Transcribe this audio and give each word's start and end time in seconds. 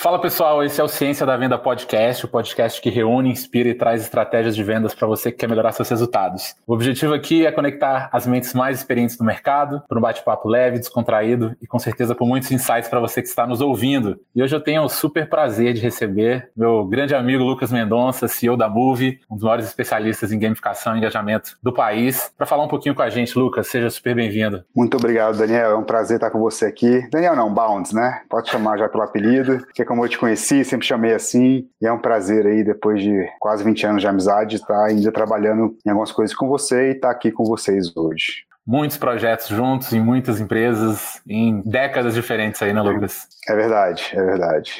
Fala 0.00 0.20
pessoal, 0.20 0.62
esse 0.62 0.80
é 0.80 0.84
o 0.84 0.86
Ciência 0.86 1.26
da 1.26 1.36
Venda 1.36 1.58
Podcast, 1.58 2.24
o 2.24 2.28
podcast 2.28 2.80
que 2.80 2.88
reúne, 2.88 3.32
inspira 3.32 3.68
e 3.68 3.74
traz 3.74 4.00
estratégias 4.00 4.54
de 4.54 4.62
vendas 4.62 4.94
para 4.94 5.08
você 5.08 5.32
que 5.32 5.38
quer 5.38 5.48
melhorar 5.48 5.72
seus 5.72 5.88
resultados. 5.88 6.54
O 6.68 6.72
objetivo 6.72 7.12
aqui 7.12 7.44
é 7.44 7.50
conectar 7.50 8.08
as 8.12 8.24
mentes 8.24 8.54
mais 8.54 8.78
experientes 8.78 9.16
do 9.16 9.24
mercado 9.24 9.82
para 9.88 9.98
um 9.98 10.00
bate-papo 10.00 10.48
leve, 10.48 10.78
descontraído 10.78 11.56
e 11.60 11.66
com 11.66 11.80
certeza 11.80 12.14
com 12.14 12.24
muitos 12.24 12.48
insights 12.52 12.88
para 12.88 13.00
você 13.00 13.20
que 13.20 13.26
está 13.26 13.44
nos 13.44 13.60
ouvindo. 13.60 14.20
E 14.36 14.40
hoje 14.40 14.54
eu 14.54 14.60
tenho 14.60 14.84
o 14.84 14.88
super 14.88 15.28
prazer 15.28 15.74
de 15.74 15.80
receber 15.80 16.48
meu 16.56 16.86
grande 16.86 17.16
amigo 17.16 17.42
Lucas 17.42 17.72
Mendonça, 17.72 18.28
CEO 18.28 18.56
da 18.56 18.68
Move, 18.68 19.18
um 19.28 19.34
dos 19.34 19.42
maiores 19.42 19.66
especialistas 19.66 20.30
em 20.30 20.38
gamificação 20.38 20.94
e 20.94 20.98
engajamento 20.98 21.58
do 21.60 21.72
país, 21.72 22.32
para 22.38 22.46
falar 22.46 22.62
um 22.62 22.68
pouquinho 22.68 22.94
com 22.94 23.02
a 23.02 23.10
gente. 23.10 23.36
Lucas, 23.36 23.66
seja 23.66 23.90
super 23.90 24.14
bem-vindo. 24.14 24.62
Muito 24.76 24.96
obrigado, 24.96 25.36
Daniel. 25.36 25.72
É 25.72 25.76
um 25.76 25.82
prazer 25.82 26.18
estar 26.18 26.30
com 26.30 26.38
você 26.38 26.66
aqui. 26.66 27.04
Daniel 27.10 27.34
não, 27.34 27.52
Bounds, 27.52 27.92
né? 27.92 28.22
Pode 28.30 28.48
chamar 28.48 28.78
já 28.78 28.88
pelo 28.88 29.02
apelido, 29.02 29.66
que 29.74 29.87
como 29.88 30.04
eu 30.04 30.08
te 30.08 30.18
conheci, 30.18 30.62
sempre 30.64 30.86
chamei 30.86 31.14
assim. 31.14 31.66
E 31.80 31.86
é 31.86 31.92
um 31.92 31.98
prazer 31.98 32.46
aí, 32.46 32.62
depois 32.62 33.02
de 33.02 33.26
quase 33.40 33.64
20 33.64 33.86
anos 33.86 34.02
de 34.02 34.06
amizade, 34.06 34.56
estar 34.56 34.84
ainda 34.84 35.10
trabalhando 35.10 35.74
em 35.84 35.88
algumas 35.88 36.12
coisas 36.12 36.36
com 36.36 36.46
você 36.46 36.90
e 36.90 36.92
estar 36.92 37.10
aqui 37.10 37.32
com 37.32 37.44
vocês 37.44 37.96
hoje 37.96 38.46
muitos 38.66 38.98
projetos 38.98 39.48
juntos 39.48 39.94
em 39.94 40.00
muitas 40.00 40.42
empresas, 40.42 41.22
em 41.26 41.62
décadas 41.62 42.12
diferentes 42.12 42.60
aí, 42.60 42.70
né, 42.70 42.82
Lucas? 42.82 43.26
É 43.48 43.56
verdade, 43.56 44.10
é 44.12 44.22
verdade. 44.22 44.72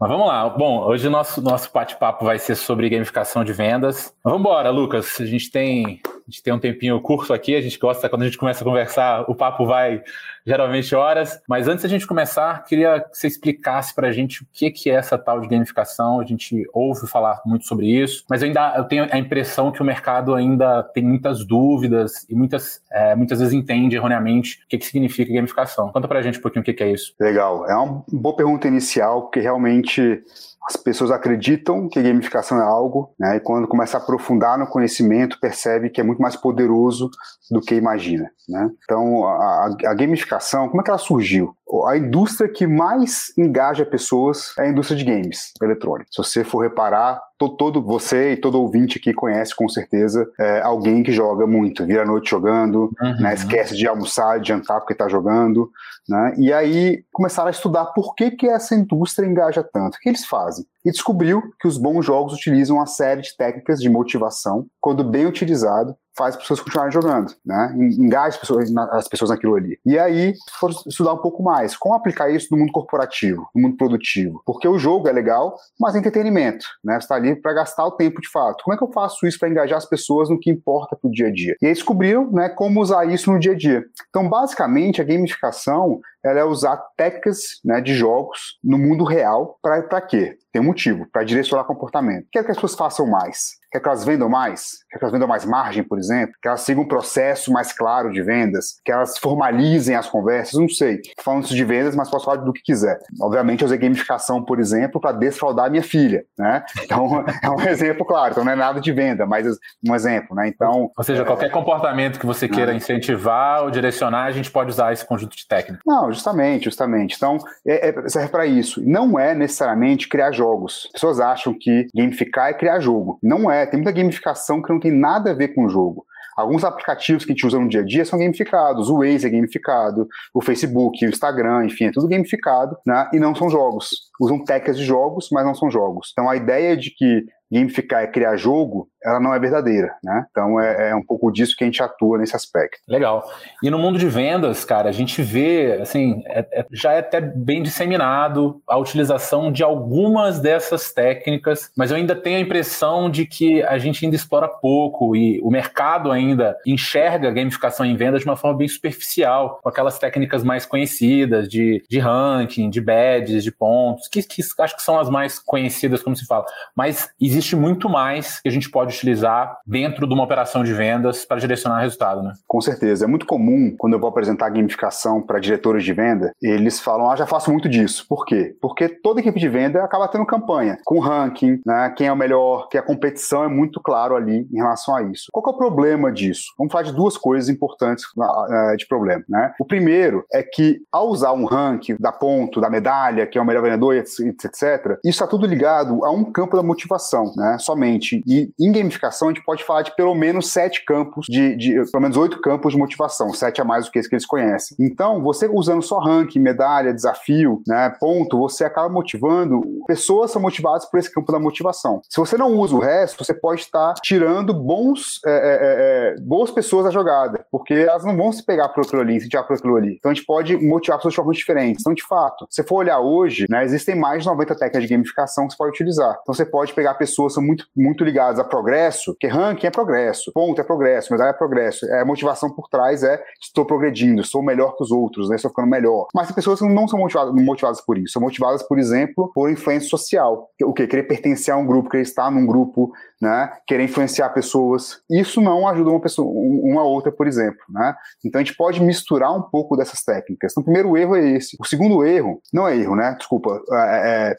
Mas 0.00 0.10
vamos 0.10 0.26
lá. 0.26 0.48
Bom, 0.48 0.82
hoje 0.86 1.06
o 1.06 1.10
nosso, 1.10 1.42
nosso 1.42 1.70
bate-papo 1.70 2.24
vai 2.24 2.38
ser 2.38 2.54
sobre 2.54 2.88
gamificação 2.88 3.44
de 3.44 3.52
vendas. 3.52 4.14
Mas 4.24 4.32
vamos 4.32 4.40
embora, 4.40 4.70
Lucas. 4.70 5.20
A 5.20 5.26
gente 5.26 5.50
tem 5.50 6.00
a 6.06 6.30
gente 6.30 6.42
tem 6.42 6.54
um 6.54 6.58
tempinho 6.58 6.98
curto 7.02 7.34
aqui, 7.34 7.54
a 7.54 7.60
gente 7.60 7.78
gosta, 7.78 8.08
quando 8.08 8.22
a 8.22 8.24
gente 8.24 8.38
começa 8.38 8.62
a 8.62 8.64
conversar, 8.64 9.24
o 9.28 9.34
papo 9.34 9.66
vai 9.66 10.02
geralmente 10.46 10.94
horas. 10.94 11.40
Mas 11.48 11.68
antes 11.68 11.82
da 11.82 11.88
gente 11.88 12.06
começar, 12.06 12.64
queria 12.64 13.00
que 13.00 13.16
você 13.16 13.26
explicasse 13.26 13.94
para 13.94 14.08
a 14.08 14.12
gente 14.12 14.42
o 14.42 14.46
que, 14.52 14.70
que 14.70 14.90
é 14.90 14.94
essa 14.94 15.16
tal 15.16 15.40
de 15.40 15.48
gamificação. 15.48 16.20
A 16.20 16.24
gente 16.24 16.64
ouve 16.72 17.06
falar 17.08 17.40
muito 17.44 17.64
sobre 17.66 17.86
isso, 17.86 18.24
mas 18.28 18.42
eu 18.42 18.48
ainda 18.48 18.74
eu 18.76 18.84
tenho 18.84 19.06
a 19.10 19.18
impressão 19.18 19.72
que 19.72 19.80
o 19.80 19.84
mercado 19.84 20.34
ainda 20.34 20.82
tem 20.82 21.04
muitas 21.04 21.44
dúvidas 21.44 22.26
e 22.28 22.34
muitas, 22.34 22.82
é, 22.92 23.14
muitas 23.14 23.38
vezes 23.38 23.54
entende 23.54 23.96
erroneamente 23.96 24.60
o 24.64 24.68
que, 24.68 24.78
que 24.78 24.86
significa 24.86 25.32
gamificação. 25.32 25.90
Conta 25.90 26.08
para 26.08 26.18
a 26.18 26.22
gente 26.22 26.38
um 26.38 26.42
pouquinho 26.42 26.62
o 26.62 26.64
que, 26.64 26.72
que 26.72 26.82
é 26.82 26.90
isso. 26.90 27.14
Legal. 27.20 27.68
É 27.68 27.74
uma 27.74 28.04
boa 28.12 28.36
pergunta 28.36 28.68
inicial, 28.68 29.22
porque 29.22 29.40
realmente 29.40 30.22
as 30.66 30.76
pessoas 30.76 31.10
acreditam 31.10 31.88
que 31.88 32.02
gamificação 32.02 32.58
é 32.58 32.62
algo, 32.62 33.14
né, 33.20 33.36
e 33.36 33.40
quando 33.40 33.68
começa 33.68 33.98
a 33.98 34.00
aprofundar 34.00 34.58
no 34.58 34.66
conhecimento, 34.66 35.38
percebe 35.38 35.90
que 35.90 36.00
é 36.00 36.04
muito 36.04 36.22
mais 36.22 36.36
poderoso 36.36 37.10
do 37.50 37.60
que 37.60 37.74
imagina. 37.74 38.30
Né? 38.48 38.70
Então, 38.82 39.26
a, 39.26 39.76
a, 39.86 39.94
gamificação, 39.94 40.33
como 40.68 40.80
é 40.80 40.84
que 40.84 40.90
ela 40.90 40.98
surgiu? 40.98 41.56
A 41.86 41.96
indústria 41.96 42.48
que 42.48 42.66
mais 42.66 43.32
engaja 43.36 43.84
pessoas 43.84 44.52
é 44.58 44.62
a 44.62 44.68
indústria 44.68 44.98
de 44.98 45.04
games 45.04 45.52
eletrônicos. 45.62 46.14
Se 46.14 46.22
você 46.22 46.44
for 46.44 46.62
reparar, 46.62 47.20
todo, 47.38 47.56
todo 47.56 47.82
você 47.82 48.32
e 48.32 48.36
todo 48.36 48.60
ouvinte 48.60 48.98
aqui 48.98 49.12
conhece 49.12 49.54
com 49.54 49.68
certeza 49.68 50.28
é, 50.38 50.60
alguém 50.60 51.02
que 51.02 51.12
joga 51.12 51.46
muito, 51.46 51.84
vira 51.84 52.02
a 52.02 52.06
noite 52.06 52.30
jogando, 52.30 52.90
uhum. 53.00 53.20
né, 53.20 53.34
esquece 53.34 53.76
de 53.76 53.86
almoçar, 53.86 54.40
de 54.40 54.48
jantar 54.48 54.80
porque 54.80 54.92
está 54.92 55.08
jogando. 55.08 55.70
Né? 56.08 56.34
E 56.36 56.52
aí 56.52 57.04
começaram 57.12 57.48
a 57.48 57.50
estudar 57.50 57.86
por 57.86 58.14
que, 58.14 58.30
que 58.30 58.46
essa 58.46 58.74
indústria 58.74 59.26
engaja 59.26 59.62
tanto. 59.62 59.96
O 59.96 59.98
que 59.98 60.08
eles 60.08 60.24
fazem? 60.24 60.64
E 60.84 60.90
descobriu 60.90 61.42
que 61.58 61.66
os 61.66 61.78
bons 61.78 62.04
jogos 62.04 62.34
utilizam 62.34 62.76
uma 62.76 62.86
série 62.86 63.22
de 63.22 63.34
técnicas 63.36 63.80
de 63.80 63.88
motivação, 63.88 64.66
quando 64.80 65.02
bem 65.02 65.26
utilizado, 65.26 65.96
faz 66.16 66.34
as 66.34 66.42
pessoas 66.42 66.60
continuarem 66.60 66.92
jogando, 66.92 67.34
né? 67.44 67.74
Engaja 67.76 68.28
as 68.28 68.36
pessoas, 68.36 68.76
as 68.92 69.08
pessoas 69.08 69.30
naquilo 69.30 69.56
ali. 69.56 69.78
E 69.84 69.98
aí, 69.98 70.34
for 70.60 70.70
estudar 70.86 71.14
um 71.14 71.18
pouco 71.18 71.42
mais, 71.42 71.63
como 71.78 71.94
aplicar 71.94 72.30
isso 72.30 72.48
no 72.50 72.58
mundo 72.58 72.72
corporativo, 72.72 73.48
no 73.54 73.62
mundo 73.62 73.76
produtivo. 73.76 74.42
Porque 74.44 74.68
o 74.68 74.78
jogo 74.78 75.08
é 75.08 75.12
legal, 75.12 75.56
mas 75.80 75.94
é 75.94 75.98
entretenimento, 75.98 76.66
né? 76.82 76.94
Você 76.94 77.04
está 77.04 77.14
ali 77.14 77.34
para 77.34 77.52
gastar 77.52 77.86
o 77.86 77.92
tempo 77.92 78.20
de 78.20 78.28
fato. 78.28 78.62
Como 78.64 78.74
é 78.74 78.76
que 78.76 78.84
eu 78.84 78.92
faço 78.92 79.26
isso 79.26 79.38
para 79.38 79.48
engajar 79.48 79.78
as 79.78 79.88
pessoas 79.88 80.28
no 80.28 80.38
que 80.38 80.50
importa 80.50 80.96
para 80.96 81.08
o 81.08 81.10
dia 81.10 81.28
a 81.28 81.32
dia? 81.32 81.56
E 81.62 81.66
aí 81.66 81.72
descobriram, 81.72 82.30
né, 82.30 82.48
como 82.48 82.80
usar 82.80 83.04
isso 83.06 83.32
no 83.32 83.38
dia 83.38 83.52
a 83.52 83.56
dia. 83.56 83.84
Então, 84.08 84.28
basicamente, 84.28 85.00
a 85.00 85.04
gamificação 85.04 86.00
ela 86.24 86.40
é 86.40 86.44
usar 86.44 86.76
técnicas 86.96 87.60
né, 87.64 87.80
de 87.80 87.94
jogos 87.94 88.58
no 88.62 88.78
mundo 88.78 89.04
real 89.04 89.58
para 89.62 90.00
quê? 90.00 90.36
Tem 90.52 90.62
um 90.62 90.66
motivo, 90.66 91.06
para 91.12 91.24
direcionar 91.24 91.64
comportamento. 91.64 92.28
Quer 92.30 92.44
que 92.44 92.50
as 92.52 92.56
pessoas 92.56 92.76
façam 92.76 93.06
mais? 93.06 93.56
Quer 93.72 93.80
que 93.80 93.88
elas 93.88 94.04
vendam 94.04 94.28
mais? 94.28 94.84
Quer 94.88 94.98
que 94.98 95.04
elas 95.04 95.12
vendam 95.12 95.26
mais 95.26 95.44
margem, 95.44 95.82
por 95.82 95.98
exemplo? 95.98 96.32
Que 96.40 96.46
elas 96.46 96.60
sigam 96.60 96.84
um 96.84 96.86
processo 96.86 97.52
mais 97.52 97.72
claro 97.72 98.12
de 98.12 98.22
vendas? 98.22 98.80
Que 98.84 98.92
elas 98.92 99.18
formalizem 99.18 99.96
as 99.96 100.08
conversas? 100.08 100.60
Não 100.60 100.68
sei. 100.68 101.00
Falando 101.24 101.42
isso 101.46 101.56
de 101.56 101.64
vendas, 101.64 101.96
mas 101.96 102.08
posso 102.08 102.24
falar 102.24 102.36
do 102.36 102.52
que 102.52 102.62
quiser. 102.62 103.00
Obviamente, 103.20 103.62
eu 103.62 103.66
usei 103.66 103.76
gamificação, 103.76 104.44
por 104.44 104.60
exemplo, 104.60 105.00
para 105.00 105.10
desfraudar 105.10 105.68
minha 105.68 105.82
filha, 105.82 106.24
né? 106.38 106.64
Então, 106.84 107.24
é 107.42 107.50
um 107.50 107.60
exemplo 107.62 108.06
claro. 108.06 108.30
Então, 108.30 108.44
não 108.44 108.52
é 108.52 108.54
nada 108.54 108.80
de 108.80 108.92
venda, 108.92 109.26
mas 109.26 109.44
um 109.84 109.92
exemplo, 109.92 110.36
né? 110.36 110.46
Então... 110.46 110.92
Ou 110.96 111.02
seja, 111.02 111.22
é... 111.22 111.24
qualquer 111.24 111.50
comportamento 111.50 112.20
que 112.20 112.26
você 112.26 112.46
queira 112.46 112.72
incentivar 112.72 113.64
ou 113.64 113.70
direcionar, 113.70 114.26
a 114.26 114.30
gente 114.30 114.52
pode 114.52 114.70
usar 114.70 114.92
esse 114.92 115.04
conjunto 115.04 115.34
de 115.34 115.48
técnicas. 115.48 115.82
Não, 115.84 116.12
justamente, 116.14 116.64
justamente. 116.64 117.16
Então, 117.16 117.38
é, 117.66 117.88
é, 117.88 118.08
serve 118.08 118.28
para 118.28 118.46
isso. 118.46 118.82
Não 118.84 119.18
é 119.18 119.34
necessariamente 119.34 120.08
criar 120.08 120.32
jogos. 120.32 120.84
As 120.86 120.92
pessoas 120.92 121.20
acham 121.20 121.54
que 121.58 121.86
gamificar 121.94 122.50
é 122.50 122.54
criar 122.54 122.80
jogo. 122.80 123.18
Não 123.22 123.50
é. 123.50 123.66
Tem 123.66 123.78
muita 123.78 123.92
gamificação 123.92 124.62
que 124.62 124.72
não 124.72 124.80
tem 124.80 124.92
nada 124.92 125.30
a 125.30 125.34
ver 125.34 125.48
com 125.48 125.64
o 125.64 125.68
jogo. 125.68 126.06
Alguns 126.36 126.64
aplicativos 126.64 127.24
que 127.24 127.30
a 127.30 127.34
gente 127.34 127.46
usa 127.46 127.58
no 127.58 127.68
dia 127.68 127.80
a 127.80 127.84
dia 127.84 128.04
são 128.04 128.18
gamificados. 128.18 128.90
O 128.90 128.98
Waze 128.98 129.26
é 129.26 129.30
gamificado, 129.30 130.08
o 130.32 130.42
Facebook, 130.42 131.04
o 131.04 131.08
Instagram, 131.08 131.66
enfim, 131.66 131.86
é 131.86 131.92
tudo 131.92 132.08
gamificado, 132.08 132.76
né? 132.84 133.08
E 133.12 133.20
não 133.20 133.34
são 133.34 133.48
jogos. 133.48 134.10
Usam 134.20 134.42
técnicas 134.42 134.76
de 134.76 134.84
jogos, 134.84 135.28
mas 135.30 135.44
não 135.44 135.54
são 135.54 135.70
jogos. 135.70 136.10
Então 136.12 136.28
a 136.28 136.36
ideia 136.36 136.76
de 136.76 136.90
que 136.90 137.24
gamificar 137.54 138.02
é 138.02 138.06
criar 138.06 138.36
jogo, 138.36 138.88
ela 139.04 139.20
não 139.20 139.34
é 139.34 139.38
verdadeira, 139.38 139.94
né? 140.02 140.24
Então 140.30 140.58
é, 140.58 140.90
é, 140.90 140.94
um 140.94 141.02
pouco 141.02 141.30
disso 141.30 141.54
que 141.56 141.62
a 141.62 141.66
gente 141.66 141.82
atua 141.82 142.18
nesse 142.18 142.34
aspecto. 142.34 142.78
Legal. 142.88 143.22
E 143.62 143.70
no 143.70 143.78
mundo 143.78 143.98
de 143.98 144.08
vendas, 144.08 144.64
cara, 144.64 144.88
a 144.88 144.92
gente 144.92 145.22
vê, 145.22 145.78
assim, 145.80 146.22
é, 146.26 146.40
é, 146.52 146.66
já 146.72 146.92
é 146.92 147.00
até 147.00 147.20
bem 147.20 147.62
disseminado 147.62 148.62
a 148.66 148.78
utilização 148.78 149.52
de 149.52 149.62
algumas 149.62 150.40
dessas 150.40 150.90
técnicas, 150.90 151.70
mas 151.76 151.90
eu 151.90 151.98
ainda 151.98 152.16
tenho 152.16 152.38
a 152.38 152.40
impressão 152.40 153.10
de 153.10 153.26
que 153.26 153.62
a 153.62 153.76
gente 153.76 154.04
ainda 154.04 154.16
explora 154.16 154.48
pouco 154.48 155.14
e 155.14 155.38
o 155.42 155.50
mercado 155.50 156.10
ainda 156.10 156.56
enxerga 156.66 157.28
a 157.28 157.32
gamificação 157.32 157.84
em 157.84 157.96
vendas 157.96 158.22
de 158.22 158.26
uma 158.26 158.36
forma 158.36 158.56
bem 158.56 158.68
superficial, 158.68 159.60
com 159.62 159.68
aquelas 159.68 159.98
técnicas 159.98 160.42
mais 160.42 160.64
conhecidas 160.64 161.46
de, 161.46 161.84
de 161.90 161.98
ranking, 161.98 162.70
de 162.70 162.80
badges, 162.80 163.44
de 163.44 163.52
pontos, 163.52 164.08
que, 164.08 164.22
que 164.22 164.42
acho 164.60 164.76
que 164.76 164.82
são 164.82 164.98
as 164.98 165.10
mais 165.10 165.38
conhecidas, 165.38 166.02
como 166.02 166.16
se 166.16 166.24
fala. 166.24 166.46
Mas 166.74 167.10
existe 167.20 167.43
muito 167.52 167.88
mais 167.88 168.40
que 168.40 168.48
a 168.48 168.52
gente 168.52 168.70
pode 168.70 168.94
utilizar 168.94 169.58
dentro 169.66 170.06
de 170.06 170.14
uma 170.14 170.24
operação 170.24 170.62
de 170.62 170.72
vendas 170.72 171.24
para 171.24 171.40
direcionar 171.40 171.80
resultado, 171.80 172.22
né? 172.22 172.32
Com 172.46 172.60
certeza. 172.60 173.04
É 173.04 173.08
muito 173.08 173.26
comum, 173.26 173.74
quando 173.76 173.94
eu 173.94 174.00
vou 174.00 174.08
apresentar 174.08 174.48
gamificação 174.50 175.20
para 175.20 175.38
diretores 175.38 175.84
de 175.84 175.92
venda, 175.92 176.32
eles 176.42 176.80
falam, 176.80 177.10
ah, 177.10 177.16
já 177.16 177.26
faço 177.26 177.50
muito 177.50 177.68
disso. 177.68 178.06
Por 178.08 178.24
quê? 178.24 178.56
Porque 178.60 178.88
toda 178.88 179.20
equipe 179.20 179.38
de 179.38 179.48
venda 179.48 179.82
acaba 179.84 180.08
tendo 180.08 180.24
campanha, 180.26 180.78
com 180.84 180.98
ranking, 180.98 181.60
né? 181.66 181.92
Quem 181.96 182.06
é 182.06 182.12
o 182.12 182.16
melhor, 182.16 182.68
que 182.68 182.78
a 182.78 182.82
competição 182.82 183.44
é 183.44 183.48
muito 183.48 183.80
claro 183.80 184.16
ali 184.16 184.46
em 184.52 184.56
relação 184.56 184.94
a 184.94 185.02
isso. 185.02 185.26
Qual 185.32 185.44
é 185.46 185.50
o 185.50 185.58
problema 185.58 186.12
disso? 186.12 186.52
Vamos 186.56 186.72
falar 186.72 186.84
de 186.84 186.92
duas 186.92 187.16
coisas 187.16 187.48
importantes 187.48 188.04
uh, 188.16 188.76
de 188.76 188.86
problema, 188.86 189.24
né? 189.28 189.52
O 189.58 189.64
primeiro 189.64 190.24
é 190.32 190.42
que, 190.42 190.80
ao 190.92 191.08
usar 191.08 191.32
um 191.32 191.44
ranking 191.44 191.96
da 191.98 192.12
ponto, 192.12 192.60
da 192.60 192.70
medalha, 192.70 193.26
que 193.26 193.38
é 193.38 193.40
o 193.40 193.44
melhor 193.44 193.62
vendedor, 193.62 193.94
etc., 193.94 194.98
isso 195.04 195.10
está 195.10 195.26
tudo 195.26 195.46
ligado 195.46 196.04
a 196.04 196.10
um 196.10 196.24
campo 196.24 196.56
da 196.56 196.62
motivação, 196.62 197.32
né? 197.36 197.56
Somente. 197.58 198.22
E 198.26 198.50
em 198.60 198.72
gamificação, 198.72 199.28
a 199.28 199.32
gente 199.32 199.44
pode 199.44 199.64
falar 199.64 199.82
de 199.82 199.94
pelo 199.94 200.14
menos 200.14 200.50
sete 200.50 200.84
campos, 200.84 201.26
de, 201.28 201.56
de 201.56 201.90
pelo 201.90 202.02
menos 202.02 202.16
oito 202.16 202.40
campos 202.40 202.72
de 202.72 202.78
motivação, 202.78 203.32
sete 203.32 203.60
a 203.60 203.64
mais 203.64 203.86
do 203.86 203.90
que 203.90 203.98
esse 203.98 204.08
que 204.08 204.14
eles 204.14 204.26
conhecem. 204.26 204.76
Então, 204.80 205.22
você 205.22 205.48
usando 205.48 205.82
só 205.82 205.98
ranking, 205.98 206.38
medalha, 206.38 206.92
desafio, 206.92 207.62
né, 207.66 207.92
ponto, 208.00 208.38
você 208.38 208.64
acaba 208.64 208.88
motivando. 208.88 209.62
Pessoas 209.86 210.30
são 210.30 210.40
motivadas 210.40 210.84
por 210.86 210.98
esse 210.98 211.12
campo 211.12 211.32
da 211.32 211.38
motivação. 211.38 212.00
Se 212.08 212.18
você 212.18 212.36
não 212.36 212.52
usa 212.58 212.74
o 212.74 212.78
resto, 212.78 213.24
você 213.24 213.34
pode 213.34 213.62
estar 213.62 213.94
tirando 214.02 214.54
bons, 214.54 215.20
é, 215.26 215.30
é, 215.30 215.34
é, 215.34 216.14
é 216.18 216.20
boas 216.20 216.50
pessoas 216.50 216.84
da 216.84 216.90
jogada, 216.90 217.44
porque 217.50 217.74
elas 217.74 218.04
não 218.04 218.16
vão 218.16 218.32
se 218.32 218.44
pegar 218.44 218.68
por 218.68 218.84
aquilo 218.84 219.02
ali, 219.02 219.20
se 219.20 219.28
tirar 219.28 219.44
por 219.44 219.56
aquilo 219.56 219.76
ali. 219.76 219.96
Então, 219.98 220.10
a 220.10 220.14
gente 220.14 220.26
pode 220.26 220.56
motivar 220.56 220.98
pessoas 220.98 221.12
de 221.12 221.16
formas 221.16 221.36
diferentes. 221.36 221.80
Então, 221.80 221.94
de 221.94 222.06
fato, 222.06 222.46
se 222.50 222.62
for 222.62 222.76
olhar 222.76 223.00
hoje, 223.00 223.46
né, 223.48 223.64
existem 223.64 223.94
mais 223.94 224.22
de 224.22 224.28
90 224.28 224.54
técnicas 224.54 224.82
de 224.82 224.88
gamificação 224.88 225.46
que 225.46 225.52
você 225.52 225.58
pode 225.58 225.70
utilizar. 225.70 226.18
Então, 226.22 226.34
você 226.34 226.44
pode 226.44 226.72
pegar 226.74 226.94
pessoas 226.94 227.13
pessoas 227.14 227.32
são 227.32 227.42
muito, 227.42 227.66
muito 227.76 228.02
ligadas 228.02 228.40
a 228.40 228.44
progresso, 228.44 229.16
que 229.18 229.28
ranking 229.28 229.68
é 229.68 229.70
progresso, 229.70 230.32
ponto 230.32 230.60
é 230.60 230.64
progresso, 230.64 231.12
medalha 231.12 231.30
é 231.30 231.32
progresso. 231.32 231.86
É, 231.86 232.00
a 232.00 232.04
motivação 232.04 232.50
por 232.50 232.68
trás 232.68 233.02
é 233.04 233.22
estou 233.40 233.64
progredindo, 233.64 234.24
sou 234.24 234.42
melhor 234.42 234.76
que 234.76 234.82
os 234.82 234.90
outros, 234.90 235.28
né? 235.28 235.36
estou 235.36 235.50
ficando 235.50 235.68
melhor. 235.68 236.08
Mas 236.12 236.26
tem 236.26 236.34
pessoas 236.34 236.58
que 236.58 236.66
não 236.66 236.88
são 236.88 236.98
motivadas, 236.98 237.32
motivadas 237.32 237.80
por 237.80 237.96
isso, 237.96 238.14
são 238.14 238.22
motivadas, 238.22 238.62
por 238.62 238.78
exemplo, 238.78 239.30
por 239.32 239.50
influência 239.50 239.88
social. 239.88 240.50
O 240.62 240.72
quê? 240.72 240.86
Querer 240.86 241.04
pertencer 241.04 241.54
a 241.54 241.56
um 241.56 241.66
grupo, 241.66 241.88
querer 241.88 242.02
estar 242.02 242.30
num 242.30 242.46
grupo, 242.46 242.92
né? 243.20 243.52
Querer 243.66 243.84
influenciar 243.84 244.30
pessoas. 244.30 245.00
Isso 245.10 245.40
não 245.40 245.68
ajuda 245.68 245.90
uma 245.90 246.00
pessoa, 246.00 246.28
uma 246.28 246.82
outra, 246.82 247.12
por 247.12 247.26
exemplo, 247.26 247.60
né? 247.68 247.94
Então 248.24 248.40
a 248.40 248.44
gente 248.44 248.56
pode 248.56 248.82
misturar 248.82 249.34
um 249.34 249.42
pouco 249.42 249.76
dessas 249.76 250.02
técnicas. 250.02 250.52
Então, 250.52 250.62
o 250.62 250.64
primeiro 250.64 250.96
erro 250.96 251.16
é 251.16 251.30
esse. 251.30 251.56
O 251.60 251.64
segundo 251.64 252.04
erro, 252.04 252.40
não 252.52 252.66
é 252.66 252.76
erro, 252.76 252.96
né? 252.96 253.14
Desculpa, 253.18 253.62
é, 253.72 254.30
é 254.30 254.36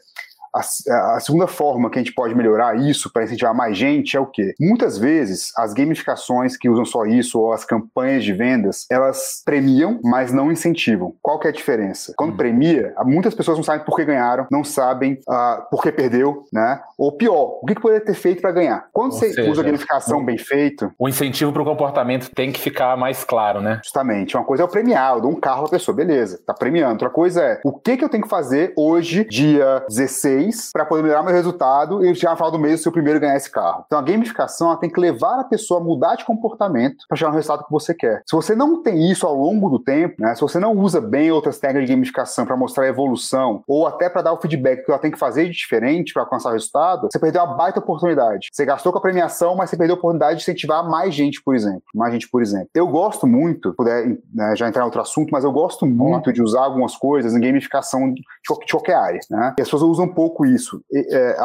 a, 0.56 1.16
a, 1.16 1.20
segunda 1.20 1.48
forma 1.48 1.90
que 1.90 2.00
a 2.00 2.02
gente 2.02 2.14
pode 2.14 2.34
melhorar 2.34 2.78
isso 2.80 3.12
para 3.12 3.24
incentivar 3.24 3.54
mais 3.54 3.78
gente 3.78 4.16
é 4.16 4.20
o 4.20 4.26
quê? 4.26 4.56
Muitas 4.60 4.98
vezes 4.98 5.52
as 5.58 5.74
gamificações 5.74 6.56
que 6.56 6.70
usam 6.70 6.86
só 6.86 7.06
isso 7.06 7.40
ou 7.40 7.52
as 7.52 7.66
campanhas 7.66 8.24
de 8.24 8.32
vendas, 8.32 8.86
elas 8.90 9.42
premiam, 9.44 10.00
mas 10.04 10.32
não 10.32 10.52
incentivam. 10.52 11.14
Qual 11.22 11.40
que 11.40 11.48
é 11.48 11.50
a 11.50 11.54
diferença? 11.54 12.14
Quando 12.16 12.34
hum. 12.34 12.38
premia, 12.38 12.94
muitas 13.04 13.34
pessoas 13.34 13.58
não 13.58 13.64
sabem 13.64 13.86
por 13.86 13.96
que 13.96 14.06
ganharam, 14.06 14.48
não 14.50 14.64
sabem 14.64 15.20
uh, 15.28 15.70
por 15.70 15.82
que 15.84 15.92
perdeu, 15.92 16.46
né? 16.54 16.80
Ou 16.98 17.12
pior, 17.12 17.60
o 17.62 17.66
que, 17.66 17.76
que 17.76 17.82
poderia 17.82 18.06
ter 18.06 18.14
feito 18.14 18.42
para 18.42 18.52
ganhar? 18.52 18.88
Quando 18.94 19.14
ou 19.14 19.20
você 19.20 19.34
seja, 19.34 19.50
usa 19.50 19.64
gamificação 19.64 20.24
bem 20.24 20.38
feito, 20.38 20.92
o 20.98 21.10
incentivo 21.10 21.52
para 21.52 21.62
o 21.62 21.66
comportamento 21.66 22.30
tem 22.34 22.52
que 22.52 22.60
ficar 22.60 22.96
mais 22.96 23.24
claro, 23.24 23.62
né? 23.62 23.82
Justamente. 23.84 24.38
Uma 24.38 24.46
coisa 24.46 24.64
é 24.64 24.66
o 24.66 24.70
premiar, 24.70 25.16
eu 25.16 25.22
dou 25.22 25.32
um 25.32 25.40
carro 25.40 25.64
para 25.64 25.72
pessoa, 25.72 25.96
beleza? 25.96 26.40
Tá 26.46 26.54
premiando. 26.54 26.94
Outra 26.94 27.10
coisa 27.10 27.42
é 27.42 27.62
o 27.64 27.74
que 27.74 27.98
que 27.98 28.04
eu 28.04 28.10
tenho 28.10 28.24
que 28.24 28.30
fazer 28.30 28.74
hoje, 28.78 29.26
dia 29.26 29.84
16 29.90 30.45
mês 30.46 30.70
para 30.72 30.86
poder 30.86 31.04
melhorar 31.04 31.24
meu 31.24 31.34
resultado 31.34 32.06
e 32.06 32.14
chegar 32.16 32.32
no 32.32 32.38
final 32.38 32.52
do 32.52 32.60
mês 32.60 32.80
o 32.80 32.84
seu 32.84 32.92
primeiro 32.92 33.20
ganhar 33.20 33.36
esse 33.36 33.52
carro. 33.52 33.84
Então 33.86 34.00
a 34.00 34.02
gamificação 34.02 34.76
tem 34.78 34.90
que 34.90 35.00
levar 35.00 35.40
a 35.40 35.44
pessoa 35.44 35.80
a 35.80 35.84
mudar 35.84 36.16
de 36.16 36.26
comportamento 36.26 37.06
para 37.08 37.18
chegar 37.18 37.30
no 37.30 37.36
resultado 37.36 37.66
que 37.66 37.72
você 37.72 37.94
quer. 37.94 38.22
Se 38.26 38.36
você 38.36 38.56
não 38.56 38.82
tem 38.82 39.12
isso 39.12 39.26
ao 39.26 39.36
longo 39.36 39.70
do 39.70 39.80
tempo, 39.80 40.16
né, 40.20 40.36
se 40.36 40.42
você 40.42 40.60
não 40.60 40.74
usa 40.74 41.02
bem 41.02 41.32
outras 41.32 41.60
técnicas 41.60 41.88
de 41.88 41.94
gamificação 41.94 42.46
para 42.46 42.56
mostrar 42.56 42.86
a 42.86 42.88
evolução 42.88 43.64
ou 43.68 43.88
até 43.88 44.10
para 44.10 44.22
dar 44.22 44.34
o 44.34 44.42
feedback 44.42 44.86
que 44.86 44.92
ela 44.92 45.00
tem 45.00 45.12
que 45.12 45.20
fazer 45.20 45.46
de 45.46 45.52
diferente 45.52 46.14
para 46.14 46.24
alcançar 46.24 46.50
o 46.50 46.54
resultado, 46.54 47.08
você 47.12 47.20
perdeu 47.20 47.44
uma 47.44 47.56
baita 47.56 47.80
oportunidade. 47.80 48.50
Você 48.52 48.66
gastou 48.66 48.92
com 48.92 49.00
a 49.00 49.02
premiação, 49.02 49.56
mas 49.56 49.70
você 49.70 49.78
perdeu 49.78 49.96
a 49.96 50.00
oportunidade 50.00 50.38
de 50.38 50.44
incentivar 50.44 50.88
mais 50.88 51.14
gente, 51.14 51.42
por 51.42 51.56
exemplo. 51.56 51.84
Mais 51.94 52.14
gente, 52.14 52.30
por 52.30 52.42
exemplo. 52.42 52.70
Eu 52.74 52.88
gosto 52.88 53.26
muito, 53.26 53.74
puder 53.74 54.18
né, 54.34 54.56
já 54.56 54.68
entrar 54.68 54.82
em 54.82 54.86
outro 54.86 55.02
assunto, 55.02 55.30
mas 55.32 55.44
eu 55.44 55.52
gosto 55.52 55.86
muito 55.86 56.32
de 56.32 56.42
usar 56.42 56.64
algumas 56.64 56.96
coisas 56.96 57.34
em 57.34 57.40
gamificação 57.40 58.14
de 58.14 58.24
qualquer 58.72 58.96
área. 58.96 59.20
Né? 59.30 59.54
E 59.58 59.62
as 59.62 59.68
pessoas 59.68 59.84
usam 59.84 60.06
um 60.06 60.14
pouco 60.14 60.35
isso 60.44 60.66
isso. 60.66 60.82
É, 60.92 61.38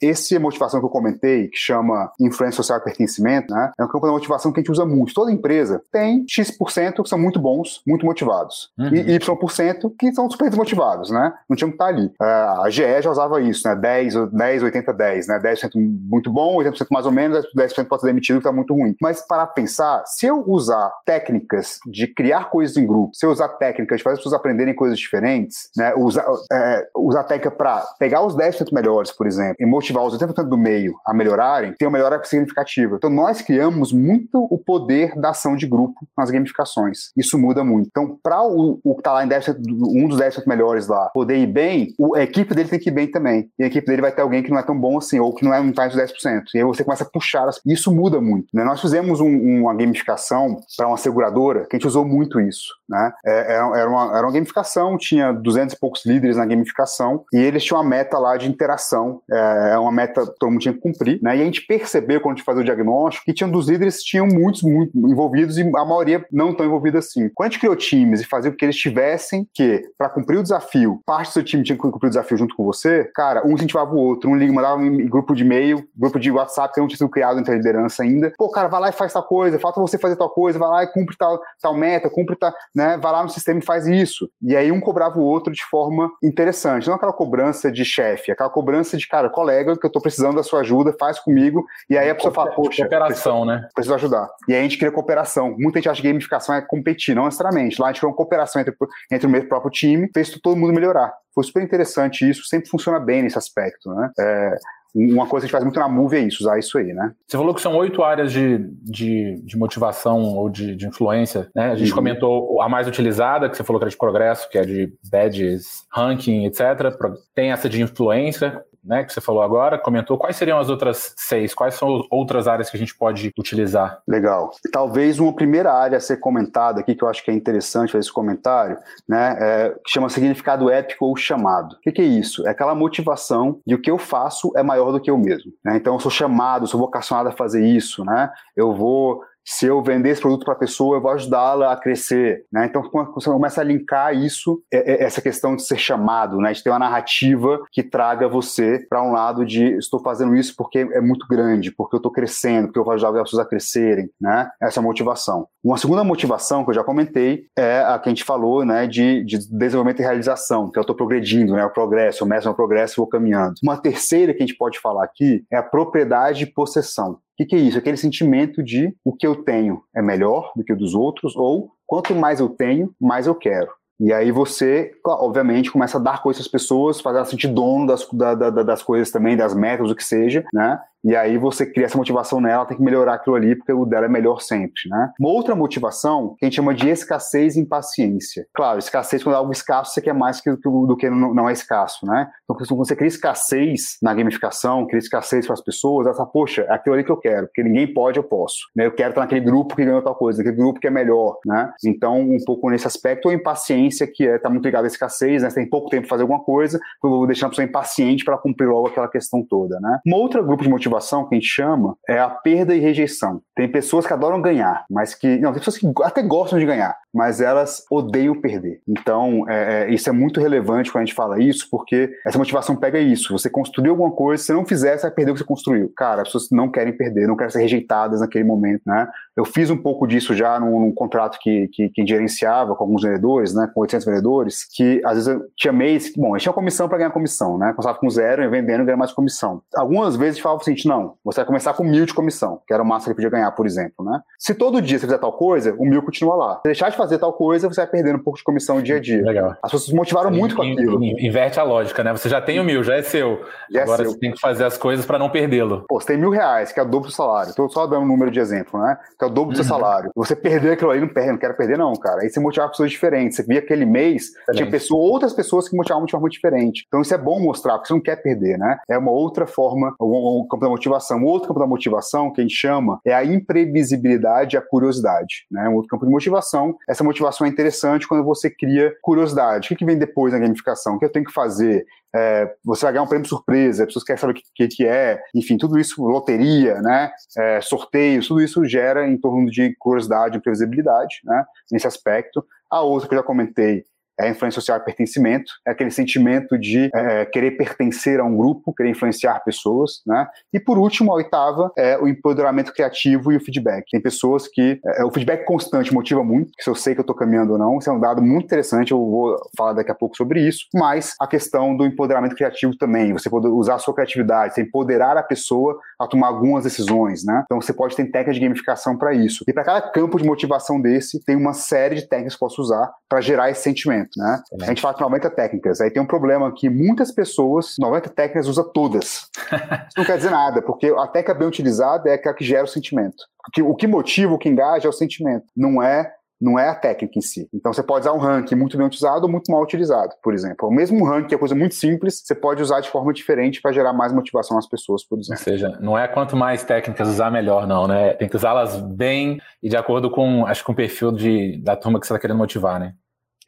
esse 0.00 0.38
motivação 0.38 0.80
que 0.80 0.86
eu 0.86 0.90
comentei, 0.90 1.48
que 1.48 1.56
chama 1.56 2.12
influência 2.20 2.56
social 2.56 2.78
e 2.78 2.82
pertencimento, 2.82 3.52
né, 3.52 3.72
é 3.78 3.84
um 3.84 3.88
campo 3.88 4.06
da 4.06 4.12
motivação 4.12 4.52
que 4.52 4.60
a 4.60 4.62
gente 4.62 4.70
usa 4.70 4.84
muito. 4.84 5.14
Toda 5.14 5.32
empresa 5.32 5.82
tem 5.90 6.24
X% 6.28 7.02
que 7.02 7.08
são 7.08 7.18
muito 7.18 7.40
bons, 7.40 7.80
muito 7.86 8.04
motivados. 8.04 8.70
Uhum. 8.78 8.94
E 8.94 9.14
Y% 9.14 9.90
que 9.98 10.12
são 10.12 10.30
super 10.30 10.48
desmotivados, 10.48 11.10
né? 11.10 11.32
Não 11.48 11.56
tinham 11.56 11.70
que 11.70 11.76
estar 11.76 11.86
ali. 11.86 12.10
É, 12.20 12.24
a 12.24 12.68
GE 12.68 13.02
já 13.02 13.10
usava 13.10 13.40
isso, 13.40 13.66
né? 13.66 13.74
10, 13.74 14.14
10 14.32 14.62
80, 14.62 14.92
10, 14.92 15.28
né? 15.28 15.40
10% 15.40 15.70
muito 15.74 16.30
bom, 16.30 16.56
80% 16.58 16.86
mais 16.90 17.06
ou 17.06 17.12
menos, 17.12 17.46
10% 17.56 17.86
pode 17.86 18.02
ser 18.02 18.08
demitido, 18.08 18.36
que 18.36 18.40
está 18.40 18.52
muito 18.52 18.74
ruim. 18.74 18.94
Mas 19.00 19.26
para 19.26 19.46
pensar, 19.46 20.02
se 20.06 20.26
eu 20.26 20.44
usar 20.46 20.92
técnicas 21.06 21.78
de 21.86 22.06
criar 22.06 22.50
coisas 22.50 22.76
em 22.76 22.86
grupo, 22.86 23.14
se 23.14 23.24
eu 23.24 23.30
usar 23.30 23.48
técnicas 23.48 23.98
de 23.98 24.02
fazer 24.02 24.14
as 24.14 24.18
pessoas 24.20 24.34
aprenderem 24.34 24.74
coisas 24.74 24.98
diferentes, 24.98 25.70
né? 25.76 25.94
Usar, 25.94 26.24
é, 26.52 26.88
usar 26.96 27.24
técnica 27.24 27.50
para 27.50 27.84
pegar 27.98 28.17
os 28.20 28.34
10 28.34 28.48
10% 28.58 28.72
melhores, 28.72 29.12
por 29.12 29.26
exemplo, 29.26 29.56
e 29.58 29.66
motivar 29.66 30.04
os 30.04 30.16
80% 30.16 30.48
do 30.48 30.56
meio 30.56 30.94
a 31.06 31.14
melhorarem, 31.14 31.74
tem 31.78 31.86
uma 31.86 31.96
melhora 31.96 32.22
significativa. 32.24 32.96
Então, 32.96 33.10
nós 33.10 33.42
criamos 33.42 33.92
muito 33.92 34.46
o 34.50 34.58
poder 34.58 35.14
da 35.18 35.30
ação 35.30 35.56
de 35.56 35.66
grupo 35.66 36.06
nas 36.16 36.30
gamificações. 36.30 37.10
Isso 37.16 37.38
muda 37.38 37.62
muito. 37.62 37.88
Então, 37.88 38.18
para 38.22 38.42
o, 38.42 38.80
o 38.82 38.94
que 38.94 39.00
está 39.00 39.12
lá 39.12 39.24
em 39.24 39.28
10%, 39.28 39.56
um 39.94 40.08
dos 40.08 40.18
10% 40.18 40.46
melhores 40.46 40.86
lá 40.86 41.10
poder 41.14 41.36
ir 41.36 41.46
bem, 41.46 41.94
o, 41.98 42.14
a 42.14 42.22
equipe 42.22 42.54
dele 42.54 42.68
tem 42.68 42.78
que 42.78 42.88
ir 42.88 42.92
bem 42.92 43.10
também. 43.10 43.50
E 43.58 43.64
a 43.64 43.66
equipe 43.66 43.86
dele 43.86 44.02
vai 44.02 44.12
ter 44.12 44.22
alguém 44.22 44.42
que 44.42 44.50
não 44.50 44.58
é 44.58 44.62
tão 44.62 44.78
bom 44.78 44.98
assim, 44.98 45.18
ou 45.18 45.34
que 45.34 45.44
não 45.44 45.52
é 45.52 45.60
um 45.60 45.72
tá 45.72 45.86
entre 45.86 46.00
os 46.00 46.10
10%. 46.10 46.42
E 46.54 46.58
aí 46.58 46.64
você 46.64 46.84
começa 46.84 47.04
a 47.04 47.08
puxar. 47.08 47.48
As... 47.48 47.60
Isso 47.66 47.92
muda 47.92 48.20
muito. 48.20 48.48
Né? 48.52 48.64
Nós 48.64 48.80
fizemos 48.80 49.20
um, 49.20 49.60
uma 49.60 49.74
gamificação 49.74 50.60
para 50.76 50.88
uma 50.88 50.96
seguradora 50.96 51.66
que 51.68 51.76
a 51.76 51.78
gente 51.78 51.86
usou 51.86 52.04
muito 52.04 52.40
isso. 52.40 52.72
Né? 52.88 53.12
É, 53.24 53.54
era, 53.54 53.78
era, 53.78 53.90
uma, 53.90 54.16
era 54.16 54.26
uma 54.26 54.32
gamificação, 54.32 54.96
tinha 54.96 55.32
200 55.32 55.74
e 55.74 55.78
poucos 55.78 56.04
líderes 56.06 56.36
na 56.36 56.46
gamificação, 56.46 57.24
e 57.32 57.38
eles 57.38 57.64
tinham 57.64 57.80
uma 57.80 57.88
meta 57.88 58.07
lá 58.16 58.36
de 58.36 58.48
interação, 58.48 59.20
é, 59.30 59.72
é 59.74 59.78
uma 59.78 59.90
meta 59.90 60.24
que 60.24 60.38
todo 60.38 60.50
mundo 60.50 60.60
tinha 60.60 60.74
que 60.74 60.80
cumprir, 60.80 61.18
né? 61.20 61.36
E 61.36 61.42
a 61.42 61.44
gente 61.44 61.66
percebeu 61.66 62.20
quando 62.20 62.34
a 62.34 62.36
gente 62.36 62.44
fazia 62.44 62.62
o 62.62 62.64
diagnóstico 62.64 63.24
que 63.24 63.34
tinha 63.34 63.48
dos 63.48 63.68
líderes 63.68 64.02
tinham 64.02 64.26
muitos 64.26 64.62
muito 64.62 64.96
envolvidos 64.96 65.58
e 65.58 65.62
a 65.62 65.84
maioria 65.84 66.24
não 66.30 66.54
tão 66.54 66.64
envolvida 66.64 66.98
assim. 66.98 67.28
Quando 67.34 67.48
a 67.48 67.50
gente 67.50 67.60
criou 67.60 67.74
times 67.74 68.20
e 68.20 68.24
fazia 68.24 68.50
com 68.50 68.56
que 68.56 68.64
eles 68.64 68.76
tivessem 68.76 69.48
que, 69.52 69.82
para 69.96 70.08
cumprir 70.08 70.38
o 70.38 70.42
desafio, 70.42 71.00
parte 71.04 71.30
do 71.30 71.32
seu 71.32 71.44
time 71.44 71.64
tinha 71.64 71.76
que 71.76 71.82
cumprir 71.82 72.06
o 72.06 72.10
desafio 72.10 72.36
junto 72.36 72.54
com 72.54 72.64
você, 72.64 73.10
cara, 73.14 73.46
um 73.46 73.52
incentivava 73.52 73.92
o 73.94 73.98
outro, 73.98 74.30
um 74.30 74.36
liga, 74.36 74.52
mandava 74.52 74.82
em 74.82 75.08
grupo 75.08 75.34
de 75.34 75.42
e-mail, 75.42 75.84
grupo 75.96 76.18
de 76.18 76.30
WhatsApp 76.30 76.72
que 76.74 76.80
não 76.80 76.86
tinha 76.86 76.98
sido 76.98 77.10
criado 77.10 77.38
entre 77.40 77.52
a 77.52 77.56
liderança 77.56 78.02
ainda. 78.02 78.32
Pô, 78.36 78.50
cara, 78.50 78.68
vai 78.68 78.80
lá 78.80 78.88
e 78.90 78.92
faz 78.92 79.12
tal 79.12 79.22
coisa, 79.22 79.58
falta 79.58 79.80
você 79.80 79.98
fazer 79.98 80.16
tal 80.16 80.30
coisa, 80.30 80.58
vai 80.58 80.68
lá 80.68 80.84
e 80.84 80.92
cumpre 80.92 81.16
tal, 81.16 81.40
tal 81.60 81.74
meta, 81.74 82.10
cumpre 82.10 82.36
tal, 82.36 82.52
né? 82.74 82.96
Vai 82.98 83.12
lá 83.12 83.22
no 83.22 83.28
sistema 83.28 83.58
e 83.58 83.64
faz 83.64 83.86
isso. 83.86 84.28
E 84.42 84.56
aí 84.56 84.70
um 84.70 84.80
cobrava 84.80 85.18
o 85.18 85.22
outro 85.22 85.52
de 85.52 85.64
forma 85.64 86.10
interessante, 86.22 86.86
não 86.86 86.94
aquela 86.94 87.12
cobrança 87.12 87.70
de 87.70 87.84
chefe, 87.98 88.30
aquela 88.30 88.48
cobrança 88.48 88.96
de, 88.96 89.06
cara, 89.06 89.28
colega, 89.28 89.76
que 89.76 89.84
eu 89.84 89.90
tô 89.90 90.00
precisando 90.00 90.36
da 90.36 90.42
sua 90.42 90.60
ajuda, 90.60 90.94
faz 90.98 91.18
comigo. 91.18 91.66
E 91.90 91.98
aí 91.98 92.08
a 92.08 92.14
pessoa 92.14 92.32
fala, 92.32 92.52
poxa. 92.52 92.82
Cooperação, 92.82 93.40
preciso, 93.40 93.44
né? 93.44 93.68
Preciso 93.74 93.94
ajudar. 93.94 94.28
E 94.48 94.54
aí 94.54 94.60
a 94.60 94.62
gente 94.62 94.78
cria 94.78 94.92
cooperação. 94.92 95.54
Muita 95.58 95.78
gente 95.78 95.88
acha 95.88 96.00
que 96.00 96.08
gamificação 96.08 96.54
é 96.54 96.60
competir, 96.60 97.14
não 97.14 97.24
necessariamente. 97.24 97.80
Lá 97.80 97.88
a 97.88 97.92
gente 97.92 98.00
criou 98.00 98.12
uma 98.12 98.16
cooperação 98.16 98.62
entre, 98.62 98.74
entre 99.10 99.26
o 99.26 99.30
meu 99.30 99.46
próprio 99.48 99.70
time, 99.70 100.10
fez 100.14 100.30
todo 100.30 100.56
mundo 100.56 100.72
melhorar. 100.72 101.12
Foi 101.34 101.44
super 101.44 101.62
interessante 101.62 102.28
isso, 102.28 102.44
sempre 102.44 102.68
funciona 102.68 102.98
bem 102.98 103.22
nesse 103.22 103.38
aspecto, 103.38 103.92
né? 103.94 104.10
É, 104.18 104.56
uma 104.94 105.26
coisa 105.26 105.46
que 105.46 105.46
a 105.46 105.48
gente 105.48 105.52
faz 105.52 105.64
muito 105.64 105.78
na 105.78 105.88
Move 105.88 106.16
é 106.16 106.20
isso, 106.20 106.42
usar 106.42 106.58
isso 106.58 106.78
aí, 106.78 106.92
né? 106.92 107.12
Você 107.26 107.36
falou 107.36 107.54
que 107.54 107.60
são 107.60 107.76
oito 107.76 108.02
áreas 108.02 108.32
de, 108.32 108.58
de, 108.82 109.40
de, 109.42 109.56
motivação 109.56 110.36
ou 110.36 110.48
de, 110.48 110.74
de 110.74 110.86
influência, 110.86 111.48
né? 111.54 111.70
A 111.70 111.76
gente 111.76 111.90
uhum. 111.90 111.96
comentou 111.96 112.62
a 112.62 112.68
mais 112.68 112.88
utilizada, 112.88 113.48
que 113.48 113.56
você 113.56 113.64
falou 113.64 113.78
que 113.78 113.84
era 113.84 113.90
de 113.90 113.96
progresso, 113.96 114.48
que 114.48 114.58
é 114.58 114.64
de 114.64 114.92
badges, 115.10 115.86
ranking, 115.92 116.46
etc. 116.46 116.94
Tem 117.34 117.52
essa 117.52 117.68
de 117.68 117.82
influência, 117.82 118.62
né, 118.88 119.04
que 119.04 119.12
você 119.12 119.20
falou 119.20 119.42
agora, 119.42 119.78
comentou, 119.78 120.16
quais 120.16 120.34
seriam 120.34 120.58
as 120.58 120.70
outras 120.70 121.14
seis? 121.16 121.54
Quais 121.54 121.74
são 121.74 122.06
outras 122.10 122.48
áreas 122.48 122.70
que 122.70 122.76
a 122.76 122.80
gente 122.80 122.96
pode 122.96 123.30
utilizar? 123.38 124.00
Legal. 124.08 124.50
Talvez 124.72 125.20
uma 125.20 125.32
primeira 125.32 125.72
área 125.72 125.98
a 125.98 126.00
ser 126.00 126.16
comentada 126.16 126.80
aqui, 126.80 126.94
que 126.94 127.04
eu 127.04 127.08
acho 127.08 127.22
que 127.22 127.30
é 127.30 127.34
interessante 127.34 127.92
fazer 127.92 128.00
esse 128.00 128.12
comentário, 128.12 128.78
né, 129.06 129.36
é, 129.38 129.74
que 129.84 129.90
chama 129.90 130.08
significado 130.08 130.70
épico 130.70 131.04
ou 131.04 131.16
chamado. 131.16 131.74
O 131.74 131.80
que, 131.80 131.92
que, 131.92 132.00
é 132.00 132.06
isso? 132.06 132.46
É 132.46 132.50
aquela 132.50 132.74
motivação 132.74 133.60
de 133.66 133.74
o 133.74 133.80
que 133.80 133.90
eu 133.90 133.98
faço 133.98 134.50
é 134.56 134.62
maior 134.62 134.90
do 134.90 135.00
que 135.00 135.10
eu 135.10 135.18
mesmo. 135.18 135.52
Né? 135.62 135.76
Então, 135.76 135.94
eu 135.94 136.00
sou 136.00 136.10
chamado, 136.10 136.66
sou 136.66 136.80
vocacionado 136.80 137.28
a 137.28 137.32
fazer 137.32 137.64
isso, 137.64 138.04
né? 138.04 138.30
Eu 138.56 138.74
vou 138.74 139.22
se 139.50 139.64
eu 139.64 139.82
vender 139.82 140.10
esse 140.10 140.20
produto 140.20 140.44
para 140.44 140.52
a 140.52 140.58
pessoa, 140.58 140.96
eu 140.96 141.00
vou 141.00 141.10
ajudá-la 141.10 141.72
a 141.72 141.76
crescer. 141.76 142.44
Né? 142.52 142.66
Então, 142.66 142.82
quando 142.82 143.14
você 143.14 143.30
começa 143.30 143.62
a 143.62 143.64
linkar 143.64 144.14
isso, 144.14 144.62
é, 144.70 144.92
é, 144.92 145.04
essa 145.04 145.22
questão 145.22 145.56
de 145.56 145.62
ser 145.62 145.78
chamado, 145.78 146.36
né? 146.36 146.52
de 146.52 146.62
ter 146.62 146.68
uma 146.68 146.78
narrativa 146.78 147.58
que 147.72 147.82
traga 147.82 148.28
você 148.28 148.86
para 148.90 149.02
um 149.02 149.10
lado 149.10 149.46
de 149.46 149.78
estou 149.78 150.00
fazendo 150.00 150.36
isso 150.36 150.54
porque 150.54 150.80
é 150.80 151.00
muito 151.00 151.26
grande, 151.26 151.72
porque 151.72 151.96
eu 151.96 151.98
estou 151.98 152.12
crescendo, 152.12 152.66
porque 152.66 152.78
eu 152.78 152.84
vou 152.84 152.92
ajudar 152.92 153.08
as 153.08 153.22
pessoas 153.22 153.46
a 153.46 153.48
crescerem. 153.48 154.10
Né? 154.20 154.50
Essa 154.60 154.80
é 154.80 154.82
a 154.82 154.84
motivação. 154.84 155.48
Uma 155.64 155.78
segunda 155.78 156.04
motivação 156.04 156.62
que 156.62 156.70
eu 156.70 156.74
já 156.74 156.84
comentei 156.84 157.44
é 157.56 157.80
a 157.80 157.98
que 157.98 158.10
a 158.10 158.12
gente 158.12 158.24
falou 158.24 158.66
né, 158.66 158.86
de, 158.86 159.24
de 159.24 159.38
desenvolvimento 159.50 160.00
e 160.00 160.02
realização, 160.02 160.70
que 160.70 160.78
eu 160.78 160.82
estou 160.82 160.94
progredindo, 160.94 161.54
né, 161.54 161.64
o 161.64 161.70
progresso, 161.70 162.22
eu 162.22 162.28
meço 162.28 162.46
meu 162.46 162.54
progresso 162.54 162.94
e 162.94 162.96
vou 162.98 163.08
caminhando. 163.08 163.54
Uma 163.62 163.78
terceira 163.78 164.34
que 164.34 164.42
a 164.42 164.46
gente 164.46 164.58
pode 164.58 164.78
falar 164.78 165.04
aqui 165.04 165.42
é 165.50 165.56
a 165.56 165.62
propriedade 165.62 166.44
e 166.44 166.52
possessão 166.52 167.18
que, 167.38 167.46
que 167.46 167.56
é 167.56 167.58
isso? 167.58 167.78
Aquele 167.78 167.96
sentimento 167.96 168.62
de 168.62 168.92
o 169.04 169.14
que 169.14 169.26
eu 169.26 169.44
tenho 169.44 169.82
é 169.94 170.02
melhor 170.02 170.52
do 170.56 170.64
que 170.64 170.72
o 170.72 170.76
dos 170.76 170.94
outros, 170.94 171.36
ou 171.36 171.70
quanto 171.86 172.14
mais 172.14 172.40
eu 172.40 172.48
tenho, 172.48 172.92
mais 173.00 173.26
eu 173.26 173.34
quero. 173.34 173.70
E 174.00 174.12
aí 174.12 174.30
você, 174.30 174.92
obviamente, 175.04 175.72
começa 175.72 175.98
a 175.98 176.00
dar 176.00 176.22
coisas 176.22 176.42
às 176.42 176.48
pessoas, 176.48 177.00
fazer 177.00 177.18
elas 177.18 177.28
sentir 177.28 177.48
dono 177.48 177.86
das, 177.86 178.06
da, 178.12 178.34
da, 178.34 178.50
das 178.62 178.82
coisas 178.82 179.10
também, 179.10 179.36
das 179.36 179.54
metas, 179.54 179.90
o 179.90 179.94
que 179.94 180.04
seja, 180.04 180.44
né? 180.52 180.78
E 181.04 181.14
aí 181.14 181.38
você 181.38 181.64
cria 181.64 181.86
essa 181.86 181.96
motivação 181.96 182.40
nela, 182.40 182.66
tem 182.66 182.76
que 182.76 182.82
melhorar 182.82 183.14
aquilo 183.14 183.36
ali, 183.36 183.54
porque 183.56 183.72
o 183.72 183.84
dela 183.84 184.06
é 184.06 184.08
melhor 184.08 184.40
sempre, 184.40 184.82
né? 184.88 185.10
Uma 185.18 185.30
outra 185.30 185.54
motivação 185.54 186.34
que 186.38 186.44
a 186.44 186.46
gente 186.46 186.56
chama 186.56 186.74
de 186.74 186.88
escassez 186.88 187.56
e 187.56 187.60
impaciência. 187.60 188.46
Claro, 188.54 188.78
escassez 188.78 189.22
quando 189.22 189.34
é 189.34 189.38
algo 189.38 189.52
escasso, 189.52 189.92
você 189.92 190.00
quer 190.00 190.14
mais 190.14 190.40
do 190.86 190.96
que, 190.96 191.08
não 191.08 191.48
é 191.48 191.52
escasso, 191.52 192.04
né? 192.06 192.28
Então, 192.44 192.56
quando 192.56 192.76
você 192.76 192.96
cria 192.96 193.08
escassez 193.08 193.98
na 194.02 194.12
gamificação, 194.12 194.86
cria 194.86 194.98
escassez 194.98 195.46
para 195.46 195.54
as 195.54 195.62
pessoas, 195.62 196.16
fala, 196.16 196.28
poxa, 196.28 196.62
é 196.62 196.72
aquilo 196.72 196.94
ali 196.94 197.04
que 197.04 197.12
eu 197.12 197.16
quero, 197.16 197.46
porque 197.46 197.62
ninguém 197.62 197.92
pode, 197.92 198.18
eu 198.18 198.24
posso. 198.24 198.58
Né? 198.74 198.86
Eu 198.86 198.92
quero 198.92 199.10
estar 199.10 199.20
naquele 199.20 199.40
grupo 199.40 199.76
que 199.76 199.84
ganhou 199.84 200.02
tal 200.02 200.14
coisa, 200.14 200.38
naquele 200.38 200.56
grupo 200.56 200.80
que 200.80 200.86
é 200.86 200.90
melhor, 200.90 201.38
né? 201.46 201.72
Então, 201.84 202.20
um 202.20 202.38
pouco 202.44 202.68
nesse 202.70 202.86
aspecto, 202.86 203.28
a 203.28 203.34
impaciência, 203.34 204.06
que 204.06 204.26
é, 204.26 204.38
tá 204.38 204.50
muito 204.50 204.64
ligada 204.64 204.86
à 204.86 204.88
escassez, 204.88 205.42
né? 205.42 205.50
Você 205.50 205.60
tem 205.60 205.68
pouco 205.68 205.88
tempo 205.88 206.02
para 206.02 206.10
fazer 206.10 206.22
alguma 206.22 206.42
coisa, 206.42 206.78
eu 207.02 207.10
vou 207.10 207.26
deixar 207.26 207.46
a 207.46 207.50
pessoa 207.50 207.64
impaciente 207.64 208.24
para 208.24 208.38
cumprir 208.38 208.66
logo 208.66 208.88
aquela 208.88 209.08
questão 209.08 209.44
toda, 209.48 209.78
né? 209.80 210.00
Um 210.06 210.14
outro 210.14 210.44
grupo 210.44 210.62
de 210.62 210.68
motivação 210.68 210.87
que 210.88 211.34
a 211.34 211.38
gente 211.38 211.46
chama 211.48 211.96
é 212.08 212.18
a 212.18 212.28
perda 212.28 212.74
e 212.74 212.80
rejeição. 212.80 213.40
Tem 213.54 213.68
pessoas 213.68 214.06
que 214.06 214.12
adoram 214.12 214.40
ganhar, 214.40 214.84
mas 214.90 215.14
que. 215.14 215.38
Não, 215.38 215.52
tem 215.52 215.60
pessoas 215.60 215.78
que 215.78 215.86
até 216.02 216.22
gostam 216.22 216.58
de 216.58 216.66
ganhar, 216.66 216.96
mas 217.12 217.40
elas 217.40 217.84
odeiam 217.90 218.40
perder. 218.40 218.80
Então, 218.86 219.44
é, 219.48 219.84
é, 219.84 219.90
isso 219.92 220.08
é 220.08 220.12
muito 220.12 220.40
relevante 220.40 220.90
quando 220.92 221.02
a 221.02 221.04
gente 221.06 221.14
fala 221.14 221.42
isso, 221.42 221.68
porque 221.70 222.10
essa 222.24 222.38
motivação 222.38 222.76
pega 222.76 222.98
isso. 222.98 223.32
Você 223.32 223.50
construiu 223.50 223.92
alguma 223.92 224.12
coisa, 224.12 224.42
se 224.42 224.52
não 224.52 224.64
fizer, 224.64 224.96
você 224.96 225.02
vai 225.02 225.10
perder 225.10 225.32
o 225.32 225.34
que 225.34 225.40
você 225.40 225.46
construiu. 225.46 225.92
Cara, 225.96 226.22
as 226.22 226.28
pessoas 226.28 226.48
não 226.50 226.70
querem 226.70 226.96
perder, 226.96 227.26
não 227.26 227.36
querem 227.36 227.50
ser 227.50 227.60
rejeitadas 227.60 228.20
naquele 228.20 228.44
momento, 228.44 228.82
né? 228.86 229.08
Eu 229.36 229.44
fiz 229.44 229.70
um 229.70 229.76
pouco 229.76 230.06
disso 230.06 230.34
já 230.34 230.58
num, 230.58 230.80
num 230.80 230.92
contrato 230.92 231.38
que, 231.40 231.68
que, 231.68 231.88
que, 231.90 232.06
gerenciava 232.06 232.74
com 232.74 232.84
alguns 232.84 233.02
vendedores, 233.02 233.54
né? 233.54 233.70
Com 233.72 233.80
800 233.80 234.06
vendedores, 234.06 234.64
que 234.64 235.00
às 235.04 235.14
vezes 235.14 235.28
eu 235.28 235.44
tinha 235.56 235.72
mês, 235.72 236.12
bom, 236.16 236.34
gente 236.34 236.42
tinha 236.42 236.52
comissão 236.52 236.88
para 236.88 236.98
ganhar 236.98 237.10
comissão, 237.10 237.58
né? 237.58 237.72
Começava 237.72 237.98
com 237.98 238.08
zero, 238.10 238.48
vendendo, 238.50 238.84
ganhando 238.84 238.98
mais 238.98 239.12
comissão. 239.12 239.62
Algumas 239.74 240.16
vezes 240.16 240.40
falava 240.40 240.60
o 240.60 240.64
seguinte, 240.78 240.88
não, 240.88 241.14
você 241.24 241.40
vai 241.40 241.46
começar 241.46 241.74
com 241.74 241.82
mil 241.82 242.06
de 242.06 242.14
comissão, 242.14 242.60
que 242.66 242.72
era 242.72 242.82
o 242.82 242.86
máximo 242.86 243.14
que 243.14 243.20
ele 243.20 243.28
podia 243.28 243.38
ganhar, 243.40 243.50
por 243.52 243.66
exemplo, 243.66 244.04
né? 244.04 244.20
Se 244.38 244.54
todo 244.54 244.80
dia 244.80 244.98
você 244.98 245.06
fizer 245.06 245.18
tal 245.18 245.32
coisa, 245.32 245.74
o 245.78 245.84
mil 245.84 246.02
continua 246.02 246.36
lá. 246.36 246.54
Se 246.56 246.62
deixar 246.64 246.90
de 246.90 246.96
fazer 246.96 247.18
tal 247.18 247.32
coisa, 247.32 247.68
você 247.68 247.80
vai 247.80 247.90
perdendo 247.90 248.16
um 248.16 248.22
pouco 248.22 248.38
de 248.38 248.44
comissão 248.44 248.80
dia 248.80 248.96
a 248.96 249.00
dia. 249.00 249.22
Legal. 249.22 249.50
As 249.62 249.70
pessoas 249.70 249.84
se 249.84 249.94
motivaram 249.94 250.30
muito 250.30 250.54
com 250.54 250.62
aquilo. 250.62 251.02
Inverte 251.02 251.58
a 251.58 251.62
lógica, 251.62 252.04
né? 252.04 252.12
Você 252.12 252.28
já 252.28 252.40
tem 252.40 252.60
o 252.60 252.64
mil, 252.64 252.82
já 252.82 252.96
é 252.96 253.02
seu. 253.02 253.40
Já 253.70 253.80
é 253.80 253.82
Agora 253.82 254.02
é 254.02 254.04
seu. 254.04 254.12
você 254.12 254.18
tem 254.18 254.32
que 254.32 254.40
fazer 254.40 254.64
as 254.64 254.78
coisas 254.78 255.04
para 255.04 255.18
não 255.18 255.28
perdê-lo. 255.28 255.84
Pô, 255.88 256.00
você 256.00 256.08
tem 256.08 256.18
mil 256.18 256.30
reais, 256.30 256.72
que 256.72 256.78
é 256.78 256.82
o 256.82 256.86
dobro 256.86 257.08
do 257.08 257.14
salário. 257.14 257.50
Estou 257.50 257.68
só 257.68 257.86
dando 257.86 258.02
um 258.02 258.06
número 258.06 258.30
de 258.30 258.38
exemplo, 258.38 258.80
né? 258.80 258.96
Que 259.18 259.24
é 259.24 259.28
o 259.28 259.30
dobro 259.30 259.54
do 259.54 259.58
uhum. 259.58 259.64
seu 259.64 259.64
salário. 259.64 260.10
Você 260.14 260.36
perder 260.36 260.72
aquilo 260.72 260.90
aí, 260.90 261.00
não 261.00 261.08
perde, 261.08 261.32
não 261.32 261.38
quero 261.38 261.56
perder, 261.56 261.78
não, 261.78 261.92
cara. 261.94 262.22
Aí 262.22 262.30
você 262.30 262.40
motivava 262.40 262.70
pessoas 262.70 262.90
diferentes. 262.90 263.36
Você 263.36 263.42
via 263.42 263.58
aquele 263.58 263.84
mês, 263.84 264.26
Excelente. 264.26 264.56
tinha 264.56 264.70
pessoa, 264.70 265.00
outras 265.00 265.32
pessoas 265.32 265.68
que 265.68 265.76
motivavam 265.76 266.04
de 266.04 266.12
forma 266.12 266.28
diferente. 266.28 266.84
Então 266.86 267.00
isso 267.00 267.14
é 267.14 267.18
bom 267.18 267.40
mostrar, 267.40 267.74
porque 267.74 267.88
você 267.88 267.94
não 267.94 268.00
quer 268.00 268.16
perder, 268.16 268.58
né? 268.58 268.78
É 268.88 268.98
uma 268.98 269.10
outra 269.10 269.46
forma, 269.46 269.94
um, 270.00 270.40
um 270.40 270.46
da 270.68 270.70
motivação. 270.70 271.24
Outro 271.24 271.48
campo 271.48 271.60
da 271.60 271.66
motivação 271.66 272.32
que 272.32 272.40
a 272.40 272.44
gente 272.44 272.54
chama 272.54 273.00
é 273.04 273.14
a 273.14 273.24
imprevisibilidade 273.24 274.56
e 274.56 274.58
a 274.58 274.62
curiosidade, 274.62 275.46
né? 275.50 275.68
Um 275.68 275.74
outro 275.74 275.88
campo 275.88 276.04
de 276.04 276.12
motivação. 276.12 276.76
Essa 276.88 277.02
motivação 277.02 277.46
é 277.46 277.50
interessante 277.50 278.06
quando 278.06 278.24
você 278.24 278.50
cria 278.50 278.94
curiosidade. 279.02 279.66
O 279.66 279.68
que, 279.68 279.76
que 279.76 279.84
vem 279.84 279.98
depois 279.98 280.32
na 280.32 280.38
gamificação? 280.38 280.94
O 280.94 280.98
que 280.98 281.04
eu 281.04 281.12
tenho 281.12 281.24
que 281.24 281.32
fazer? 281.32 281.84
É, 282.14 282.50
você 282.64 282.86
vai 282.86 282.92
ganhar 282.92 283.02
um 283.02 283.08
prêmio 283.08 283.28
surpresa, 283.28 283.82
as 283.82 283.88
pessoas 283.88 284.04
querem 284.04 284.20
saber 284.20 284.32
o 284.32 284.34
que, 284.34 284.68
que, 284.68 284.86
é, 284.86 285.20
enfim, 285.34 285.58
tudo 285.58 285.78
isso, 285.78 286.02
loteria, 286.02 286.80
né, 286.80 287.10
é, 287.36 287.60
sorteios, 287.60 288.26
tudo 288.26 288.40
isso 288.40 288.64
gera 288.64 289.06
em 289.06 289.18
torno 289.18 289.50
de 289.50 289.76
curiosidade 289.78 290.38
e 290.38 290.40
previsibilidade, 290.40 291.20
né, 291.22 291.44
nesse 291.70 291.86
aspecto. 291.86 292.42
A 292.70 292.80
outra 292.80 293.08
que 293.08 293.14
eu 293.14 293.18
já 293.18 293.22
comentei 293.22 293.84
é 294.18 294.26
a 294.26 294.30
influência 294.30 294.60
social 294.60 294.78
e 294.78 294.84
pertencimento, 294.84 295.52
é 295.66 295.70
aquele 295.70 295.90
sentimento 295.90 296.58
de 296.58 296.90
é, 296.94 297.24
querer 297.26 297.52
pertencer 297.52 298.20
a 298.20 298.24
um 298.24 298.36
grupo, 298.36 298.74
querer 298.74 298.90
influenciar 298.90 299.40
pessoas, 299.40 300.02
né? 300.06 300.26
E 300.52 300.60
por 300.60 300.78
último, 300.78 301.12
a 301.12 301.16
oitava 301.16 301.70
é 301.76 301.96
o 301.98 302.08
empoderamento 302.08 302.72
criativo 302.72 303.32
e 303.32 303.36
o 303.36 303.40
feedback. 303.40 303.84
Tem 303.90 304.00
pessoas 304.00 304.48
que 304.48 304.80
é, 304.84 305.04
o 305.04 305.10
feedback 305.10 305.44
constante 305.44 305.92
motiva 305.92 306.22
muito, 306.24 306.50
se 306.58 306.68
eu 306.68 306.74
sei 306.74 306.94
que 306.94 307.00
eu 307.00 307.02
estou 307.02 307.16
caminhando 307.16 307.52
ou 307.52 307.58
não, 307.58 307.78
isso 307.78 307.90
é 307.90 307.92
um 307.92 308.00
dado 308.00 308.22
muito 308.22 308.46
interessante, 308.46 308.92
eu 308.92 308.98
vou 308.98 309.36
falar 309.56 309.72
daqui 309.72 309.90
a 309.90 309.94
pouco 309.94 310.16
sobre 310.16 310.46
isso, 310.46 310.66
mas 310.74 311.14
a 311.20 311.26
questão 311.26 311.76
do 311.76 311.86
empoderamento 311.86 312.34
criativo 312.34 312.76
também, 312.76 313.12
você 313.12 313.30
poder 313.30 313.48
usar 313.48 313.76
a 313.76 313.78
sua 313.78 313.94
criatividade, 313.94 314.54
você 314.54 314.62
empoderar 314.62 315.16
a 315.16 315.22
pessoa 315.22 315.78
a 315.98 316.06
tomar 316.06 316.28
algumas 316.28 316.64
decisões, 316.64 317.24
né? 317.24 317.42
Então 317.44 317.60
você 317.60 317.72
pode 317.72 317.96
ter 317.96 318.04
técnicas 318.04 318.36
de 318.36 318.40
gamificação 318.40 318.96
para 318.96 319.12
isso. 319.14 319.44
E 319.48 319.52
para 319.52 319.64
cada 319.64 319.90
campo 319.90 320.18
de 320.18 320.24
motivação 320.24 320.80
desse, 320.80 321.22
tem 321.24 321.36
uma 321.36 321.52
série 321.52 321.96
de 321.96 322.08
técnicas 322.08 322.34
que 322.34 322.40
posso 322.40 322.62
usar 322.62 322.90
para 323.08 323.20
gerar 323.20 323.50
esse 323.50 323.62
sentimento, 323.62 324.10
né? 324.16 324.42
A 324.62 324.66
gente 324.66 324.80
fala 324.80 324.94
que 324.94 325.00
90 325.00 325.30
técnicas, 325.30 325.80
aí 325.80 325.90
tem 325.90 326.02
um 326.02 326.06
problema 326.06 326.52
que 326.54 326.70
muitas 326.70 327.10
pessoas, 327.10 327.74
90 327.78 328.10
técnicas 328.10 328.46
usa 328.46 328.62
todas. 328.62 329.28
Isso 329.88 329.98
não 329.98 330.04
quer 330.04 330.16
dizer 330.16 330.30
nada, 330.30 330.62
porque 330.62 330.86
a 330.86 331.06
técnica 331.06 331.34
bem 331.34 331.48
utilizada 331.48 332.08
é 332.08 332.14
aquela 332.14 332.34
que 332.34 332.44
gera 332.44 332.64
o 332.64 332.68
sentimento. 332.68 333.24
O 333.62 333.74
que 333.74 333.86
motiva, 333.86 334.34
o 334.34 334.38
que 334.38 334.48
engaja 334.48 334.86
é 334.86 334.90
o 334.90 334.92
sentimento, 334.92 335.46
não 335.56 335.82
é 335.82 336.12
não 336.40 336.58
é 336.58 336.68
a 336.68 336.74
técnica 336.74 337.18
em 337.18 337.22
si. 337.22 337.48
Então 337.52 337.72
você 337.72 337.82
pode 337.82 338.06
usar 338.06 338.12
um 338.12 338.18
ranking 338.18 338.54
muito 338.54 338.76
bem 338.76 338.86
utilizado 338.86 339.26
ou 339.26 339.30
muito 339.30 339.50
mal 339.50 339.62
utilizado, 339.62 340.14
por 340.22 340.32
exemplo. 340.32 340.68
O 340.68 340.72
mesmo 340.72 341.04
ranking, 341.04 341.28
que 341.28 341.34
é 341.34 341.38
coisa 341.38 341.54
muito 341.54 341.74
simples, 341.74 342.22
você 342.24 342.34
pode 342.34 342.62
usar 342.62 342.80
de 342.80 342.88
forma 342.88 343.12
diferente 343.12 343.60
para 343.60 343.72
gerar 343.72 343.92
mais 343.92 344.12
motivação 344.12 344.56
nas 344.56 344.68
pessoas, 344.68 345.04
por 345.04 345.18
exemplo. 345.18 345.42
Ou 345.46 345.52
seja, 345.52 345.78
não 345.80 345.98
é 345.98 346.06
quanto 346.06 346.36
mais 346.36 346.62
técnicas 346.62 347.08
usar, 347.08 347.30
melhor, 347.30 347.66
não, 347.66 347.88
né? 347.88 348.14
Tem 348.14 348.28
que 348.28 348.36
usá-las 348.36 348.80
bem 348.80 349.38
e 349.62 349.68
de 349.68 349.76
acordo 349.76 350.10
com, 350.10 350.46
acho 350.46 350.64
com 350.64 350.72
o 350.72 350.76
perfil 350.76 351.10
de, 351.12 351.60
da 351.62 351.76
turma 351.76 351.98
que 352.00 352.06
você 352.06 352.12
está 352.12 352.20
querendo 352.20 352.38
motivar, 352.38 352.78
né? 352.78 352.94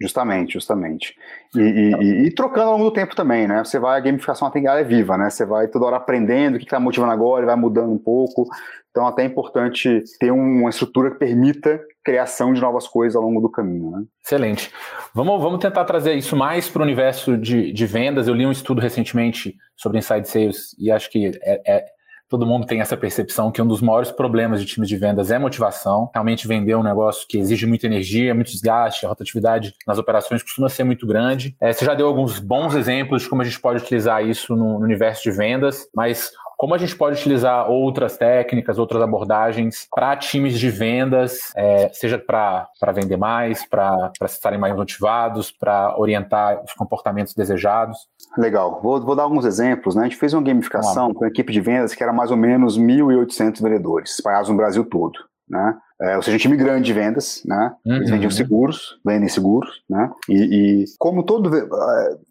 Justamente, 0.01 0.55
justamente. 0.55 1.15
E, 1.55 1.61
e, 1.61 2.27
e, 2.27 2.35
trocando 2.35 2.69
ao 2.69 2.73
longo 2.73 2.85
do 2.85 2.93
tempo 2.93 3.15
também, 3.15 3.47
né? 3.47 3.63
Você 3.63 3.79
vai, 3.79 3.99
a 3.99 4.01
gamificação 4.01 4.51
ela 4.55 4.81
é 4.81 4.85
viva, 4.85 5.19
né? 5.19 5.29
Você 5.29 5.45
vai 5.45 5.69
toda 5.69 5.85
hora 5.85 5.97
aprendendo 5.97 6.55
o 6.55 6.59
que 6.59 6.65
está 6.65 6.81
motivando 6.81 7.13
agora, 7.13 7.45
vai 7.45 7.57
mudando 7.57 7.93
um 7.93 7.99
pouco. 7.99 8.49
Então, 8.91 9.07
até 9.07 9.23
é 9.23 9.27
importante 9.27 10.03
ter 10.19 10.31
uma 10.31 10.71
estrutura 10.71 11.11
que 11.11 11.19
permita 11.19 11.79
criação 12.05 12.53
de 12.53 12.61
novas 12.61 12.87
coisas 12.87 13.17
ao 13.17 13.23
longo 13.23 13.41
do 13.41 13.51
caminho. 13.51 13.91
Né? 13.91 14.05
Excelente. 14.25 14.73
Vamos, 15.15 15.41
vamos 15.43 15.61
tentar 15.61 15.85
trazer 15.85 16.15
isso 16.15 16.37
mais 16.37 16.69
para 16.69 16.81
o 16.81 16.85
universo 16.85 17.37
de, 17.37 17.73
de 17.73 17.87
vendas. 17.87 18.29
Eu 18.29 18.35
li 18.35 18.47
um 18.47 18.53
estudo 18.53 18.81
recentemente 18.81 19.57
sobre 19.77 19.99
Inside 19.99 20.29
Sales 20.29 20.77
e 20.79 20.91
acho 20.91 21.11
que 21.11 21.33
é, 21.43 21.61
é 21.67 21.85
todo 22.31 22.47
mundo 22.47 22.65
tem 22.65 22.81
essa 22.81 22.97
percepção 22.97 23.51
que 23.51 23.61
um 23.61 23.67
dos 23.67 23.83
maiores 23.83 24.13
problemas 24.13 24.61
de 24.61 24.67
times 24.67 24.89
de 24.89 24.97
vendas 24.97 25.33
é 25.33 25.39
motivação. 25.39 26.09
Realmente 26.15 26.47
vender 26.47 26.77
um 26.77 26.83
negócio 26.83 27.27
que 27.29 27.37
exige 27.37 27.67
muita 27.67 27.87
energia, 27.87 28.33
muito 28.33 28.53
desgaste, 28.53 29.05
a 29.05 29.09
rotatividade 29.09 29.75
nas 29.85 29.99
operações 29.99 30.41
costuma 30.41 30.69
ser 30.69 30.85
muito 30.85 31.07
grande. 31.09 31.57
É, 31.61 31.73
você 31.73 31.85
já 31.85 31.93
deu 31.93 32.07
alguns 32.07 32.39
bons 32.39 32.77
exemplos 32.77 33.23
de 33.23 33.29
como 33.29 33.43
a 33.43 33.45
gente 33.45 33.61
pode 33.61 33.83
utilizar 33.83 34.25
isso 34.25 34.55
no, 34.55 34.79
no 34.79 34.85
universo 34.85 35.25
de 35.25 35.33
vendas, 35.33 35.89
mas 35.93 36.31
como 36.61 36.75
a 36.75 36.79
gente 36.79 36.95
pode 36.95 37.19
utilizar 37.19 37.71
outras 37.71 38.19
técnicas, 38.19 38.79
outras 38.79 39.01
abordagens 39.01 39.89
para 39.91 40.15
times 40.15 40.61
de 40.61 40.69
vendas, 40.69 41.55
é, 41.57 41.89
seja 41.91 42.19
para 42.19 42.69
vender 42.95 43.17
mais, 43.17 43.67
para 43.67 44.13
estarem 44.27 44.59
mais 44.59 44.77
motivados, 44.77 45.51
para 45.51 45.99
orientar 45.99 46.63
os 46.63 46.75
comportamentos 46.75 47.33
desejados? 47.33 47.97
Legal. 48.37 48.79
Vou, 48.83 49.01
vou 49.01 49.17
dar 49.17 49.23
alguns 49.23 49.47
exemplos. 49.47 49.95
Né? 49.95 50.03
A 50.03 50.05
gente 50.05 50.19
fez 50.19 50.35
uma 50.35 50.43
gamificação 50.43 51.15
com 51.15 51.25
a 51.25 51.29
equipe 51.29 51.51
de 51.51 51.63
vendas 51.63 51.95
que 51.95 52.03
era 52.03 52.13
mais 52.13 52.31
ou 52.31 52.37
menos 52.37 52.79
1.800 52.79 53.63
vendedores 53.63 54.11
espalhados 54.11 54.51
no 54.51 54.57
Brasil 54.57 54.85
todo. 54.85 55.19
Né? 55.51 55.75
É, 56.01 56.17
ou 56.17 56.23
seja, 56.23 56.37
um 56.37 56.41
time 56.41 56.57
grande 56.57 56.87
de 56.87 56.93
vendas, 56.95 57.43
né? 57.45 57.73
Eles 57.85 58.09
uhum. 58.09 58.15
vendiam 58.15 58.31
seguros, 58.31 58.99
vendem 59.05 59.29
seguros, 59.29 59.83
né? 59.89 60.09
E, 60.31 60.35
e, 60.35 60.85
como 60.99 61.23
todo, 61.23 61.51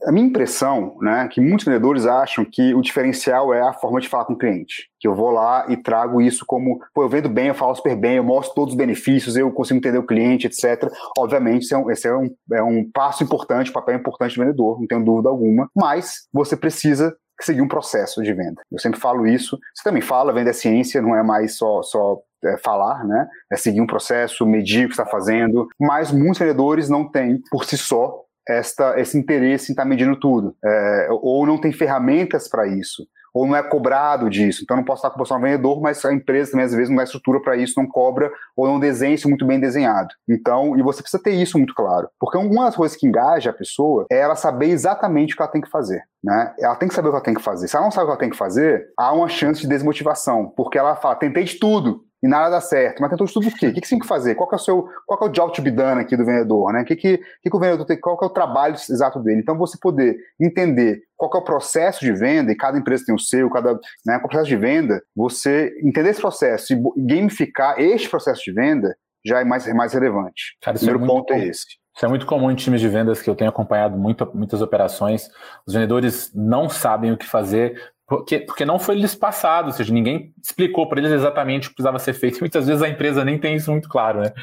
a 0.05 0.11
minha 0.11 0.25
impressão, 0.25 0.97
né, 1.01 1.27
que 1.31 1.39
muitos 1.39 1.65
vendedores 1.65 2.07
acham 2.07 2.43
que 2.43 2.73
o 2.73 2.81
diferencial 2.81 3.53
é 3.53 3.61
a 3.61 3.73
forma 3.73 4.01
de 4.01 4.07
falar 4.09 4.25
com 4.25 4.33
o 4.33 4.37
cliente, 4.37 4.89
que 4.99 5.07
eu 5.07 5.13
vou 5.13 5.29
lá 5.29 5.65
e 5.69 5.77
trago 5.77 6.19
isso 6.19 6.45
como, 6.47 6.79
pô, 6.95 7.03
eu 7.03 7.09
vendo 7.09 7.29
bem, 7.29 7.49
eu 7.49 7.53
falo 7.53 7.75
super 7.75 7.95
bem, 7.95 8.15
eu 8.15 8.23
mostro 8.23 8.55
todos 8.55 8.73
os 8.73 8.77
benefícios, 8.77 9.35
eu 9.35 9.51
consigo 9.51 9.77
entender 9.77 9.99
o 9.99 10.07
cliente, 10.07 10.47
etc. 10.47 10.89
Obviamente, 11.17 11.65
esse 11.65 11.73
é 11.75 11.77
um, 11.77 11.91
esse 11.91 12.07
é 12.07 12.15
um, 12.15 12.29
é 12.53 12.63
um 12.63 12.89
passo 12.91 13.23
importante, 13.23 13.69
um 13.69 13.73
papel 13.73 13.95
importante 13.95 14.35
do 14.35 14.41
vendedor, 14.41 14.79
não 14.79 14.87
tenho 14.87 15.05
dúvida 15.05 15.29
alguma, 15.29 15.69
mas 15.75 16.27
você 16.33 16.57
precisa 16.57 17.15
seguir 17.41 17.61
um 17.61 17.67
processo 17.67 18.21
de 18.23 18.33
venda. 18.33 18.61
Eu 18.71 18.79
sempre 18.79 18.99
falo 18.99 19.25
isso. 19.25 19.57
Você 19.73 19.83
também 19.83 20.01
fala, 20.01 20.33
venda 20.33 20.49
é 20.49 20.53
ciência, 20.53 21.01
não 21.01 21.15
é 21.15 21.23
mais 21.23 21.57
só, 21.57 21.81
só 21.81 22.17
é, 22.43 22.57
falar, 22.57 23.05
né? 23.05 23.27
É 23.51 23.57
seguir 23.57 23.81
um 23.81 23.87
processo, 23.87 24.45
medir 24.45 24.85
o 24.85 24.87
que 24.87 24.93
está 24.93 25.05
fazendo. 25.05 25.67
Mas 25.79 26.11
muitos 26.11 26.39
vendedores 26.39 26.89
não 26.89 27.09
têm, 27.09 27.41
por 27.51 27.65
si 27.65 27.77
só, 27.77 28.23
esta, 28.47 28.99
esse 28.99 29.17
interesse 29.17 29.71
em 29.71 29.73
estar 29.73 29.83
tá 29.83 29.89
medindo 29.89 30.19
tudo. 30.19 30.55
É, 30.63 31.07
ou 31.09 31.45
não 31.45 31.59
tem 31.59 31.71
ferramentas 31.71 32.47
para 32.47 32.67
isso 32.67 33.03
ou 33.33 33.45
não 33.45 33.55
é 33.55 33.63
cobrado 33.63 34.29
disso. 34.29 34.61
Então, 34.63 34.77
não 34.77 34.83
posso 34.83 35.05
estar 35.05 35.15
com 35.15 35.21
o 35.21 35.39
vendedor, 35.39 35.81
mas 35.81 36.03
a 36.03 36.13
empresa 36.13 36.51
também, 36.51 36.65
às 36.65 36.73
vezes, 36.73 36.89
não 36.89 36.97
dá 36.97 37.03
estrutura 37.03 37.41
para 37.41 37.55
isso, 37.55 37.75
não 37.77 37.87
cobra, 37.87 38.31
ou 38.55 38.67
não 38.67 38.79
desenha 38.79 39.15
isso 39.15 39.29
muito 39.29 39.45
bem 39.45 39.59
desenhado. 39.59 40.09
Então, 40.27 40.77
e 40.77 40.81
você 40.81 41.01
precisa 41.01 41.21
ter 41.21 41.31
isso 41.31 41.57
muito 41.57 41.73
claro. 41.73 42.09
Porque 42.19 42.37
uma 42.37 42.65
das 42.65 42.75
coisas 42.75 42.97
que 42.97 43.07
engaja 43.07 43.51
a 43.51 43.53
pessoa 43.53 44.05
é 44.11 44.19
ela 44.19 44.35
saber 44.35 44.67
exatamente 44.67 45.33
o 45.33 45.37
que 45.37 45.41
ela 45.41 45.51
tem 45.51 45.61
que 45.61 45.69
fazer. 45.69 46.03
Né? 46.23 46.53
Ela 46.59 46.75
tem 46.75 46.89
que 46.89 46.95
saber 46.95 47.07
o 47.07 47.11
que 47.11 47.15
ela 47.15 47.23
tem 47.23 47.33
que 47.33 47.41
fazer. 47.41 47.67
Se 47.67 47.75
ela 47.75 47.85
não 47.85 47.91
sabe 47.91 48.03
o 48.03 48.07
que 48.07 48.11
ela 48.11 48.19
tem 48.19 48.29
que 48.29 48.37
fazer, 48.37 48.87
há 48.97 49.13
uma 49.13 49.29
chance 49.29 49.61
de 49.61 49.67
desmotivação, 49.67 50.51
porque 50.55 50.77
ela 50.77 50.95
fala, 50.95 51.15
tentei 51.15 51.43
de 51.43 51.59
tudo, 51.59 52.03
e 52.21 52.27
nada 52.27 52.49
dá 52.49 52.61
certo. 52.61 53.01
Mas 53.01 53.09
tentou 53.09 53.27
tudo 53.27 53.47
o 53.47 53.51
quê? 53.51 53.67
O 53.67 53.73
que, 53.73 53.81
que 53.81 53.87
você 53.87 53.95
tem 53.95 53.99
que 53.99 54.07
fazer? 54.07 54.35
Qual 54.35 54.47
que 54.47 54.55
é 54.55 54.57
o 54.57 54.59
seu, 54.59 54.87
qual 55.05 55.17
que 55.19 55.25
é 55.25 55.29
o 55.29 55.31
job 55.31 55.53
to 55.53 55.61
be 55.61 55.71
done 55.71 56.01
aqui 56.01 56.17
do 56.17 56.25
vendedor, 56.25 56.73
né? 56.73 56.81
O 56.81 56.85
que, 56.85 56.95
que, 56.95 57.17
que, 57.17 57.49
que 57.49 57.55
o 57.55 57.59
vendedor 57.59 57.85
tem, 57.85 57.99
qual 57.99 58.17
que 58.17 58.25
é 58.25 58.27
o 58.27 58.31
trabalho 58.31 58.75
exato 58.75 59.19
dele? 59.19 59.39
Então, 59.39 59.57
você 59.57 59.77
poder 59.79 60.17
entender 60.39 61.01
qual 61.15 61.31
que 61.31 61.37
é 61.37 61.39
o 61.39 61.43
processo 61.43 62.01
de 62.01 62.11
venda, 62.11 62.51
e 62.51 62.55
cada 62.55 62.77
empresa 62.77 63.05
tem 63.05 63.15
o 63.15 63.19
seu, 63.19 63.49
cada 63.49 63.73
né, 64.05 64.17
o 64.17 64.27
processo 64.27 64.49
de 64.49 64.55
venda, 64.55 65.01
você 65.15 65.73
entender 65.83 66.09
esse 66.09 66.21
processo 66.21 66.73
e 66.73 66.81
gamificar 66.97 67.79
este 67.79 68.09
processo 68.09 68.43
de 68.43 68.51
venda 68.51 68.95
já 69.25 69.41
é 69.41 69.43
mais, 69.43 69.67
mais 69.73 69.93
relevante. 69.93 70.57
Cara, 70.61 70.77
o 70.77 70.79
primeiro 70.79 71.03
é 71.03 71.07
ponto 71.07 71.33
é 71.33 71.45
esse. 71.45 71.79
Isso 71.95 72.05
é 72.05 72.07
muito 72.07 72.25
comum 72.25 72.49
em 72.49 72.55
times 72.55 72.79
de 72.79 72.87
vendas 72.87 73.21
que 73.21 73.29
eu 73.29 73.35
tenho 73.35 73.49
acompanhado 73.49 73.97
muito, 73.97 74.25
muitas 74.33 74.61
operações. 74.61 75.29
Os 75.67 75.73
vendedores 75.73 76.31
não 76.33 76.69
sabem 76.69 77.11
o 77.11 77.17
que 77.17 77.25
fazer 77.25 77.77
porque, 78.09 78.39
porque 78.39 78.65
não 78.65 78.79
foi 78.79 78.95
lhes 78.95 79.13
passado, 79.13 79.67
ou 79.67 79.71
seja, 79.71 79.93
ninguém 79.93 80.33
explicou 80.41 80.89
para 80.89 80.99
eles 80.99 81.11
exatamente 81.11 81.67
o 81.67 81.69
que 81.69 81.75
precisava 81.75 81.99
ser 81.99 82.13
feito. 82.13 82.39
Muitas 82.39 82.65
vezes 82.65 82.81
a 82.81 82.89
empresa 82.89 83.23
nem 83.23 83.37
tem 83.37 83.55
isso 83.55 83.71
muito 83.71 83.87
claro, 83.87 84.21
né? 84.21 84.33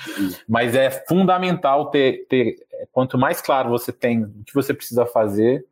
Mas 0.49 0.77
é 0.77 0.89
fundamental 0.89 1.91
ter, 1.91 2.27
ter 2.29 2.55
quanto 2.93 3.19
mais 3.19 3.43
claro 3.43 3.69
você 3.69 3.93
tem 3.93 4.23
o 4.23 4.45
que 4.45 4.55
você 4.55 4.73
precisa 4.73 5.05
fazer, 5.05 5.67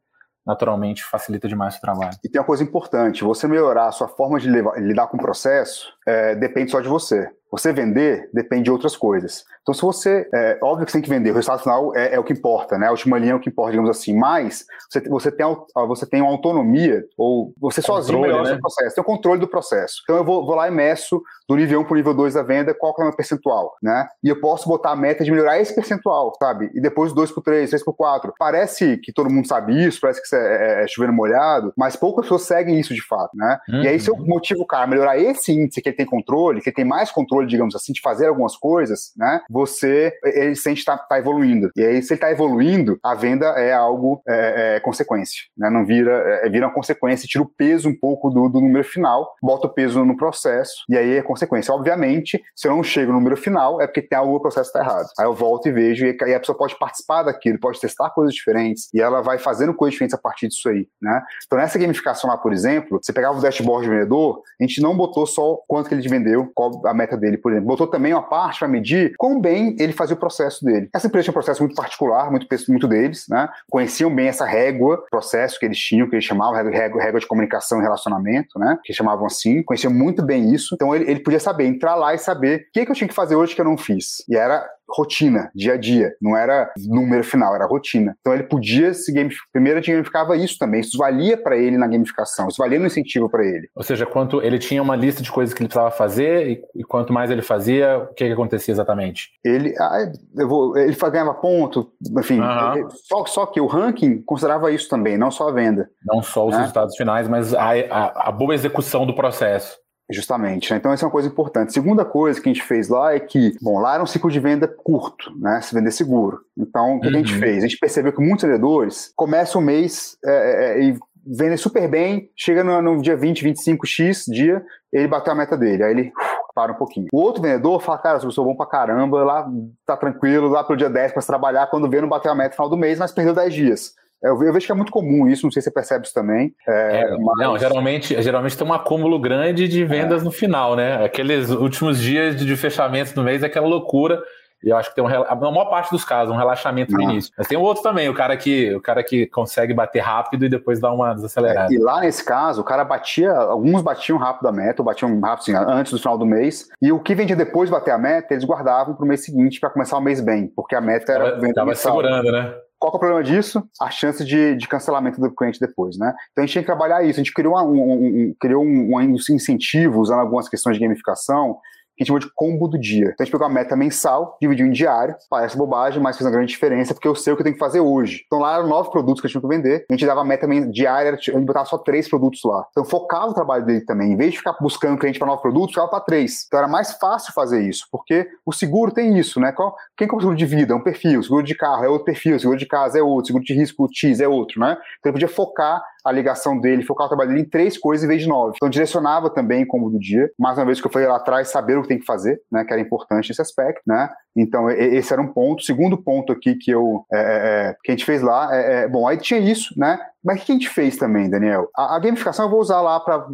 naturalmente 0.45 1.05
facilita 1.05 1.47
demais 1.47 1.77
o 1.77 1.81
trabalho. 1.81 2.19
E 2.25 2.29
tem 2.29 2.41
uma 2.41 2.47
coisa 2.47 2.65
importante: 2.65 3.23
você 3.23 3.47
melhorar 3.47 3.87
a 3.87 3.93
sua 3.93 4.09
forma 4.09 4.41
de 4.41 4.51
levar, 4.51 4.77
lidar 4.83 5.07
com 5.07 5.17
o 5.17 5.21
processo 5.21 5.94
é, 6.07 6.35
depende 6.35 6.71
só 6.71 6.81
de 6.81 6.89
você. 6.89 7.29
Você 7.51 7.73
vender 7.73 8.29
depende 8.33 8.65
de 8.65 8.71
outras 8.71 8.97
coisas. 8.97 9.45
Então, 9.63 9.73
se 9.73 9.81
você. 9.81 10.29
É 10.35 10.59
óbvio 10.61 10.85
que 10.85 10.91
você 10.91 10.99
tem 10.99 11.03
que 11.03 11.09
vender, 11.09 11.31
o 11.31 11.35
resultado 11.35 11.63
final 11.63 11.95
é, 11.97 12.15
é, 12.15 12.19
o 12.19 12.25
que 12.25 12.33
importa, 12.33 12.77
né? 12.77 12.89
A 12.89 12.91
última 12.91 13.17
linha 13.17 13.33
é 13.33 13.35
o 13.35 13.41
que 13.41 13.49
importa, 13.49 13.71
digamos 13.71 13.91
assim. 13.91 14.15
Mas 14.15 14.67
você, 14.91 15.01
você, 15.09 15.31
tem, 15.31 15.47
você 15.87 16.05
tem 16.05 16.21
uma 16.21 16.33
autonomia, 16.33 17.05
ou 17.17 17.55
você 17.59 17.81
controle, 17.81 18.03
sozinho 18.03 18.21
melhora 18.21 18.43
né? 18.43 18.49
o 18.49 18.53
seu 18.53 18.61
processo, 18.61 18.95
tem 18.95 19.03
o 19.03 19.07
controle 19.07 19.41
do 19.41 19.49
processo. 19.49 20.03
Então, 20.03 20.17
eu 20.17 20.25
vou, 20.25 20.45
vou 20.45 20.55
lá 20.57 20.69
e 20.69 20.71
meço 20.71 21.23
do 21.49 21.57
nível 21.57 21.81
1 21.81 21.85
para 21.85 21.93
o 21.93 21.97
nível 21.97 22.15
2 22.15 22.35
da 22.35 22.43
venda 22.43 22.75
qual 22.75 22.95
que 22.95 23.03
é 23.03 23.05
o 23.05 23.09
meu 23.09 23.17
percentual, 23.17 23.75
né? 23.83 24.07
E 24.23 24.29
eu 24.29 24.41
posso 24.41 24.69
botar 24.69 24.91
a 24.91 24.97
meta 24.97 25.25
de 25.25 25.31
melhorar 25.31 25.59
esse 25.59 25.75
percentual, 25.75 26.35
sabe? 26.39 26.71
E 26.75 26.81
depois 26.81 27.13
2 27.13 27.33
para 27.33 27.43
3, 27.43 27.71
3 27.71 27.85
para 27.85 27.93
4. 27.93 28.35
Parece 28.39 28.97
que 28.99 29.13
todo 29.13 29.31
mundo 29.31 29.47
sabe 29.47 29.87
isso, 29.87 30.01
parece 30.01 30.21
que 30.21 30.27
isso 30.27 30.37
é, 30.37 30.81
é, 30.81 30.85
é 30.85 30.89
chovendo 30.89 31.13
molhado, 31.13 31.73
mas 31.77 31.97
poucas 31.97 32.25
pessoas 32.25 32.43
seguem 32.43 32.79
isso 32.79 32.95
de 32.95 33.07
fato, 33.07 33.37
né? 33.37 33.59
Uhum. 33.69 33.83
E 33.83 33.89
aí, 33.89 34.01
se 34.01 34.11
eu 34.11 34.17
motivo 34.17 34.63
o 34.63 34.67
cara 34.67 34.85
a 34.85 34.87
melhorar 34.87 35.19
esse 35.19 35.53
índice 35.53 35.83
que 35.83 35.89
tem 35.95 36.07
controle, 36.07 36.61
que 36.61 36.69
ele 36.69 36.77
tem 36.77 36.85
mais 36.85 37.11
controle, 37.11 37.47
digamos 37.47 37.75
assim, 37.75 37.93
de 37.93 38.01
fazer 38.01 38.27
algumas 38.27 38.57
coisas, 38.57 39.13
né? 39.17 39.41
Você, 39.51 40.13
ele 40.25 40.55
sente 40.55 40.81
estar 40.81 40.97
tá, 40.99 41.05
tá 41.05 41.19
evoluindo. 41.19 41.71
E 41.77 41.85
aí, 41.85 42.03
se 42.03 42.13
ele 42.13 42.19
está 42.19 42.31
evoluindo, 42.31 42.99
a 43.03 43.15
venda 43.15 43.47
é 43.59 43.73
algo, 43.73 44.23
é, 44.29 44.77
é 44.77 44.81
consequência, 44.81 45.43
né? 45.57 45.71
Não 45.71 45.85
vira, 45.85 46.13
é, 46.43 46.49
vira 46.49 46.67
uma 46.67 46.75
consequência, 46.75 47.29
tira 47.29 47.43
o 47.43 47.49
peso 47.49 47.89
um 47.89 47.99
pouco 47.99 48.31
do, 48.31 48.49
do 48.49 48.61
número 48.61 48.85
final, 48.85 49.35
bota 49.43 49.67
o 49.67 49.71
peso 49.71 50.05
no 50.05 50.17
processo, 50.17 50.85
e 50.89 50.97
aí 50.97 51.17
é 51.17 51.23
consequência. 51.23 51.75
Obviamente, 51.75 52.43
se 52.55 52.69
eu 52.69 52.73
não 52.73 52.83
chego 52.83 53.13
no 53.13 53.19
número 53.19 53.37
final, 53.37 53.81
é 53.81 53.87
porque 53.87 54.03
tem 54.03 54.19
algo, 54.19 54.37
o 54.37 54.41
processo 54.41 54.69
está 54.69 54.81
errado. 54.81 55.07
Aí 55.19 55.27
eu 55.27 55.35
volto 55.35 55.69
e 55.69 55.73
vejo, 55.73 56.07
e 56.07 56.17
aí 56.23 56.35
a 56.35 56.41
pessoa 56.41 56.57
pode 56.57 56.79
participar 56.79 57.23
daquilo, 57.23 57.59
pode 57.59 57.81
testar 57.81 58.11
coisas 58.11 58.35
diferentes, 58.35 58.89
e 58.93 59.01
ela 59.01 59.21
vai 59.21 59.39
fazendo 59.39 59.75
coisas 59.75 59.93
diferentes 59.93 60.15
a 60.15 60.19
partir 60.19 60.49
disso 60.49 60.69
aí, 60.69 60.87
né? 61.01 61.23
Então, 61.47 61.59
nessa 61.59 61.79
gamificação 61.79 62.31
lá, 62.31 62.37
por 62.37 62.53
exemplo, 62.53 62.99
você 63.03 63.13
pegava 63.13 63.39
o 63.39 63.41
dashboard 63.41 63.87
do 63.87 63.93
vendedor, 63.93 64.43
a 64.61 64.65
gente 64.65 64.81
não 64.81 64.97
botou 64.97 65.27
só 65.27 65.59
quanto 65.85 65.89
que 65.89 65.95
ele 65.95 66.09
vendeu, 66.09 66.51
qual 66.55 66.81
a 66.87 66.95
meta 66.95 67.17
dele, 67.17 67.37
por 67.37 67.53
exemplo. 67.53 67.69
Botou 67.69 67.87
também 67.87 68.13
uma 68.13 68.23
parte 68.23 68.59
para 68.59 68.69
medir 68.69 69.15
quão 69.19 69.41
bem 69.41 69.77
ele 69.79 69.93
fazia 69.93 70.15
o 70.15 70.19
processo 70.19 70.65
dele. 70.65 70.89
Essa 70.95 71.07
empresa 71.07 71.25
tinha 71.25 71.33
um 71.33 71.35
processo 71.35 71.63
muito 71.63 71.77
particular, 71.77 72.31
muito, 72.31 72.47
muito 72.69 72.89
deles, 72.89 73.27
né? 73.29 73.49
Conheciam 73.71 74.15
bem 74.15 74.29
essa 74.29 74.45
régua, 74.45 75.05
processo 75.11 75.59
que 75.59 75.67
eles 75.67 75.79
tinham, 75.79 76.09
que 76.09 76.15
eles 76.15 76.25
chamavam 76.25 76.55
régua, 76.71 77.03
régua 77.03 77.21
de 77.21 77.27
comunicação 77.27 77.79
e 77.79 77.83
relacionamento, 77.83 78.59
né? 78.59 78.79
Que 78.83 78.93
chamavam 78.93 79.27
assim. 79.27 79.63
Conheciam 79.63 79.93
muito 79.93 80.25
bem 80.25 80.53
isso. 80.55 80.75
Então 80.75 80.95
ele, 80.95 81.11
ele 81.11 81.21
podia 81.21 81.41
saber, 81.41 81.67
entrar 81.67 81.95
lá 81.95 82.15
e 82.15 82.19
saber 82.19 82.67
o 82.69 82.73
que, 82.73 82.85
que 82.85 82.91
eu 82.91 82.97
tinha 82.97 83.09
que 83.09 83.15
fazer 83.15 83.37
hoje 83.37 83.55
que 83.55 83.61
eu 83.61 83.65
não 83.65 83.77
fiz. 83.77 84.25
E 84.29 84.37
era 84.37 84.67
rotina, 84.89 85.51
dia 85.55 85.75
a 85.75 85.77
dia, 85.77 86.15
não 86.21 86.37
era 86.37 86.73
número 86.87 87.25
final, 87.25 87.55
era 87.55 87.67
rotina. 87.67 88.17
Então 88.21 88.33
ele 88.33 88.45
podia 88.45 88.95
se 88.95 89.13
gamificar. 89.13 89.47
Primeiro, 89.53 89.79
ele 89.79 89.87
gamificava 89.87 90.37
isso 90.37 90.59
também, 90.59 90.81
isso 90.81 90.97
valia 90.99 91.37
para 91.37 91.57
ele 91.57 91.77
na 91.77 91.87
gamificação, 91.87 92.49
isso 92.49 92.59
valia 92.59 92.79
no 92.79 92.87
incentivo 92.87 93.29
para 93.29 93.45
ele. 93.45 93.69
Ou 93.75 93.83
seja, 93.83 94.07
quanto 94.07 94.43
ele 94.43 94.59
tinha 94.59 94.83
uma 94.83 94.97
lista 94.97 95.23
de 95.23 95.31
coisas 95.31 95.55
que 95.55 95.63
ele 95.63 95.69
precisava 95.69 95.91
fazer 95.91 96.49
e, 96.49 96.63
e 96.77 96.85
quanto 96.85 97.13
mais 97.13 97.31
ele 97.31 97.43
fazia, 97.43 97.99
o 97.99 98.15
que, 98.15 98.27
que 98.27 98.33
acontecia 98.33 98.73
exatamente? 98.73 99.31
Ele, 99.45 99.75
ah, 99.79 100.11
eu 100.37 100.49
vou, 100.49 100.77
ele 100.77 100.97
ganhava 101.11 101.35
ponto, 101.35 101.93
enfim, 102.19 102.41
uhum. 102.41 102.77
ele, 102.77 102.87
só, 102.91 103.25
só 103.27 103.47
que 103.47 103.61
o 103.61 103.67
ranking 103.67 104.23
considerava 104.23 104.73
isso 104.73 104.89
também, 104.89 105.17
não 105.17 105.31
só 105.31 105.49
a 105.49 105.53
venda. 105.53 105.89
Não 106.05 106.23
só 106.23 106.47
os 106.47 106.55
né? 106.55 106.61
resultados 106.61 106.97
finais, 106.97 107.29
mas 107.29 107.55
a, 107.55 107.71
a, 107.91 108.29
a 108.29 108.33
boa 108.33 108.55
execução 108.55 109.07
do 109.07 109.15
processo. 109.15 109.84
Justamente, 110.11 110.71
né? 110.71 110.77
então 110.77 110.93
essa 110.93 111.05
é 111.05 111.07
uma 111.07 111.13
coisa 111.13 111.29
importante. 111.29 111.73
Segunda 111.73 112.05
coisa 112.05 112.39
que 112.41 112.49
a 112.49 112.53
gente 112.53 112.63
fez 112.63 112.89
lá 112.89 113.15
é 113.15 113.21
que, 113.21 113.57
bom, 113.63 113.81
lá 113.81 113.95
era 113.95 114.03
um 114.03 114.07
ciclo 114.07 114.31
de 114.31 114.39
venda 114.39 114.69
curto, 114.69 115.33
né? 115.39 115.63
Se 115.63 115.75
vender 115.75 115.91
seguro. 115.93 116.41
Então, 116.59 116.97
o 116.97 117.01
que, 117.01 117.09
uhum. 117.09 117.15
a 117.15 117.17
gente 117.17 117.33
uhum. 117.33 117.41
fez? 117.41 117.65
A 117.65 117.67
gente 117.67 117.79
percebeu 117.79 118.13
que 118.13 118.21
muitos 118.21 118.45
vendedores 118.45 119.13
começam 119.17 119.63
o 119.63 119.65
mês 119.65 120.19
é, 120.23 120.31
é, 120.31 120.79
é, 120.79 120.85
e 120.85 120.99
vendem 121.27 121.57
super 121.57 121.89
bem, 121.89 122.31
chega 122.37 122.63
no, 122.63 122.83
no, 122.83 123.01
dia 123.01 123.17
20, 123.17 123.47
25x 123.47 124.25
dia, 124.31 124.63
ele 124.93 125.09
bateu 125.09 125.33
a 125.33 125.37
meta 125.37 125.57
dele, 125.57 125.83
aí 125.83 125.91
ele 125.93 126.13
para 126.55 126.73
um 126.73 126.77
pouquinho. 126.77 127.09
O 127.13 127.19
outro 127.19 127.43
vendedor 127.43 127.81
fala, 127.81 127.99
cara, 127.99 128.21
eu 128.23 128.31
sou 128.31 128.45
bom 128.45 128.55
pra 128.55 128.67
caramba, 128.67 129.25
lá 129.25 129.51
tá 129.85 129.97
tranquilo, 129.97 130.49
lá 130.49 130.63
pro 130.63 130.77
dia 130.77 130.91
10 130.91 131.13
para 131.13 131.23
trabalhar, 131.23 131.67
quando 131.67 131.89
vê 131.89 132.01
não 132.01 132.09
bateu 132.09 132.31
a 132.31 132.35
meta 132.35 132.51
no 132.51 132.55
final 132.55 132.69
do 132.69 132.77
mês, 132.77 132.99
mas 132.99 133.11
perdeu 133.11 133.35
10 133.35 133.55
dias. 133.55 133.95
Eu, 134.25 134.53
vejo 134.53 134.65
que 134.65 134.73
é 134.73 134.75
muito 134.75 134.91
comum 134.91 135.29
isso, 135.29 135.45
não 135.45 135.53
sei 135.53 135.61
se 135.61 135.69
você 135.69 135.75
percebe 135.75 136.07
isso 136.07 136.15
também. 136.15 136.55
É, 136.67 137.03
é, 137.03 137.11
mas... 137.19 137.37
Não, 137.39 137.59
geralmente, 137.59 138.21
geralmente 138.23 138.57
tem 138.57 138.67
um 138.67 138.73
acúmulo 138.73 139.19
grande 139.19 139.69
de 139.69 139.85
vendas 139.85 140.23
é. 140.23 140.25
no 140.25 140.31
final, 140.31 140.75
né? 140.75 141.05
Aqueles 141.05 141.51
últimos 141.51 142.01
dias 142.01 142.35
de, 142.35 142.47
de 142.47 142.57
fechamento 142.57 143.15
do 143.15 143.23
mês 143.23 143.43
é 143.43 143.47
aquela 143.47 143.67
loucura. 143.67 144.23
E 144.65 144.71
eu 144.71 144.79
acho 144.79 144.89
que 144.89 144.95
tem 144.95 145.05
um, 145.05 145.09
a 145.09 145.35
maior 145.35 145.67
parte 145.67 145.91
dos 145.91 146.07
casos, 146.07 146.35
um 146.35 146.39
relaxamento 146.39 146.91
no 146.91 147.03
início. 147.03 147.31
Mas 147.37 147.47
tem 147.47 147.59
o 147.59 147.61
outro 147.61 147.83
também, 147.83 148.09
o 148.09 148.15
cara 148.15 148.35
que 148.35 148.75
o 148.75 148.81
cara 148.81 149.05
que 149.05 149.27
consegue 149.27 149.75
bater 149.75 150.01
rápido 150.01 150.47
e 150.47 150.49
depois 150.49 150.81
dá 150.81 150.91
uma 150.91 151.13
desacelerada. 151.13 151.71
É, 151.71 151.77
e 151.77 151.79
lá 151.79 152.01
nesse 152.01 152.25
caso, 152.25 152.63
o 152.63 152.65
cara 152.65 152.83
batia, 152.83 153.31
alguns 153.31 153.83
batiam 153.83 154.17
rápido 154.17 154.49
a 154.49 154.53
meta, 154.53 154.81
ou 154.81 154.87
batiam 154.87 155.21
rápido 155.21 155.55
assim, 155.55 155.55
antes 155.55 155.93
do 155.93 155.99
final 155.99 156.17
do 156.17 156.25
mês, 156.25 156.69
e 156.81 156.91
o 156.91 156.99
que 156.99 157.15
vendia 157.15 157.37
depois 157.37 157.69
de 157.69 157.75
bater 157.75 157.91
a 157.91 157.99
meta, 157.99 158.33
eles 158.33 158.45
guardavam 158.45 158.95
para 158.95 159.05
o 159.05 159.07
mês 159.07 159.23
seguinte 159.23 159.61
para 159.61 159.69
começar 159.69 159.99
o 159.99 160.01
mês 160.01 160.23
bem, 160.23 160.51
porque 160.57 160.75
a 160.75 160.81
meta 160.81 161.13
era 161.13 161.33
tava, 161.33 161.53
tava 161.53 161.75
segurando, 161.75 162.33
né? 162.33 162.55
Qual 162.79 162.93
é 162.93 162.97
o 162.97 162.99
problema 162.99 163.23
disso? 163.23 163.63
A 163.81 163.91
chance 163.91 164.25
de, 164.25 164.57
de, 164.57 164.69
cancelamento 164.69 165.21
do 165.21 165.35
cliente 165.35 165.59
depois, 165.59 165.97
né? 165.97 166.13
Então 166.33 166.43
a 166.43 166.47
gente 166.47 166.53
tinha 166.53 166.63
que 166.63 166.67
trabalhar 166.67 167.03
isso. 167.03 167.19
A 167.19 167.23
gente 167.23 167.33
criou, 167.33 167.57
um, 167.57 167.73
um, 167.73 168.07
um 168.07 168.35
criou 168.39 168.63
um, 168.63 168.95
um 168.95 169.01
incentivo 169.01 170.01
usando 170.01 170.21
algumas 170.21 170.49
questões 170.49 170.77
de 170.77 170.83
gamificação 170.83 171.59
que 171.97 172.03
a 172.03 172.05
gente 172.05 172.09
chamou 172.09 172.21
de 172.21 172.31
combo 172.35 172.69
do 172.69 172.79
dia. 172.79 173.07
Então 173.07 173.17
a 173.21 173.25
gente 173.25 173.33
pegou 173.33 173.47
a 173.47 173.51
meta 173.51 173.77
mensal, 173.77 174.37
dividiu 174.41 174.67
em 174.67 174.71
diário, 174.71 175.15
parece 175.31 175.57
bobagem, 175.57 176.01
mas 176.01 176.17
fez 176.17 176.27
uma 176.27 176.33
grande 176.33 176.51
diferença, 176.51 176.95
porque 176.95 177.09
eu 177.09 177.15
sei 177.15 177.33
o 177.33 177.37
que 177.37 177.43
eu 177.43 177.45
tenho 177.45 177.55
que 177.55 177.61
fazer 177.61 177.81
hoje. 177.81 178.25
Então 178.27 178.39
lá 178.39 178.57
eram 178.57 178.69
nove 178.69 178.91
produtos 178.91 179.21
que 179.21 179.27
eu 179.27 179.31
tinha 179.31 179.41
que 179.41 179.49
vender, 179.49 179.85
a 179.89 179.93
gente 179.93 180.07
dava 180.07 180.21
a 180.21 180.25
meta 180.25 180.47
diária, 180.71 181.13
a 181.13 181.17
gente 181.17 181.33
botava 181.41 181.67
só 181.67 181.79
três 181.79 182.09
produtos 182.09 182.41
lá. 182.45 182.67
Então 182.71 182.85
focava 182.85 183.29
o 183.29 183.35
trabalho 183.35 183.65
dele 183.65 183.83
também. 183.83 184.13
Em 184.13 184.17
vez 184.17 184.33
de 184.33 184.39
ficar 184.39 184.57
buscando 184.61 184.99
cliente 184.99 185.19
para 185.19 185.29
nove 185.29 185.43
produtos, 185.43 185.71
ficava 185.71 185.89
para 185.89 186.01
três. 186.01 186.45
Então 186.47 186.59
era 186.59 186.69
mais 186.69 186.93
fácil 186.95 187.33
fazer 187.33 187.63
isso, 187.63 187.87
porque 187.91 188.29
o 188.45 188.53
seguro 188.53 188.93
tem 188.93 189.19
isso, 189.19 189.41
né? 189.41 189.53
Qual, 189.53 189.75
quem 189.97 190.09
compra 190.09 190.25
seguro 190.25 190.37
de 190.37 190.47
vida 190.47 190.73
é 190.73 190.77
um 190.77 190.83
perfil, 190.83 191.23
seguro 191.23 191.45
de 191.45 191.55
carro 191.55 191.85
é 191.85 191.89
outro 191.89 192.05
perfil, 192.05 192.39
seguro 192.39 192.59
de 192.59 192.67
casa 192.67 192.99
é 192.99 193.03
outro, 193.03 193.27
seguro 193.29 193.45
de 193.45 193.55
risco 193.55 193.89
X 193.93 194.21
é 194.21 194.29
outro, 194.29 194.61
né? 194.61 194.73
Então 194.99 195.11
ele 195.11 195.13
podia 195.13 195.29
focar 195.29 195.83
a 196.05 196.13
ligação 196.13 196.59
dele, 196.59 196.83
focar 196.83 197.07
o 197.07 197.09
trabalho 197.09 197.31
dele 197.31 197.43
em 197.43 197.49
três 197.49 197.79
coisas 197.79 198.05
em 198.05 198.09
vez 198.09 198.23
de 198.23 198.29
nove. 198.29 198.53
Então 198.57 198.69
direcionava 198.69 199.31
também 199.31 199.67
como 199.67 199.91
do 199.91 199.99
dia. 199.99 200.31
Mais 200.39 200.59
uma 200.59 200.67
vez 200.67 200.81
que 200.81 200.87
eu 200.87 200.91
falei 200.91 201.09
lá 201.09 201.17
atrás, 201.17 201.49
saber 201.49 201.79
o 201.79 201.83
que 201.83 201.89
tem 201.89 201.99
que 201.99 202.05
fazer, 202.05 202.41
né? 202.51 202.65
Que 202.65 202.73
era 202.73 202.83
importante 202.83 203.31
esse 203.31 203.41
aspecto, 203.41 203.83
né? 203.87 204.11
Então 204.37 204.71
esse 204.71 205.13
era 205.13 205.23
um 205.23 205.33
ponto. 205.33 205.63
Segundo 205.63 205.97
ponto 205.97 206.33
aqui 206.33 206.57
que 206.57 206.71
eu 206.71 207.05
é, 207.13 207.19
é, 207.19 207.71
é, 207.71 207.77
que 207.83 207.91
a 207.91 207.95
gente 207.95 208.05
fez 208.05 208.23
lá, 208.23 208.51
é, 208.53 208.83
é, 208.83 208.89
bom, 208.89 209.07
aí 209.09 209.17
tinha 209.17 209.41
isso, 209.41 209.75
né? 209.79 209.99
Mas 210.25 210.41
o 210.41 210.45
que 210.45 210.53
a 210.53 210.55
gente 210.55 210.69
fez 210.69 210.97
também, 210.97 211.29
Daniel? 211.29 211.69
A, 211.77 211.97
a 211.97 211.99
gamificação 211.99 212.47
eu 212.47 212.51
vou 212.51 212.61
usar 212.61 212.81
lá 212.81 212.99
para 212.99 213.27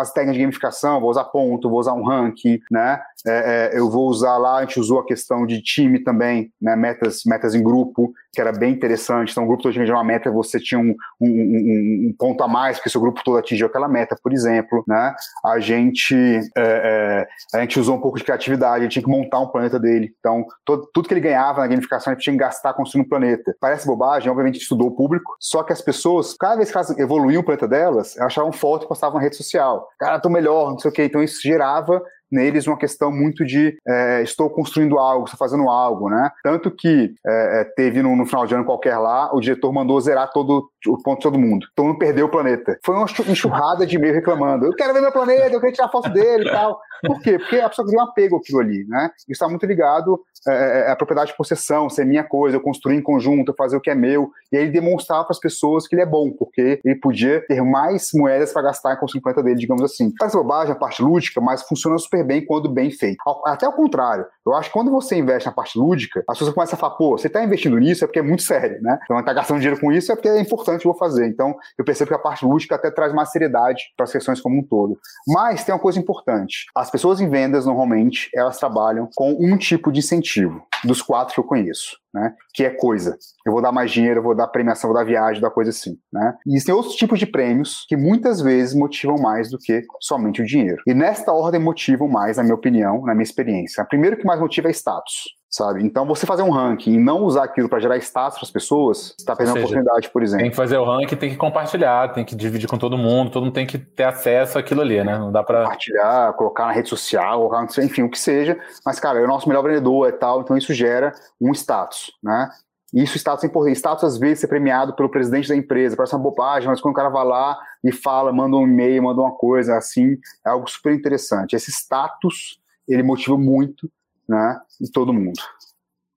as 0.00 0.12
técnicas 0.12 0.36
de 0.36 0.40
gamificação, 0.40 1.00
vou 1.00 1.10
usar 1.10 1.24
ponto, 1.24 1.68
vou 1.68 1.78
usar 1.78 1.92
um 1.92 2.02
ranking, 2.02 2.58
né? 2.70 3.00
É, 3.26 3.72
é, 3.74 3.78
eu 3.78 3.90
vou 3.90 4.08
usar 4.08 4.38
lá, 4.38 4.58
a 4.58 4.60
gente 4.62 4.80
usou 4.80 5.00
a 5.00 5.06
questão 5.06 5.44
de 5.44 5.60
time 5.60 5.98
também, 5.98 6.50
né? 6.60 6.74
Metas, 6.74 7.22
metas 7.26 7.54
em 7.54 7.62
grupo, 7.62 8.14
que 8.32 8.40
era 8.40 8.52
bem 8.52 8.72
interessante. 8.72 9.32
Então, 9.32 9.44
o 9.44 9.46
grupo 9.46 9.62
todo 9.62 9.72
tinha 9.72 9.84
uma 9.92 10.04
meta, 10.04 10.30
você 10.30 10.58
tinha 10.58 10.78
um, 10.78 10.94
um, 11.20 11.28
um, 11.28 12.08
um, 12.08 12.14
ponto 12.18 12.42
a 12.42 12.48
mais, 12.48 12.78
porque 12.78 12.88
seu 12.88 13.00
grupo 13.00 13.22
todo 13.22 13.36
atingiu 13.36 13.66
aquela 13.66 13.88
meta, 13.88 14.16
por 14.22 14.32
exemplo, 14.32 14.82
né? 14.88 15.14
A 15.44 15.58
gente, 15.60 16.14
é, 16.56 17.26
é, 17.54 17.58
a 17.58 17.60
gente 17.60 17.78
usou 17.78 17.96
um 17.96 18.00
pouco 18.00 18.16
de 18.16 18.24
criatividade, 18.24 18.78
a 18.78 18.82
gente 18.84 18.92
tinha 18.92 19.02
que 19.02 19.10
montar 19.10 19.40
um 19.40 19.48
planeta 19.48 19.78
dele. 19.78 20.14
Então, 20.18 20.46
todo, 20.64 20.88
tudo 20.94 21.08
que 21.08 21.14
ele 21.14 21.20
ganhava 21.20 21.60
na 21.60 21.66
gamificação, 21.66 22.12
a 22.12 22.14
gente 22.14 22.24
tinha 22.24 22.34
que 22.34 22.40
gastar 22.40 22.72
construindo 22.72 23.04
um 23.04 23.08
planeta. 23.08 23.54
Parece 23.60 23.86
bobagem, 23.86 24.30
obviamente, 24.30 24.58
estudou 24.58 24.88
o 24.88 24.96
público, 24.96 25.36
só 25.38 25.62
que 25.62 25.72
as 25.72 25.82
pessoas 25.82 26.37
cada 26.38 26.56
vez 26.56 26.70
que 26.70 26.76
elas 26.76 26.90
evoluíam 26.98 27.40
o 27.40 27.44
planeta 27.44 27.66
delas, 27.66 28.16
elas 28.16 28.32
achavam 28.32 28.52
foto 28.52 28.84
e 28.84 28.88
postavam 28.88 29.16
na 29.16 29.22
rede 29.22 29.36
social. 29.36 29.88
Cara, 29.98 30.20
tô 30.20 30.28
melhor, 30.28 30.70
não 30.70 30.78
sei 30.78 30.90
o 30.90 30.94
quê. 30.94 31.04
Então 31.04 31.22
isso 31.22 31.40
gerava 31.42 32.02
neles 32.30 32.66
uma 32.66 32.78
questão 32.78 33.10
muito 33.10 33.44
de 33.44 33.76
é, 33.86 34.22
estou 34.22 34.50
construindo 34.50 34.98
algo, 34.98 35.24
estou 35.24 35.38
fazendo 35.38 35.68
algo, 35.68 36.08
né? 36.08 36.30
Tanto 36.42 36.70
que 36.70 37.14
é, 37.26 37.60
é 37.60 37.64
teve 37.64 38.02
no, 38.02 38.14
no, 38.16 38.26
final 38.26 38.46
de 38.46 38.54
ano 38.54 38.64
qualquer 38.64 38.98
lá, 38.98 39.34
o 39.34 39.40
diretor 39.40 39.72
mandou 39.72 40.00
zerar 40.00 40.30
todo 40.32 40.70
o 40.86 41.02
ponto 41.02 41.18
de 41.18 41.22
todo 41.22 41.38
mundo. 41.38 41.66
Todo 41.74 41.86
mundo 41.86 41.98
perdeu 41.98 42.26
o 42.26 42.30
planeta. 42.30 42.78
Foi 42.84 42.94
uma 42.94 43.06
enxurrada 43.28 43.86
de 43.86 43.96
e-mail 43.96 44.14
reclamando. 44.14 44.66
Eu 44.66 44.74
quero 44.74 44.92
ver 44.92 45.00
meu 45.00 45.12
planeta, 45.12 45.54
eu 45.54 45.60
quero 45.60 45.72
tirar 45.72 45.88
foto 45.88 46.08
dele 46.10 46.48
e 46.48 46.50
tal. 46.50 46.78
Por 47.06 47.20
quê? 47.20 47.38
Porque 47.38 47.56
a 47.56 47.68
pessoa 47.68 47.86
cria 47.86 47.98
um 47.98 48.02
apego 48.02 48.36
àquilo 48.36 48.60
ali, 48.60 48.84
né? 48.88 49.10
Isso 49.20 49.32
está 49.32 49.48
muito 49.48 49.64
ligado 49.66 50.20
é, 50.46 50.86
é, 50.86 50.90
à 50.90 50.96
propriedade 50.96 51.30
de 51.30 51.36
possessão, 51.36 51.88
ser 51.88 52.04
minha 52.04 52.24
coisa, 52.24 52.56
eu 52.56 52.60
construir 52.60 52.96
em 52.96 53.02
conjunto, 53.02 53.50
eu 53.50 53.56
fazer 53.56 53.76
o 53.76 53.80
que 53.80 53.90
é 53.90 53.94
meu. 53.94 54.30
E 54.52 54.56
aí 54.56 54.64
ele 54.64 54.72
demonstrava 54.72 55.24
para 55.24 55.32
as 55.32 55.40
pessoas 55.40 55.86
que 55.86 55.94
ele 55.94 56.02
é 56.02 56.06
bom, 56.06 56.30
porque 56.30 56.80
ele 56.84 56.94
podia 56.96 57.44
ter 57.46 57.62
mais 57.62 58.10
moedas 58.14 58.52
para 58.52 58.62
gastar 58.62 58.96
com 58.96 59.06
50 59.06 59.42
dele, 59.42 59.56
digamos 59.56 59.82
assim. 59.82 60.12
Parece 60.18 60.36
bobagem 60.36 60.72
a 60.72 60.76
parte 60.76 61.02
lúdica, 61.02 61.40
mas 61.40 61.62
funciona 61.62 61.98
super 61.98 62.17
bem 62.24 62.44
quando 62.44 62.68
bem 62.68 62.90
feito. 62.90 63.18
Até 63.44 63.68
o 63.68 63.72
contrário, 63.72 64.26
eu 64.50 64.56
acho 64.56 64.68
que 64.68 64.72
quando 64.72 64.90
você 64.90 65.16
investe 65.16 65.46
na 65.46 65.52
parte 65.52 65.78
lúdica, 65.78 66.22
as 66.28 66.38
pessoas 66.38 66.54
começam 66.54 66.76
a 66.76 66.78
falar, 66.78 66.94
pô, 66.94 67.16
você 67.16 67.26
está 67.26 67.42
investindo 67.42 67.78
nisso 67.78 68.04
é 68.04 68.06
porque 68.06 68.18
é 68.18 68.22
muito 68.22 68.42
sério, 68.42 68.80
né? 68.82 68.98
Então, 69.04 69.18
está 69.18 69.32
gastando 69.32 69.58
dinheiro 69.58 69.80
com 69.80 69.92
isso 69.92 70.12
é 70.12 70.14
porque 70.14 70.28
é 70.28 70.40
importante 70.40 70.84
eu 70.84 70.92
vou 70.92 70.98
fazer. 70.98 71.26
Então, 71.26 71.54
eu 71.76 71.84
percebo 71.84 72.08
que 72.08 72.14
a 72.14 72.18
parte 72.18 72.44
lúdica 72.44 72.74
até 72.74 72.90
traz 72.90 73.12
mais 73.12 73.30
seriedade 73.30 73.82
para 73.96 74.04
as 74.04 74.12
questões 74.12 74.40
como 74.40 74.58
um 74.58 74.62
todo. 74.62 74.98
Mas 75.26 75.64
tem 75.64 75.74
uma 75.74 75.80
coisa 75.80 75.98
importante. 75.98 76.66
As 76.74 76.90
pessoas 76.90 77.20
em 77.20 77.28
vendas, 77.28 77.66
normalmente, 77.66 78.30
elas 78.34 78.58
trabalham 78.58 79.08
com 79.14 79.32
um 79.32 79.56
tipo 79.56 79.92
de 79.92 80.00
incentivo, 80.00 80.62
dos 80.84 81.02
quatro 81.02 81.34
que 81.34 81.40
eu 81.40 81.44
conheço 81.44 81.96
né? 82.12 82.34
Que 82.54 82.64
é 82.64 82.70
coisa. 82.70 83.16
Eu 83.46 83.52
vou 83.52 83.62
dar 83.62 83.72
mais 83.72 83.90
dinheiro, 83.90 84.20
eu 84.20 84.22
vou 84.22 84.34
dar 84.34 84.48
premiação, 84.48 84.90
vou 84.90 84.98
dar 84.98 85.04
viagem, 85.04 85.40
dar 85.40 85.50
coisa 85.50 85.70
assim, 85.70 85.98
né? 86.12 86.34
E 86.46 86.52
existem 86.52 86.74
outros 86.74 86.94
tipos 86.94 87.18
de 87.18 87.26
prêmios 87.26 87.84
que 87.88 87.96
muitas 87.96 88.40
vezes 88.40 88.74
motivam 88.74 89.16
mais 89.16 89.50
do 89.50 89.58
que 89.58 89.82
somente 90.00 90.42
o 90.42 90.46
dinheiro. 90.46 90.82
E 90.86 90.94
nesta 90.94 91.32
ordem 91.32 91.60
motivam 91.60 92.08
mais, 92.08 92.36
na 92.36 92.42
minha 92.42 92.54
opinião, 92.54 93.04
na 93.04 93.14
minha 93.14 93.22
experiência. 93.22 93.84
Primeiro 93.84 94.16
que 94.16 94.26
mais 94.26 94.37
motiva 94.40 94.68
é 94.68 94.72
status 94.72 95.38
sabe? 95.50 95.82
Então, 95.82 96.06
você 96.06 96.26
fazer 96.26 96.42
um 96.42 96.50
ranking 96.50 96.94
e 96.94 96.98
não 96.98 97.22
usar 97.22 97.44
aquilo 97.44 97.68
para 97.68 97.80
gerar 97.80 97.96
status 97.98 98.38
para 98.38 98.46
as 98.46 98.50
pessoas, 98.50 99.14
está 99.18 99.34
perdendo 99.34 99.54
seja, 99.54 99.64
a 99.64 99.68
oportunidade, 99.68 100.10
por 100.10 100.22
exemplo. 100.22 100.42
Tem 100.42 100.50
que 100.50 100.56
fazer 100.56 100.76
o 100.76 100.84
ranking, 100.84 101.16
tem 101.16 101.30
que 101.30 101.36
compartilhar, 101.36 102.12
tem 102.12 102.24
que 102.24 102.36
dividir 102.36 102.68
com 102.68 102.76
todo 102.76 102.98
mundo, 102.98 103.30
todo 103.30 103.44
mundo 103.44 103.54
tem 103.54 103.66
que 103.66 103.78
ter 103.78 104.04
acesso 104.04 104.58
àquilo 104.58 104.82
ali, 104.82 105.02
né? 105.02 105.18
Não 105.18 105.32
dá 105.32 105.42
para 105.42 105.62
compartilhar, 105.62 106.32
colocar 106.34 106.66
na 106.66 106.72
rede 106.72 106.88
social, 106.88 107.50
enfim, 107.78 108.02
o 108.02 108.10
que 108.10 108.18
seja. 108.18 108.58
Mas, 108.84 109.00
cara, 109.00 109.18
é 109.18 109.24
o 109.24 109.26
nosso 109.28 109.48
melhor 109.48 109.62
vendedor 109.62 110.08
é 110.08 110.12
tal, 110.12 110.42
então 110.42 110.56
isso 110.56 110.74
gera 110.74 111.12
um 111.40 111.52
status, 111.52 112.12
né? 112.22 112.50
Isso 112.92 113.18
status 113.18 113.44
é 113.44 113.46
importante. 113.46 113.76
Status, 113.76 114.04
às 114.04 114.18
vezes, 114.18 114.40
ser 114.40 114.48
premiado 114.48 114.96
pelo 114.96 115.10
presidente 115.10 115.48
da 115.48 115.54
empresa. 115.54 115.94
Parece 115.94 116.14
uma 116.14 116.22
bobagem, 116.22 116.68
mas 116.70 116.80
quando 116.80 116.92
o 116.92 116.96
cara 116.96 117.10
vai 117.10 117.24
lá 117.24 117.58
e 117.84 117.92
fala, 117.92 118.32
manda 118.32 118.56
um 118.56 118.66
e-mail, 118.66 119.02
manda 119.02 119.20
uma 119.20 119.32
coisa 119.32 119.76
assim, 119.76 120.16
é 120.46 120.48
algo 120.48 120.68
super 120.70 120.94
interessante. 120.94 121.54
Esse 121.54 121.70
status, 121.70 122.58
ele 122.88 123.02
motiva 123.02 123.36
muito 123.36 123.90
né, 124.28 124.60
em 124.80 124.90
todo 124.90 125.12
mundo, 125.12 125.40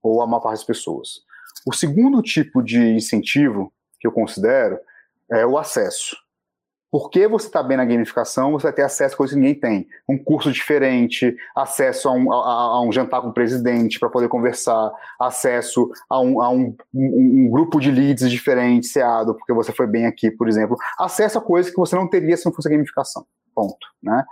ou 0.02 0.22
a 0.22 0.26
maior 0.26 0.40
parte 0.40 0.58
das 0.58 0.64
pessoas. 0.64 1.22
O 1.66 1.72
segundo 1.72 2.20
tipo 2.22 2.62
de 2.62 2.78
incentivo 2.78 3.72
que 4.00 4.06
eu 4.06 4.12
considero 4.12 4.78
é 5.30 5.46
o 5.46 5.56
acesso. 5.56 6.16
Porque 6.92 7.26
você 7.26 7.46
está 7.46 7.62
bem 7.62 7.78
na 7.78 7.86
gamificação, 7.86 8.52
você 8.52 8.64
vai 8.64 8.72
ter 8.74 8.82
acesso 8.82 9.14
a 9.14 9.16
coisas 9.16 9.32
que 9.32 9.40
ninguém 9.40 9.58
tem. 9.58 9.88
Um 10.06 10.18
curso 10.18 10.52
diferente, 10.52 11.34
acesso 11.56 12.06
a 12.06 12.12
um, 12.12 12.30
a, 12.30 12.36
a 12.36 12.82
um 12.82 12.92
jantar 12.92 13.22
com 13.22 13.28
o 13.28 13.32
presidente 13.32 13.98
para 13.98 14.10
poder 14.10 14.28
conversar, 14.28 14.92
acesso 15.18 15.90
a, 16.10 16.20
um, 16.20 16.42
a 16.42 16.50
um, 16.50 16.76
um, 16.92 17.48
grupo 17.48 17.80
de 17.80 17.90
leads 17.90 18.30
diferenciado, 18.30 19.34
porque 19.34 19.54
você 19.54 19.72
foi 19.72 19.86
bem 19.86 20.04
aqui, 20.04 20.30
por 20.30 20.46
exemplo. 20.46 20.76
Acesso 20.98 21.38
a 21.38 21.40
coisas 21.40 21.72
que 21.72 21.78
você 21.78 21.96
não 21.96 22.06
teria 22.06 22.36
se 22.36 22.44
não 22.44 22.52
fosse 22.52 22.68
a 22.68 22.72
gamificação. 22.72 23.24
Ponto. 23.54 23.86
Né? 24.02 24.22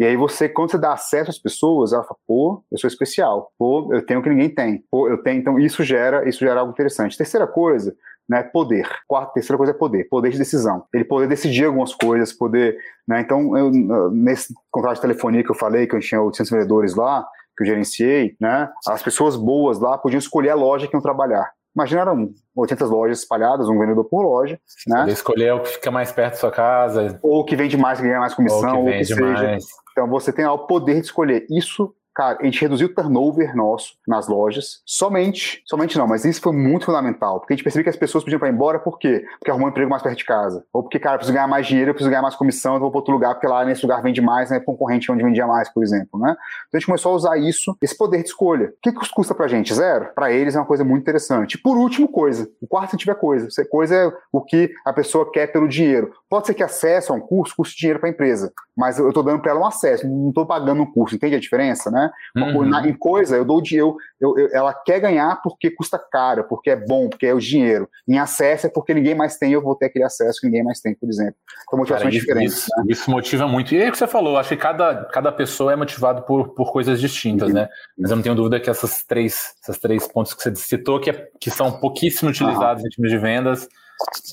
E 0.00 0.04
aí 0.06 0.16
você, 0.16 0.48
quando 0.48 0.70
você 0.70 0.78
dá 0.78 0.94
acesso 0.94 1.28
às 1.28 1.38
pessoas, 1.38 1.92
ela 1.92 2.02
fala, 2.02 2.16
pô, 2.26 2.64
eu 2.72 2.78
sou 2.78 2.88
especial, 2.88 3.52
pô, 3.58 3.92
eu 3.92 4.00
tenho 4.00 4.20
o 4.20 4.22
que 4.22 4.30
ninguém 4.30 4.48
tem, 4.48 4.82
pô, 4.90 5.06
eu 5.06 5.22
tenho, 5.22 5.38
então 5.38 5.58
isso 5.58 5.84
gera, 5.84 6.26
isso 6.26 6.38
gera 6.38 6.60
algo 6.60 6.72
interessante. 6.72 7.18
Terceira 7.18 7.46
coisa, 7.46 7.94
né, 8.26 8.42
poder. 8.42 8.88
Quarta, 9.06 9.34
terceira 9.34 9.58
coisa 9.58 9.72
é 9.72 9.76
poder, 9.76 10.08
poder 10.08 10.30
de 10.30 10.38
decisão. 10.38 10.84
Ele 10.94 11.04
poder 11.04 11.28
decidir 11.28 11.66
algumas 11.66 11.94
coisas, 11.94 12.32
poder, 12.32 12.78
né, 13.06 13.20
então 13.20 13.54
eu, 13.58 13.70
nesse 14.10 14.54
contrato 14.70 14.94
de 14.94 15.02
telefonia 15.02 15.44
que 15.44 15.50
eu 15.50 15.54
falei, 15.54 15.86
que 15.86 15.94
eu 15.94 16.00
tinha 16.00 16.22
800 16.22 16.50
vendedores 16.50 16.94
lá, 16.94 17.28
que 17.54 17.64
eu 17.64 17.66
gerenciei, 17.66 18.36
né, 18.40 18.70
as 18.86 19.02
pessoas 19.02 19.36
boas 19.36 19.78
lá 19.78 19.98
podiam 19.98 20.18
escolher 20.18 20.48
a 20.48 20.54
loja 20.54 20.88
que 20.88 20.96
iam 20.96 21.02
trabalhar. 21.02 21.52
Imaginaram 21.76 22.30
800 22.56 22.90
lojas 22.90 23.18
espalhadas, 23.20 23.68
um 23.68 23.78
vendedor 23.78 24.04
por 24.04 24.22
loja, 24.22 24.58
né? 24.88 25.00
Poder 25.00 25.12
escolher 25.12 25.54
o 25.54 25.60
que 25.60 25.68
fica 25.68 25.90
mais 25.90 26.10
perto 26.10 26.32
da 26.32 26.40
sua 26.40 26.50
casa. 26.50 27.20
Ou 27.22 27.44
que 27.44 27.54
vende 27.54 27.76
mais, 27.76 28.00
que 28.00 28.06
ganha 28.06 28.18
mais 28.18 28.34
comissão, 28.34 28.80
ou 28.80 28.86
que, 28.86 28.90
ou 28.90 28.98
que 28.98 29.04
seja. 29.04 29.22
Mais. 29.22 29.64
Então 30.00 30.08
você 30.08 30.32
tem 30.32 30.46
o 30.46 30.56
poder 30.56 30.94
de 30.94 31.06
escolher. 31.06 31.46
Isso 31.50 31.94
Cara, 32.20 32.36
a 32.38 32.44
gente 32.44 32.60
reduziu 32.60 32.86
o 32.86 32.94
turnover 32.94 33.56
nosso 33.56 33.94
nas 34.06 34.28
lojas. 34.28 34.82
Somente, 34.84 35.62
somente 35.64 35.96
não, 35.96 36.06
mas 36.06 36.22
isso 36.26 36.38
foi 36.38 36.52
muito 36.52 36.84
fundamental. 36.84 37.40
Porque 37.40 37.54
a 37.54 37.56
gente 37.56 37.64
percebeu 37.64 37.84
que 37.84 37.88
as 37.88 37.96
pessoas 37.96 38.22
podiam 38.22 38.38
ir 38.46 38.52
embora, 38.52 38.78
por 38.78 38.98
quê? 38.98 39.24
Porque 39.38 39.50
arrumou 39.50 39.68
um 39.68 39.70
emprego 39.70 39.88
mais 39.88 40.02
perto 40.02 40.18
de 40.18 40.26
casa. 40.26 40.62
Ou 40.70 40.82
porque, 40.82 40.98
cara, 40.98 41.14
eu 41.14 41.18
preciso 41.20 41.32
ganhar 41.32 41.46
mais 41.46 41.66
dinheiro, 41.66 41.88
eu 41.88 41.94
preciso 41.94 42.10
ganhar 42.10 42.20
mais 42.20 42.34
comissão, 42.34 42.74
eu 42.74 42.80
vou 42.80 42.90
para 42.90 42.98
outro 42.98 43.14
lugar, 43.14 43.32
porque 43.32 43.46
lá 43.46 43.64
nesse 43.64 43.80
lugar 43.80 44.02
vende 44.02 44.20
mais, 44.20 44.50
né? 44.50 44.60
Concorrente 44.60 45.10
onde 45.10 45.24
vendia 45.24 45.46
mais, 45.46 45.72
por 45.72 45.82
exemplo, 45.82 46.20
né? 46.20 46.32
Então 46.68 46.76
a 46.76 46.76
gente 46.76 46.84
começou 46.88 47.12
a 47.12 47.14
usar 47.14 47.38
isso, 47.38 47.74
esse 47.80 47.96
poder 47.96 48.18
de 48.18 48.28
escolha. 48.28 48.66
O 48.66 48.72
que, 48.82 48.92
que 48.92 49.10
custa 49.14 49.34
pra 49.34 49.48
gente? 49.48 49.72
Zero? 49.72 50.10
Para 50.14 50.30
eles 50.30 50.54
é 50.54 50.58
uma 50.58 50.66
coisa 50.66 50.84
muito 50.84 51.00
interessante. 51.00 51.56
Por 51.56 51.78
último, 51.78 52.06
coisa. 52.06 52.46
O 52.60 52.66
quarto 52.66 52.96
é 53.10 53.14
coisa. 53.14 53.48
Coisa 53.70 53.94
é 53.94 54.12
o 54.30 54.42
que 54.42 54.70
a 54.84 54.92
pessoa 54.92 55.32
quer 55.32 55.46
pelo 55.46 55.66
dinheiro. 55.66 56.12
Pode 56.28 56.46
ser 56.46 56.52
que 56.52 56.62
acesso 56.62 57.14
a 57.14 57.16
um 57.16 57.20
curso 57.20 57.54
custe 57.56 57.78
dinheiro 57.78 57.98
para 57.98 58.10
a 58.10 58.12
empresa, 58.12 58.52
mas 58.76 58.98
eu 58.98 59.08
estou 59.08 59.22
dando 59.22 59.40
para 59.40 59.52
ela 59.52 59.60
um 59.60 59.66
acesso, 59.66 60.06
não 60.06 60.28
estou 60.28 60.44
pagando 60.44 60.82
um 60.82 60.92
curso. 60.92 61.16
Entende 61.16 61.36
a 61.36 61.40
diferença, 61.40 61.90
né? 61.90 62.09
Uhum. 62.36 62.64
Na, 62.64 62.86
em 62.86 62.94
coisa, 62.94 63.36
eu 63.36 63.44
dou 63.44 63.60
eu, 63.72 63.96
eu, 64.20 64.38
eu, 64.38 64.48
ela 64.52 64.72
quer 64.72 65.00
ganhar 65.00 65.40
porque 65.42 65.70
custa 65.70 65.98
caro, 65.98 66.44
porque 66.44 66.70
é 66.70 66.76
bom, 66.76 67.08
porque 67.08 67.26
é 67.26 67.34
o 67.34 67.38
dinheiro. 67.38 67.88
Em 68.08 68.18
acesso 68.18 68.66
é 68.66 68.70
porque 68.70 68.94
ninguém 68.94 69.14
mais 69.14 69.36
tem, 69.36 69.52
eu 69.52 69.62
vou 69.62 69.74
ter 69.74 69.86
aquele 69.86 70.04
acesso 70.04 70.40
que 70.40 70.46
ninguém 70.46 70.64
mais 70.64 70.80
tem, 70.80 70.94
por 70.94 71.08
exemplo. 71.08 71.34
Então, 71.66 71.78
motivações 71.78 72.12
Cara, 72.12 72.20
diferentes. 72.20 72.56
Isso, 72.56 72.70
né? 72.76 72.84
isso, 72.88 73.10
motiva 73.10 73.46
muito. 73.46 73.74
E 73.74 73.82
aí 73.82 73.88
o 73.88 73.92
que 73.92 73.98
você 73.98 74.06
falou, 74.06 74.38
acho 74.38 74.48
que 74.50 74.56
cada, 74.56 75.04
cada 75.06 75.30
pessoa 75.30 75.72
é 75.72 75.76
motivado 75.76 76.22
por, 76.22 76.54
por 76.54 76.72
coisas 76.72 77.00
distintas, 77.00 77.48
uhum. 77.48 77.54
né? 77.54 77.68
Mas 77.98 78.10
eu 78.10 78.16
não 78.16 78.22
tenho 78.22 78.34
dúvida 78.34 78.60
que 78.60 78.70
essas 78.70 79.04
três, 79.04 79.54
essas 79.62 79.78
três 79.78 80.06
pontos 80.08 80.34
que 80.34 80.42
você 80.42 80.54
citou, 80.54 81.00
que, 81.00 81.10
é, 81.10 81.28
que 81.40 81.50
são 81.50 81.72
pouquíssimo 81.72 82.30
utilizados 82.30 82.84
em 82.84 82.88
times 82.88 83.10
de 83.10 83.18
vendas, 83.18 83.68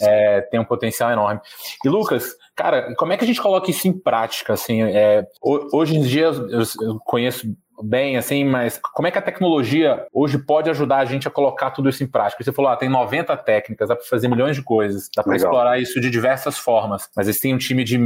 é, 0.01 0.41
tem 0.41 0.59
um 0.59 0.65
potencial 0.65 1.11
enorme. 1.11 1.41
E 1.83 1.89
Lucas, 1.89 2.35
cara, 2.55 2.93
como 2.95 3.13
é 3.13 3.17
que 3.17 3.23
a 3.23 3.27
gente 3.27 3.41
coloca 3.41 3.69
isso 3.69 3.87
em 3.87 3.93
prática? 3.93 4.53
Assim, 4.53 4.83
é, 4.83 5.25
hoje 5.41 5.95
em 5.95 6.01
dia 6.01 6.25
eu, 6.25 6.63
eu 6.81 6.99
conheço 7.05 7.47
bem, 7.83 8.17
assim, 8.17 8.43
mas 8.43 8.79
como 8.93 9.07
é 9.07 9.11
que 9.11 9.17
a 9.17 9.21
tecnologia 9.21 10.05
hoje 10.11 10.37
pode 10.37 10.69
ajudar 10.69 10.97
a 10.97 11.05
gente 11.05 11.27
a 11.27 11.31
colocar 11.31 11.71
tudo 11.71 11.89
isso 11.89 12.03
em 12.03 12.07
prática? 12.07 12.43
Você 12.43 12.51
falou, 12.51 12.71
ah, 12.71 12.77
tem 12.77 12.89
90 12.89 13.35
técnicas, 13.37 13.89
dá 13.89 13.95
para 13.95 14.05
fazer 14.05 14.27
milhões 14.27 14.55
de 14.55 14.63
coisas, 14.63 15.09
dá 15.15 15.23
para 15.23 15.35
explorar 15.35 15.79
isso 15.79 15.99
de 15.99 16.09
diversas 16.09 16.57
formas, 16.57 17.09
mas 17.15 17.27
eles 17.27 17.39
têm 17.39 17.53
um 17.53 17.57
time 17.57 17.83
de 17.83 17.97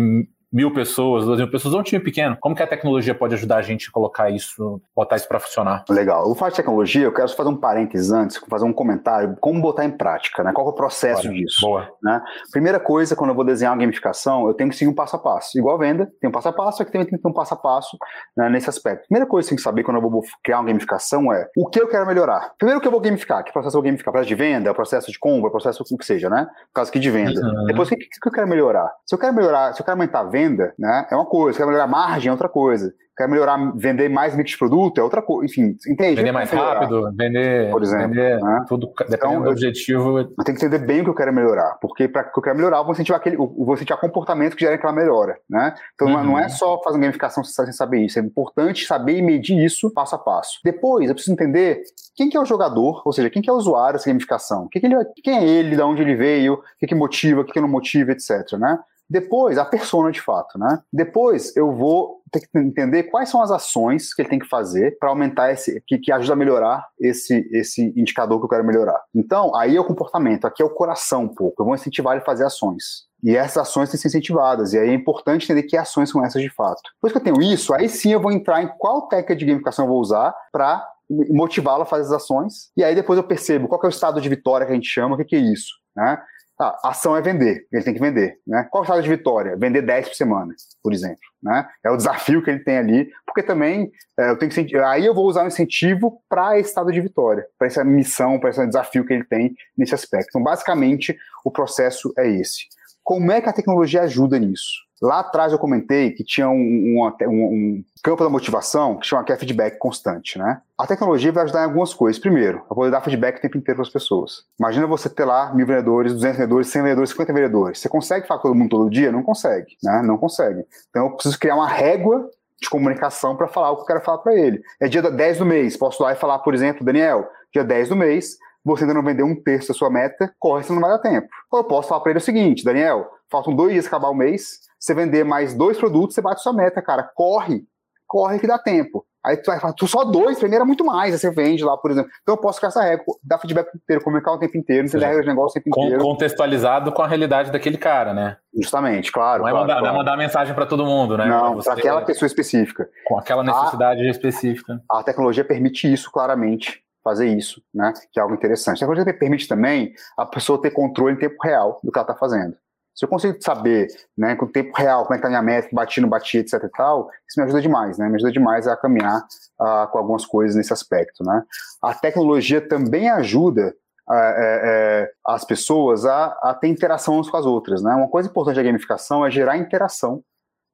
mil 0.52 0.74
pessoas, 0.74 1.26
duas 1.26 1.38
mil 1.38 1.50
pessoas, 1.50 1.74
ou 1.74 1.80
um 1.80 1.84
time 1.84 2.04
pequeno. 2.04 2.38
Como 2.40 2.56
que 2.56 2.64
a 2.64 2.68
tecnologia 2.68 3.16
pode 3.16 3.34
ajudar 3.36 3.58
a 3.58 3.62
gente 3.62 3.90
a 3.90 3.92
colocar 3.92 4.30
isso, 4.30 4.82
botar 4.96 5.16
isso 5.16 5.28
para 5.28 5.40
funcionar? 5.40 5.84
Legal. 5.90 6.28
Eu 6.28 6.36
falar 6.36 6.50
de 6.50 6.58
tecnologia, 6.58 7.04
eu 7.04 7.14
quero 7.14 7.30
fazer 7.30 7.50
um 7.50 7.58
parênteses 7.58 8.12
antes, 8.12 8.38
fazer 8.50 8.66
um 8.66 8.74
comentário, 8.74 9.38
como 9.40 9.62
botar 9.62 9.86
em 9.86 9.92
prática, 9.92 10.44
né? 10.44 10.52
Qual 10.54 10.68
é 10.68 10.70
o 10.70 10.74
processo 10.74 11.30
disso? 11.30 11.62
Boa. 11.62 11.88
Né? 12.04 12.22
Primeira 12.52 12.80
coisa, 12.80 13.16
quando 13.16 13.30
eu 13.30 13.36
vou 13.36 13.46
desenhar 13.46 13.74
uma 13.74 13.80
gamificação, 13.80 14.48
eu 14.48 14.54
tenho 14.54 14.70
que 14.70 14.76
seguir 14.76 14.90
um 14.90 14.96
passo 14.96 15.16
a 15.16 15.20
passo. 15.20 15.58
Igual 15.58 15.76
a 15.76 15.80
venda, 15.80 16.12
tem 16.20 16.30
um 16.30 16.34
passo 16.34 16.50
a 16.50 16.54
passo, 16.54 16.82
aqui 16.82 16.92
também 16.92 17.08
tem 17.08 17.18
que 17.18 17.24
ter 17.24 17.30
um 17.30 17.34
passo 17.34 17.54
a 17.54 17.58
passo 17.58 17.98
né, 18.36 18.50
nesse 18.50 18.70
aspecto. 18.70 19.08
Primeira 19.08 19.26
coisa 19.26 19.46
que 19.46 19.50
você 19.50 19.56
tem 19.56 19.58
que 19.58 19.64
saber 19.64 19.84
quando 19.84 19.98
eu 19.98 20.10
vou 20.10 20.22
criar 20.44 20.60
uma 20.60 20.68
gamificação 20.68 21.32
é 21.32 21.48
o 21.58 21.68
que 21.68 21.82
eu 21.82 21.88
quero 21.88 22.06
melhorar. 22.06 22.52
Primeiro 22.58 22.82
que 22.82 22.88
eu 22.88 22.92
vou 22.92 23.00
gamificar, 23.00 23.44
que 23.44 23.52
processo 23.52 23.76
eu 23.76 23.82
vou 23.82 23.86
gamificar? 23.86 24.12
Processo 24.12 24.28
de 24.30 24.36
venda, 24.36 24.74
processo 24.74 25.12
de 25.12 25.20
compra, 25.20 25.50
processo 25.50 25.84
o 25.90 25.98
que 25.98 26.06
seja, 26.06 26.30
né? 26.30 26.42
No 26.42 26.74
caso 26.74 26.90
aqui 26.90 27.00
de 27.00 27.10
venda. 27.10 27.40
Uhum. 27.40 27.66
Depois, 27.66 27.88
o 27.88 27.92
que, 27.92 27.98
que 27.98 28.28
eu 28.28 28.32
quero 28.32 28.48
melhorar? 28.48 28.92
Se 29.06 29.16
eu 29.16 29.20
quero 29.20 29.34
melhorar, 29.34 29.74
se 29.74 29.82
eu 29.82 29.86
quero 29.86 29.98
aumentar 29.98 30.22
a 30.22 30.24
venda, 30.24 30.41
né? 30.78 31.08
É 31.12 31.16
uma 31.16 31.26
coisa, 31.26 31.58
quer 31.58 31.66
melhorar 31.66 31.86
a 31.86 31.88
margem 31.88 32.30
é 32.30 32.32
outra 32.32 32.50
coisa. 32.50 32.94
Quer 33.18 33.28
melhorar, 33.28 33.74
vender 33.76 34.10
mais 34.10 34.36
mix 34.36 34.52
de 34.52 34.58
produto 34.58 34.98
é 34.98 35.04
outra 35.04 35.22
coisa. 35.22 35.46
Enfim, 35.46 35.76
entende? 35.88 36.16
Vender 36.16 36.32
mais 36.32 36.50
rápido, 36.50 37.12
vender, 37.14 37.70
por 37.70 37.84
exemplo, 37.84 38.08
vender 38.08 38.40
né? 38.42 38.66
tudo, 38.68 38.88
dependendo 38.88 39.34
então, 39.34 39.44
do 39.44 39.50
objetivo. 39.50 40.20
Eu 40.20 40.44
tenho 40.44 40.58
que 40.58 40.66
entender 40.66 40.80
bem 40.80 41.02
o 41.02 41.04
que 41.04 41.10
eu 41.10 41.16
quero 41.16 41.34
melhorar, 41.34 41.78
porque 41.82 42.08
para 42.08 42.24
que 42.24 42.40
eu 42.40 42.42
quero 42.42 42.56
melhorar, 42.56 42.78
eu 42.78 42.84
vou 42.84 42.94
incentivar, 42.94 43.20
aquele, 43.20 43.36
eu 43.36 43.54
vou 43.58 43.76
incentivar 43.76 44.00
comportamento 44.00 44.56
que 44.56 44.64
gera 44.64 44.76
aquela 44.76 44.94
melhora, 44.94 45.38
né? 45.50 45.76
Então 45.94 46.08
uhum. 46.08 46.24
não 46.24 46.40
é 46.40 46.44
uhum. 46.44 46.50
só 46.50 46.82
fazer 46.82 46.96
uma 46.96 47.04
gamificação 47.04 47.44
sem 47.44 47.72
saber 47.74 48.00
isso, 48.06 48.18
é 48.18 48.22
importante 48.22 48.86
saber 48.86 49.18
e 49.18 49.22
medir 49.22 49.62
isso 49.64 49.92
passo 49.94 50.16
a 50.16 50.18
passo. 50.18 50.60
Depois, 50.64 51.08
eu 51.08 51.14
preciso 51.14 51.34
entender 51.34 51.84
quem 52.16 52.30
que 52.30 52.38
é 52.38 52.40
o 52.40 52.46
jogador, 52.46 53.02
ou 53.06 53.12
seja, 53.12 53.30
quem 53.30 53.42
que 53.42 53.50
é 53.50 53.54
o 53.54 53.58
usuário 53.58 54.00
dessa 54.00 54.10
gamificação, 54.10 54.68
quem, 54.72 54.82
que 54.82 54.88
ele, 54.88 54.96
quem 55.24 55.38
é 55.38 55.44
ele, 55.44 55.76
de 55.76 55.82
onde 55.82 56.02
ele 56.02 56.16
veio, 56.16 56.54
o 56.54 56.62
que, 56.80 56.88
que 56.88 56.96
motiva, 56.96 57.42
o 57.42 57.46
que, 57.46 57.52
que 57.52 57.62
não 57.62 57.68
motiva, 57.68 58.12
etc, 58.14 58.54
né? 58.58 58.80
Depois, 59.12 59.58
a 59.58 59.65
persona 59.65 60.10
de 60.10 60.21
fato, 60.21 60.58
né? 60.58 60.80
Depois 60.91 61.54
eu 61.58 61.76
vou 61.76 62.21
ter 62.32 62.39
que 62.39 62.47
entender 62.58 63.04
quais 63.04 63.28
são 63.28 63.41
as 63.41 63.52
ações 63.52 64.13
que 64.13 64.21
ele 64.21 64.30
tem 64.30 64.39
que 64.39 64.47
fazer 64.47 64.97
para 64.97 65.10
aumentar 65.10 65.52
esse, 65.52 65.84
que, 65.86 65.97
que 65.97 66.13
ajuda 66.13 66.32
a 66.32 66.38
melhorar 66.38 66.88
esse, 66.97 67.45
esse 67.52 67.82
indicador 67.97 68.39
que 68.39 68.45
eu 68.45 68.50
quero 68.50 68.65
melhorar. 68.65 68.97
Então, 69.13 69.54
aí 69.54 69.76
é 69.76 69.82
o 69.82 69.84
comportamento, 69.84 70.45
aqui 70.45 70.63
é 70.63 70.65
o 70.65 70.69
coração 70.69 71.24
um 71.24 71.28
pouco. 71.28 71.62
Eu 71.62 71.65
vou 71.65 71.76
incentivar 71.76 72.13
ele 72.13 72.21
a 72.21 72.26
fazer 72.26 72.45
ações. 72.45 73.06
E 73.21 73.36
essas 73.36 73.58
ações 73.58 73.89
têm 73.89 73.97
que 73.97 74.02
ser 74.04 74.08
incentivadas. 74.08 74.71
E 74.71 74.80
aí 74.80 74.89
é 74.89 74.93
importante 74.93 75.43
entender 75.43 75.63
que 75.63 75.76
ações 75.76 76.10
são 76.10 76.24
essas 76.24 76.41
de 76.41 76.50
fato. 76.50 76.82
Depois 76.95 77.12
que 77.12 77.19
eu 77.19 77.24
tenho 77.24 77.41
isso, 77.41 77.74
aí 77.74 77.89
sim 77.89 78.13
eu 78.13 78.21
vou 78.21 78.32
entrar 78.32 78.63
em 78.63 78.69
qual 78.78 79.10
técnica 79.10 79.36
de 79.36 79.45
gamificação 79.45 79.84
eu 79.84 79.89
vou 79.89 80.00
usar 80.00 80.34
para 80.54 80.88
motivá-lo 81.30 81.84
a 81.84 81.86
fazer 81.86 82.04
as 82.04 82.24
ações. 82.24 82.71
E 82.78 82.84
aí 82.84 82.95
depois 82.95 83.17
eu 83.17 83.28
percebo 83.28 83.67
qual 83.67 83.82
é 83.84 83.88
o 83.88 83.89
estado 83.89 84.21
de 84.21 84.30
vitória 84.30 84.65
que 84.65 84.71
a 84.71 84.76
gente 84.76 84.88
chama, 84.88 85.15
o 85.15 85.17
que, 85.17 85.26
que 85.26 85.36
é 85.36 85.39
isso. 85.39 85.74
Né? 85.93 86.17
A 86.62 86.89
ação 86.89 87.17
é 87.17 87.21
vender, 87.21 87.65
ele 87.71 87.84
tem 87.84 87.93
que 87.93 88.00
vender. 88.00 88.38
Né? 88.45 88.67
Qual 88.69 88.82
o 88.82 88.86
estado 88.86 89.02
de 89.02 89.10
vitória? 89.10 89.58
Vender 89.58 89.82
10 89.82 90.10
por 90.10 90.15
semana, 90.15 90.54
por 90.84 90.93
exemplo. 90.93 91.19
Né? 91.41 91.67
É 91.84 91.89
o 91.89 91.97
desafio 91.97 92.43
que 92.43 92.52
ele 92.52 92.63
tem 92.63 92.78
ali, 92.78 93.10
porque 93.26 93.41
também 93.41 93.91
é, 94.19 94.30
eu 94.30 94.38
tenho 94.38 94.52
que 94.52 94.78
aí 94.78 95.06
eu 95.06 95.15
vou 95.15 95.26
usar 95.26 95.43
um 95.43 95.47
incentivo 95.47 96.21
para 96.30 96.60
esse 96.60 96.69
estado 96.69 96.91
de 96.91 97.02
vitória, 97.02 97.45
para 97.58 97.67
essa 97.67 97.84
missão, 97.84 98.39
para 98.39 98.52
esse 98.52 98.65
desafio 98.67 99.06
que 99.06 99.13
ele 99.13 99.24
tem 99.24 99.56
nesse 99.76 99.95
aspecto. 99.95 100.28
Então, 100.30 100.43
basicamente, 100.43 101.17
o 101.43 101.50
processo 101.50 102.13
é 102.17 102.30
esse. 102.30 102.67
Como 103.04 103.32
é 103.32 103.41
que 103.41 103.50
a 103.50 103.54
tecnologia 103.54 104.04
ajuda 104.04 104.38
nisso? 104.38 104.91
Lá 105.02 105.22
atrás 105.22 105.52
eu 105.52 105.58
comentei 105.58 106.12
que 106.12 106.24
tinha 106.24 106.48
um, 106.48 106.54
um, 106.54 107.12
um, 107.24 107.44
um 107.44 107.84
campo 108.04 108.24
da 108.24 108.30
motivação 108.30 108.98
que 108.98 109.08
chama 109.08 109.24
que 109.24 109.34
é 109.34 109.36
feedback 109.38 109.80
constante, 109.80 110.38
né? 110.38 110.62
A 110.78 110.86
tecnologia 110.86 111.32
vai 111.32 111.44
ajudar 111.44 111.62
em 111.62 111.66
algumas 111.66 111.92
coisas. 111.92 112.22
Primeiro, 112.22 112.62
eu 112.70 112.76
poder 112.76 112.92
dar 112.92 113.02
feedback 113.02 113.40
o 113.40 113.42
tempo 113.42 113.58
inteiro 113.58 113.78
para 113.78 113.88
as 113.88 113.92
pessoas. 113.92 114.46
Imagina 114.60 114.86
você 114.86 115.10
ter 115.10 115.26
lá 115.26 115.52
mil 115.56 115.66
vendedores, 115.66 116.14
200 116.14 116.38
vendedores, 116.38 116.68
100 116.68 116.82
vendedores, 116.84 117.10
50 117.10 117.34
vendedores. 117.34 117.80
Você 117.80 117.90
consegue 117.90 118.28
falar 118.28 118.40
com 118.40 118.50
todo 118.50 118.58
mundo 118.58 118.70
todo 118.70 118.90
dia? 118.92 119.12
Não 119.12 119.24
consegue, 119.24 119.76
né? 119.84 120.04
Não 120.04 120.18
consegue. 120.18 120.64
Então 120.92 121.08
eu 121.08 121.12
preciso 121.14 121.40
criar 121.40 121.56
uma 121.56 121.68
régua 121.68 122.30
de 122.62 122.70
comunicação 122.70 123.36
para 123.36 123.48
falar 123.48 123.72
o 123.72 123.78
que 123.78 123.82
eu 123.82 123.88
quero 123.88 124.02
falar 124.02 124.20
para 124.20 124.36
ele. 124.36 124.62
É 124.80 124.88
dia 124.88 125.02
10 125.02 125.40
do 125.40 125.46
mês, 125.46 125.76
posso 125.76 126.04
lá 126.04 126.12
e 126.12 126.16
falar, 126.16 126.40
por 126.40 126.54
exemplo, 126.54 126.86
Daniel, 126.86 127.28
dia 127.52 127.64
10 127.64 127.90
do 127.90 127.96
mês, 127.96 128.38
você 128.64 128.84
ainda 128.84 128.94
não 128.94 129.04
vendeu 129.04 129.26
um 129.26 129.36
terço 129.36 129.70
da 129.70 129.74
sua 129.74 129.90
meta, 129.90 130.32
corre, 130.38 130.64
você 130.64 130.72
não 130.72 130.80
vai 130.80 130.92
dar 130.92 131.00
tempo. 131.00 131.28
Ou 131.50 131.60
eu 131.60 131.64
posso 131.64 131.90
falar 131.90 132.02
para 132.02 132.12
ele 132.12 132.20
o 132.20 132.22
seguinte, 132.22 132.64
Daniel, 132.64 133.10
faltam 133.32 133.56
dois 133.56 133.72
dias 133.72 133.88
acabar 133.88 134.10
o 134.10 134.16
mês, 134.16 134.60
você 134.82 134.96
vender 134.96 135.24
mais 135.24 135.54
dois 135.54 135.78
produtos, 135.78 136.15
você 136.15 136.22
bate 136.22 136.41
sua 136.41 136.54
meta, 136.54 136.82
cara. 136.82 137.04
Corre, 137.04 137.63
corre 138.08 138.39
que 138.39 138.48
dá 138.48 138.58
tempo. 138.58 139.06
Aí 139.24 139.38
tu 139.38 139.52
vai 139.52 139.60
falar, 139.60 139.74
tu 139.74 139.88
só 139.88 140.04
dois, 140.04 140.39
primeiro 140.39 140.63
é 140.63 140.65
muito 140.65 140.84
mais, 140.84 141.13
aí 141.13 141.20
você 141.20 141.30
vende 141.30 141.63
lá, 141.63 141.78
por 141.78 141.91
exemplo. 141.91 142.10
Então 142.24 142.34
eu 142.34 142.41
posso 142.41 142.56
ficar 142.56 142.70
essa 142.70 142.82
régua, 142.82 143.06
dar 143.24 143.38
feedback 143.38 143.70
inteiro, 143.76 144.04
comunicar 144.04 144.32
o 144.32 144.39
tempo 144.39 144.58
inteiro, 144.58 144.88
entender 144.88 145.06
regra 145.06 145.22
de 145.22 145.28
negócio 145.28 145.60
o 145.60 145.63
tempo 145.63 145.80
inteiro. 145.80 146.04
Contextualizado 146.04 146.91
com 146.91 147.04
a 147.04 147.08
realidade 147.08 147.52
daquele 147.52 147.78
cara, 147.78 148.15
né? 148.15 148.38
Justamente, 148.60 149.12
claro. 149.12 149.44
Não 149.44 149.50
é, 149.50 149.52
claro, 149.52 149.67
mandar, 149.67 149.80
claro. 149.80 149.86
Não 149.86 149.94
é 149.94 149.98
mandar 150.00 150.17
mensagem 150.17 150.56
para 150.56 150.65
todo 150.65 150.84
mundo, 150.88 151.15
né? 151.20 151.26
Não, 151.26 151.60
para 151.60 151.74
aquela 151.74 152.02
pessoa 152.02 152.26
específica. 152.26 152.89
Com 153.06 153.20
aquela 153.20 153.44
necessidade 153.44 154.02
a, 154.02 154.10
específica. 154.10 154.82
A 154.89 155.04
tecnologia 155.04 155.46
permite 155.46 155.91
isso 155.91 156.12
claramente 156.12 156.84
fazer 157.04 157.28
isso, 157.28 157.62
né? 157.72 157.94
Que 158.12 158.20
é 158.20 158.24
algo 158.24 158.34
interessante. 158.34 158.78
A 158.78 158.88
tecnologia 158.88 159.13
permite 159.13 159.48
também 159.48 159.94
a 160.17 160.26
pessoa 160.26 160.60
ter 160.60 160.72
controle 160.72 161.13
em 161.13 161.20
tempo 161.20 161.38
real 161.44 161.80
do 161.84 161.91
que 161.91 162.00
ela 162.00 162.08
está 162.08 162.15
fazendo. 162.15 162.56
Se 162.94 163.06
eu 163.06 163.10
consigo 163.10 163.38
saber, 163.42 163.88
né, 164.18 164.36
com 164.36 164.46
o 164.46 164.52
tempo 164.52 164.76
real, 164.76 165.04
como 165.04 165.16
é 165.16 165.18
que 165.18 165.24
tá 165.24 165.30
minha 165.30 165.42
meta, 165.42 165.70
bati, 165.72 166.02
não 166.02 166.10
bati, 166.10 166.40
etc 166.40 166.62
e 166.64 166.70
tal, 166.70 167.10
isso 167.28 167.40
me 167.40 167.44
ajuda 167.44 167.62
demais, 167.62 167.98
né? 167.98 168.10
Me 168.10 168.16
ajuda 168.16 168.32
demais 168.32 168.68
a 168.68 168.76
caminhar 168.76 169.22
uh, 169.60 169.88
com 169.92 169.98
algumas 169.98 170.26
coisas 170.26 170.56
nesse 170.56 170.74
aspecto, 170.74 171.24
né? 171.24 171.44
A 171.82 171.94
tecnologia 171.94 172.60
também 172.62 173.10
ajuda 173.10 173.74
uh, 174.10 174.14
é, 174.14 175.12
as 175.26 175.46
pessoas 175.46 176.06
a, 176.06 176.26
a 176.44 176.54
ter 176.54 176.68
interação 176.68 177.16
umas 177.16 177.30
com 177.30 177.38
as 177.38 177.46
outras, 177.46 177.82
né? 177.82 177.94
Uma 177.96 178.10
coisa 178.10 178.30
importante 178.30 178.58
da 178.58 178.64
gamificação 178.64 179.26
é 179.26 179.32
gerar 179.32 179.58
interação 179.58 180.24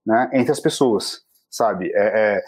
né, 0.08 0.30
entre 0.34 0.52
as 0.52 0.60
pessoas, 0.60 1.22
sabe? 1.50 1.92
É, 1.94 2.38
é, 2.38 2.44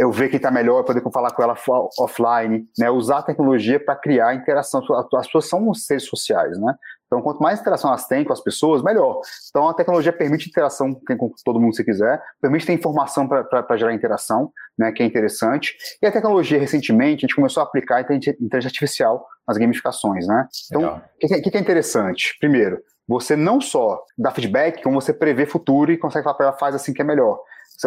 eu 0.00 0.10
ver 0.10 0.28
quem 0.28 0.36
está 0.36 0.50
melhor, 0.50 0.82
poder 0.84 1.02
falar 1.12 1.30
com 1.32 1.42
ela 1.42 1.56
offline, 1.98 2.66
né? 2.78 2.90
Usar 2.90 3.18
a 3.18 3.22
tecnologia 3.22 3.78
para 3.78 3.96
criar 3.96 4.34
interação. 4.34 4.82
As 5.16 5.26
pessoas 5.26 5.48
são 5.48 5.72
seres 5.74 6.04
sociais, 6.04 6.58
né? 6.58 6.74
Então, 7.08 7.22
quanto 7.22 7.42
mais 7.42 7.58
interação 7.58 7.88
elas 7.88 8.06
têm 8.06 8.22
com 8.22 8.32
as 8.32 8.40
pessoas, 8.40 8.82
melhor. 8.82 9.20
Então, 9.48 9.66
a 9.66 9.74
tecnologia 9.74 10.12
permite 10.12 10.48
interação 10.48 10.92
com 10.94 11.32
todo 11.42 11.58
mundo 11.58 11.74
se 11.74 11.82
quiser, 11.82 12.22
permite 12.40 12.66
ter 12.66 12.74
informação 12.74 13.26
para 13.26 13.76
gerar 13.76 13.94
interação, 13.94 14.52
né, 14.78 14.92
que 14.92 15.02
é 15.02 15.06
interessante. 15.06 15.74
E 16.02 16.06
a 16.06 16.12
tecnologia, 16.12 16.58
recentemente, 16.58 17.24
a 17.24 17.26
gente 17.26 17.34
começou 17.34 17.62
a 17.62 17.64
aplicar 17.64 17.96
a 17.96 18.00
inteligência 18.02 18.68
artificial 18.68 19.26
nas 19.46 19.56
gamificações, 19.56 20.26
né? 20.26 20.46
Então, 20.66 20.96
o 20.96 21.42
que, 21.42 21.50
que, 21.50 21.56
é 21.56 21.60
interessante? 21.60 22.36
Primeiro, 22.38 22.78
você 23.08 23.34
não 23.34 23.58
só 23.58 24.04
dá 24.18 24.30
feedback, 24.30 24.82
como 24.82 25.00
você 25.00 25.14
prevê 25.14 25.46
futuro 25.46 25.90
e 25.90 25.96
consegue 25.96 26.24
falar 26.24 26.36
para 26.36 26.46
ela, 26.48 26.58
faz 26.58 26.74
assim 26.74 26.92
que 26.92 27.00
é 27.00 27.04
melhor. 27.04 27.40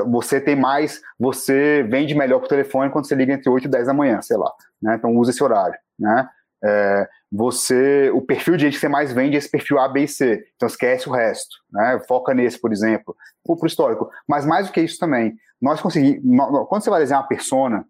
Você 0.09 0.39
tem 0.39 0.55
mais, 0.55 1.01
você 1.19 1.83
vende 1.83 2.15
melhor 2.15 2.39
por 2.39 2.47
telefone 2.47 2.89
quando 2.89 3.07
você 3.07 3.15
liga 3.15 3.33
entre 3.33 3.49
8 3.49 3.65
e 3.65 3.71
10 3.71 3.87
da 3.87 3.93
manhã, 3.93 4.21
sei 4.21 4.37
lá. 4.37 4.51
Né? 4.81 4.95
Então, 4.95 5.15
usa 5.15 5.31
esse 5.31 5.43
horário, 5.43 5.77
né? 5.99 6.29
É, 6.63 7.09
você, 7.31 8.11
o 8.13 8.21
perfil 8.21 8.55
de 8.55 8.65
gente 8.65 8.73
que 8.73 8.79
você 8.79 8.87
mais 8.87 9.11
vende 9.11 9.35
é 9.35 9.39
esse 9.39 9.49
perfil 9.49 9.79
A, 9.79 9.87
B 9.87 10.03
e 10.03 10.07
C. 10.07 10.45
Então 10.55 10.67
esquece 10.67 11.09
o 11.09 11.11
resto, 11.11 11.55
né? 11.71 11.99
Foca 12.07 12.33
nesse, 12.33 12.59
por 12.59 12.71
exemplo, 12.71 13.15
para 13.43 13.55
o 13.55 13.65
histórico. 13.65 14.09
Mas 14.27 14.45
mais 14.45 14.67
do 14.67 14.73
que 14.73 14.81
isso 14.81 14.99
também, 14.99 15.35
nós 15.61 15.81
conseguimos, 15.81 16.21
quando 16.67 16.83
você 16.83 16.89
vai 16.89 16.99
desenhar 16.99 17.21
uma 17.21 17.27
persona, 17.27 17.85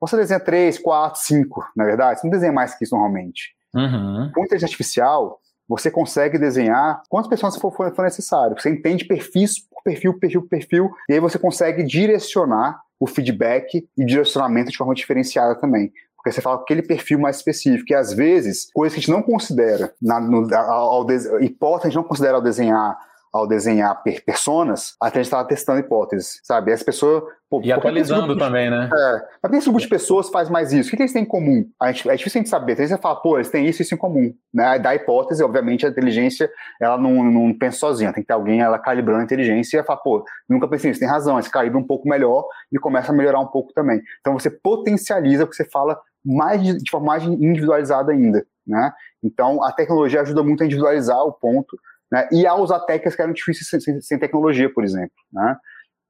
você 0.00 0.16
desenha 0.16 0.40
três, 0.40 0.78
quatro, 0.78 1.20
cinco, 1.20 1.66
na 1.76 1.84
verdade, 1.84 2.20
você 2.20 2.26
não 2.26 2.30
desenha 2.32 2.52
mais 2.52 2.74
que 2.74 2.84
isso 2.84 2.94
normalmente. 2.94 3.54
Uhum. 3.74 4.30
Com 4.34 4.44
inteligência 4.44 4.66
artificial, 4.72 5.39
você 5.70 5.88
consegue 5.88 6.36
desenhar 6.36 7.00
quantas 7.08 7.30
pessoas 7.30 7.56
for, 7.56 7.72
for, 7.72 8.02
necessário. 8.02 8.60
Você 8.60 8.70
entende 8.70 9.04
perfis 9.04 9.60
por 9.60 9.84
perfil, 9.84 10.18
perfil, 10.18 10.42
perfil, 10.42 10.90
e 11.08 11.12
aí 11.12 11.20
você 11.20 11.38
consegue 11.38 11.84
direcionar 11.84 12.80
o 12.98 13.06
feedback 13.06 13.88
e 13.96 14.04
direcionamento 14.04 14.72
de 14.72 14.76
forma 14.76 14.94
diferenciada 14.94 15.54
também. 15.54 15.92
Porque 16.16 16.32
você 16.32 16.40
fala 16.40 16.56
com 16.58 16.64
aquele 16.64 16.82
perfil 16.82 17.20
mais 17.20 17.36
específico. 17.36 17.92
E 17.92 17.94
às 17.94 18.12
vezes, 18.12 18.68
coisas 18.74 18.94
que 18.94 18.98
a 18.98 19.02
gente 19.02 19.12
não 19.12 19.22
considera, 19.22 19.94
na, 20.02 20.20
no, 20.20 20.52
ao, 20.54 21.02
ao, 21.02 21.10
hipótese 21.40 21.86
a 21.86 21.90
gente 21.90 21.96
não 21.96 22.04
considera 22.04 22.34
ao 22.34 22.42
desenhar 22.42 22.98
ao 23.32 23.46
desenhar 23.46 24.02
per 24.02 24.24
personas, 24.24 24.96
a 25.00 25.06
gente 25.06 25.20
estava 25.20 25.46
testando 25.46 25.78
hipóteses, 25.78 26.40
sabe? 26.42 26.72
Essa 26.72 26.84
pessoa. 26.84 27.26
Pô, 27.48 27.60
e 27.62 27.72
atualizando 27.72 28.36
também, 28.36 28.70
né? 28.70 28.88
É. 28.92 29.22
Mas 29.42 29.52
esse 29.54 29.66
grupo 29.66 29.80
de 29.80 29.88
pessoas 29.88 30.28
faz 30.30 30.48
mais 30.48 30.72
isso? 30.72 30.88
O 30.88 30.90
que, 30.90 30.96
que 30.96 31.02
eles 31.02 31.12
têm 31.12 31.22
em 31.22 31.26
comum? 31.26 31.64
A 31.80 31.90
gente, 31.90 32.08
é 32.08 32.14
difícil 32.14 32.38
a 32.38 32.42
gente 32.42 32.50
saber. 32.50 32.76
Tem 32.76 32.86
você 32.86 32.96
fala, 32.98 33.16
pô, 33.16 33.36
eles 33.36 33.50
têm 33.50 33.66
isso 33.66 33.82
e 33.82 33.84
isso 33.84 33.94
em 33.94 33.98
comum. 33.98 34.32
Né? 34.52 34.78
Da 34.78 34.94
hipótese, 34.94 35.42
obviamente, 35.42 35.86
a 35.86 35.88
inteligência, 35.88 36.50
ela 36.80 36.96
não, 36.96 37.24
não 37.24 37.56
pensa 37.56 37.78
sozinha. 37.78 38.12
Tem 38.12 38.22
que 38.22 38.28
ter 38.28 38.34
alguém 38.34 38.60
ela 38.60 38.78
calibrando 38.78 39.20
a 39.20 39.24
inteligência 39.24 39.80
e 39.80 39.84
fala, 39.84 40.00
pô, 40.00 40.24
nunca 40.48 40.68
pensei 40.68 40.90
nisso, 40.90 41.00
tem 41.00 41.08
razão. 41.08 41.38
Esse 41.38 41.50
calibra 41.50 41.78
um 41.78 41.86
pouco 41.86 42.08
melhor 42.08 42.46
e 42.72 42.78
começa 42.78 43.12
a 43.12 43.14
melhorar 43.14 43.40
um 43.40 43.48
pouco 43.48 43.72
também. 43.72 44.00
Então 44.20 44.38
você 44.38 44.50
potencializa 44.50 45.44
o 45.44 45.46
que 45.48 45.56
você 45.56 45.64
fala 45.64 46.00
mais 46.24 46.62
de, 46.62 46.78
de 46.78 46.90
forma 46.90 47.06
mais 47.06 47.24
individualizada 47.24 48.12
ainda, 48.12 48.44
né? 48.66 48.92
Então, 49.22 49.62
a 49.62 49.72
tecnologia 49.72 50.20
ajuda 50.20 50.42
muito 50.42 50.62
a 50.62 50.66
individualizar 50.66 51.18
o 51.24 51.32
ponto, 51.32 51.78
né? 52.10 52.28
E 52.32 52.46
a 52.46 52.54
usar 52.54 52.80
técnicas 52.80 53.14
que 53.14 53.22
eram 53.22 53.32
difíceis 53.32 53.68
sem, 53.68 53.80
sem, 53.80 54.00
sem, 54.00 54.18
tecnologia, 54.18 54.72
por 54.72 54.84
exemplo, 54.84 55.16
né? 55.32 55.56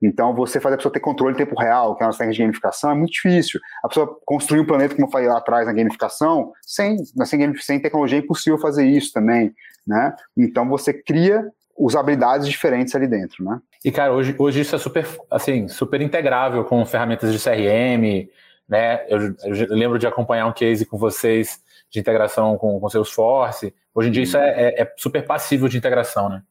Então, 0.02 0.34
você 0.34 0.58
fazer 0.58 0.76
a 0.76 0.78
pessoa 0.78 0.92
ter 0.92 1.00
controle 1.00 1.34
em 1.34 1.36
tempo 1.36 1.54
real, 1.60 1.94
que 1.94 2.02
é 2.02 2.06
uma 2.06 2.12
técnica 2.12 2.32
de 2.32 2.38
gamificação, 2.38 2.90
é 2.90 2.94
muito 2.94 3.12
difícil. 3.12 3.60
A 3.84 3.88
pessoa 3.88 4.18
construir 4.24 4.60
um 4.60 4.66
planeta, 4.66 4.94
como 4.94 5.06
eu 5.06 5.10
falei 5.10 5.28
lá 5.28 5.36
atrás, 5.36 5.66
na 5.66 5.74
gamificação, 5.74 6.52
sem, 6.62 6.96
sem, 7.04 7.56
sem 7.58 7.80
tecnologia 7.80 8.18
é 8.18 8.22
impossível 8.22 8.58
fazer 8.58 8.86
isso 8.86 9.12
também, 9.12 9.52
né? 9.86 10.14
Então, 10.36 10.66
você 10.68 10.94
cria 10.94 11.46
usabilidades 11.76 12.48
diferentes 12.48 12.94
ali 12.94 13.06
dentro, 13.06 13.44
né? 13.44 13.58
E, 13.84 13.92
cara, 13.92 14.12
hoje, 14.12 14.34
hoje 14.38 14.60
isso 14.60 14.74
é 14.74 14.78
super, 14.78 15.06
assim, 15.30 15.68
super 15.68 16.00
integrável 16.00 16.64
com 16.64 16.84
ferramentas 16.86 17.32
de 17.32 17.38
CRM, 17.38 18.28
né? 18.68 19.04
Eu, 19.08 19.34
eu, 19.44 19.76
lembro 19.76 19.98
de 19.98 20.06
acompanhar 20.06 20.46
um 20.46 20.52
case 20.52 20.86
com 20.86 20.96
vocês 20.96 21.60
de 21.90 22.00
integração 22.00 22.56
com, 22.56 22.78
com 22.78 22.88
Salesforce. 22.88 23.74
Hoje 23.94 24.08
em 24.08 24.12
dia 24.12 24.22
isso 24.22 24.36
é, 24.36 24.48
é, 24.48 24.82
é 24.82 24.94
super 24.96 25.26
passível 25.26 25.68
de 25.68 25.76
integração, 25.76 26.28
né? 26.28 26.42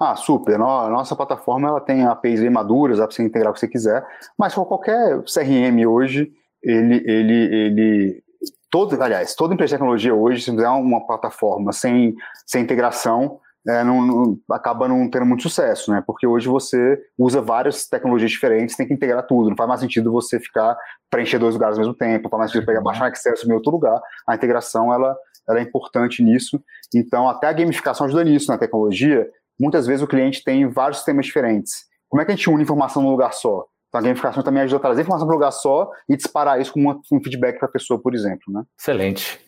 Ah, 0.00 0.16
super. 0.16 0.54
A 0.54 0.58
nossa 0.58 1.14
plataforma 1.14 1.68
ela 1.68 1.80
tem 1.80 2.06
APIs 2.06 2.40
bem 2.40 2.50
maduras, 2.50 2.98
dá 2.98 3.06
para 3.06 3.14
você 3.14 3.22
integrar 3.22 3.50
o 3.50 3.54
que 3.54 3.60
você 3.60 3.68
quiser, 3.68 4.06
mas 4.38 4.54
qualquer 4.54 5.22
CRM 5.24 5.86
hoje, 5.86 6.32
ele, 6.62 7.02
ele, 7.04 7.54
ele 7.54 8.24
todo, 8.70 9.00
aliás, 9.02 9.34
toda 9.34 9.54
empresa 9.54 9.70
de 9.70 9.74
tecnologia 9.78 10.14
hoje, 10.14 10.40
se 10.40 10.50
fizer 10.50 10.68
uma 10.68 11.06
plataforma 11.06 11.72
sem, 11.72 12.14
sem 12.46 12.62
integração, 12.62 13.40
é, 13.68 13.82
não, 13.82 14.00
não, 14.00 14.38
acaba 14.50 14.86
não 14.86 15.08
tendo 15.10 15.26
muito 15.26 15.42
sucesso, 15.42 15.90
né? 15.90 16.02
Porque 16.06 16.26
hoje 16.26 16.48
você 16.48 16.98
usa 17.18 17.40
várias 17.40 17.88
tecnologias 17.88 18.30
diferentes, 18.30 18.76
tem 18.76 18.86
que 18.86 18.94
integrar 18.94 19.26
tudo. 19.26 19.48
Não 19.48 19.56
faz 19.56 19.68
mais 19.68 19.80
sentido 19.80 20.12
você 20.12 20.38
ficar 20.38 20.76
preencher 21.10 21.38
dois 21.38 21.54
lugares 21.54 21.76
ao 21.76 21.84
mesmo 21.84 21.94
tempo, 21.94 22.24
não 22.24 22.30
faz 22.30 22.38
mais 22.38 22.52
sentido 22.52 22.66
pegar, 22.66 22.80
baixar 22.80 23.10
Excel 23.10 23.34
em 23.46 23.52
outro 23.52 23.72
lugar. 23.72 24.00
A 24.28 24.34
integração 24.34 24.92
ela, 24.92 25.16
ela 25.48 25.58
é 25.58 25.62
importante 25.62 26.22
nisso. 26.22 26.62
Então, 26.94 27.28
até 27.28 27.48
a 27.48 27.52
gamificação 27.52 28.06
ajuda 28.06 28.24
nisso 28.24 28.50
na 28.50 28.58
tecnologia. 28.58 29.28
Muitas 29.58 29.86
vezes 29.86 30.02
o 30.02 30.06
cliente 30.06 30.44
tem 30.44 30.68
vários 30.68 30.98
sistemas 30.98 31.26
diferentes. 31.26 31.86
Como 32.08 32.22
é 32.22 32.24
que 32.24 32.32
a 32.32 32.36
gente 32.36 32.48
une 32.48 32.62
informação 32.62 33.02
num 33.02 33.10
lugar 33.10 33.32
só? 33.32 33.64
Então, 33.88 34.00
a 34.00 34.02
gamificação 34.02 34.42
também 34.42 34.62
ajuda 34.62 34.76
a 34.76 34.80
trazer 34.80 35.02
informação 35.02 35.26
para 35.26 35.34
um 35.34 35.38
lugar 35.38 35.50
só 35.50 35.90
e 36.08 36.16
disparar 36.16 36.60
isso 36.60 36.72
com 36.72 37.00
um 37.12 37.22
feedback 37.22 37.58
para 37.58 37.68
a 37.68 37.70
pessoa, 37.70 38.00
por 38.00 38.14
exemplo, 38.14 38.52
né? 38.52 38.62
Excelente. 38.78 39.45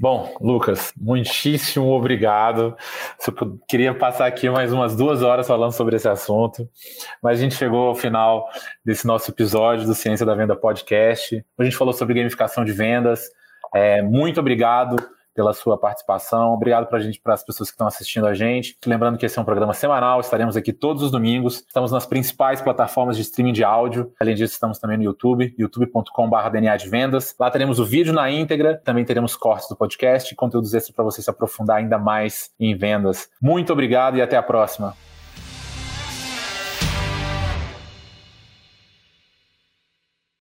Bom, 0.00 0.32
Lucas, 0.40 0.92
muitíssimo 0.96 1.88
obrigado. 1.90 2.76
Eu 3.26 3.58
queria 3.66 3.92
passar 3.92 4.26
aqui 4.26 4.48
mais 4.48 4.72
umas 4.72 4.94
duas 4.94 5.22
horas 5.22 5.48
falando 5.48 5.72
sobre 5.72 5.96
esse 5.96 6.08
assunto, 6.08 6.68
mas 7.20 7.38
a 7.38 7.42
gente 7.42 7.56
chegou 7.56 7.88
ao 7.88 7.94
final 7.96 8.48
desse 8.84 9.06
nosso 9.08 9.28
episódio 9.28 9.86
do 9.86 9.94
Ciência 9.94 10.24
da 10.24 10.36
Venda 10.36 10.54
Podcast. 10.54 11.44
A 11.58 11.64
gente 11.64 11.76
falou 11.76 11.92
sobre 11.92 12.14
gamificação 12.14 12.64
de 12.64 12.70
vendas. 12.70 13.28
É, 13.74 14.00
muito 14.00 14.38
obrigado 14.38 14.96
pela 15.38 15.54
sua 15.54 15.78
participação. 15.78 16.52
Obrigado 16.52 16.88
para 16.88 16.98
gente, 16.98 17.20
para 17.20 17.32
as 17.32 17.44
pessoas 17.44 17.70
que 17.70 17.74
estão 17.74 17.86
assistindo 17.86 18.26
a 18.26 18.34
gente. 18.34 18.76
Lembrando 18.84 19.16
que 19.16 19.24
esse 19.24 19.38
é 19.38 19.40
um 19.40 19.44
programa 19.44 19.72
semanal, 19.72 20.18
estaremos 20.18 20.56
aqui 20.56 20.72
todos 20.72 21.00
os 21.00 21.12
domingos. 21.12 21.64
Estamos 21.64 21.92
nas 21.92 22.04
principais 22.04 22.60
plataformas 22.60 23.14
de 23.14 23.22
streaming 23.22 23.52
de 23.52 23.62
áudio. 23.62 24.12
Além 24.18 24.34
disso, 24.34 24.54
estamos 24.54 24.80
também 24.80 24.96
no 24.96 25.04
YouTube, 25.04 25.54
youtube.com.br 25.56 26.50
DNA 26.50 26.76
de 26.76 26.88
Vendas. 26.88 27.36
Lá 27.38 27.52
teremos 27.52 27.78
o 27.78 27.84
vídeo 27.84 28.12
na 28.12 28.28
íntegra, 28.28 28.82
também 28.84 29.04
teremos 29.04 29.36
cortes 29.36 29.68
do 29.68 29.76
podcast 29.76 30.34
e 30.34 30.36
conteúdos 30.36 30.74
extras 30.74 30.92
para 30.92 31.04
você 31.04 31.22
se 31.22 31.30
aprofundar 31.30 31.76
ainda 31.76 31.98
mais 31.98 32.50
em 32.58 32.76
vendas. 32.76 33.30
Muito 33.40 33.72
obrigado 33.72 34.16
e 34.16 34.22
até 34.22 34.36
a 34.36 34.42
próxima. 34.42 35.07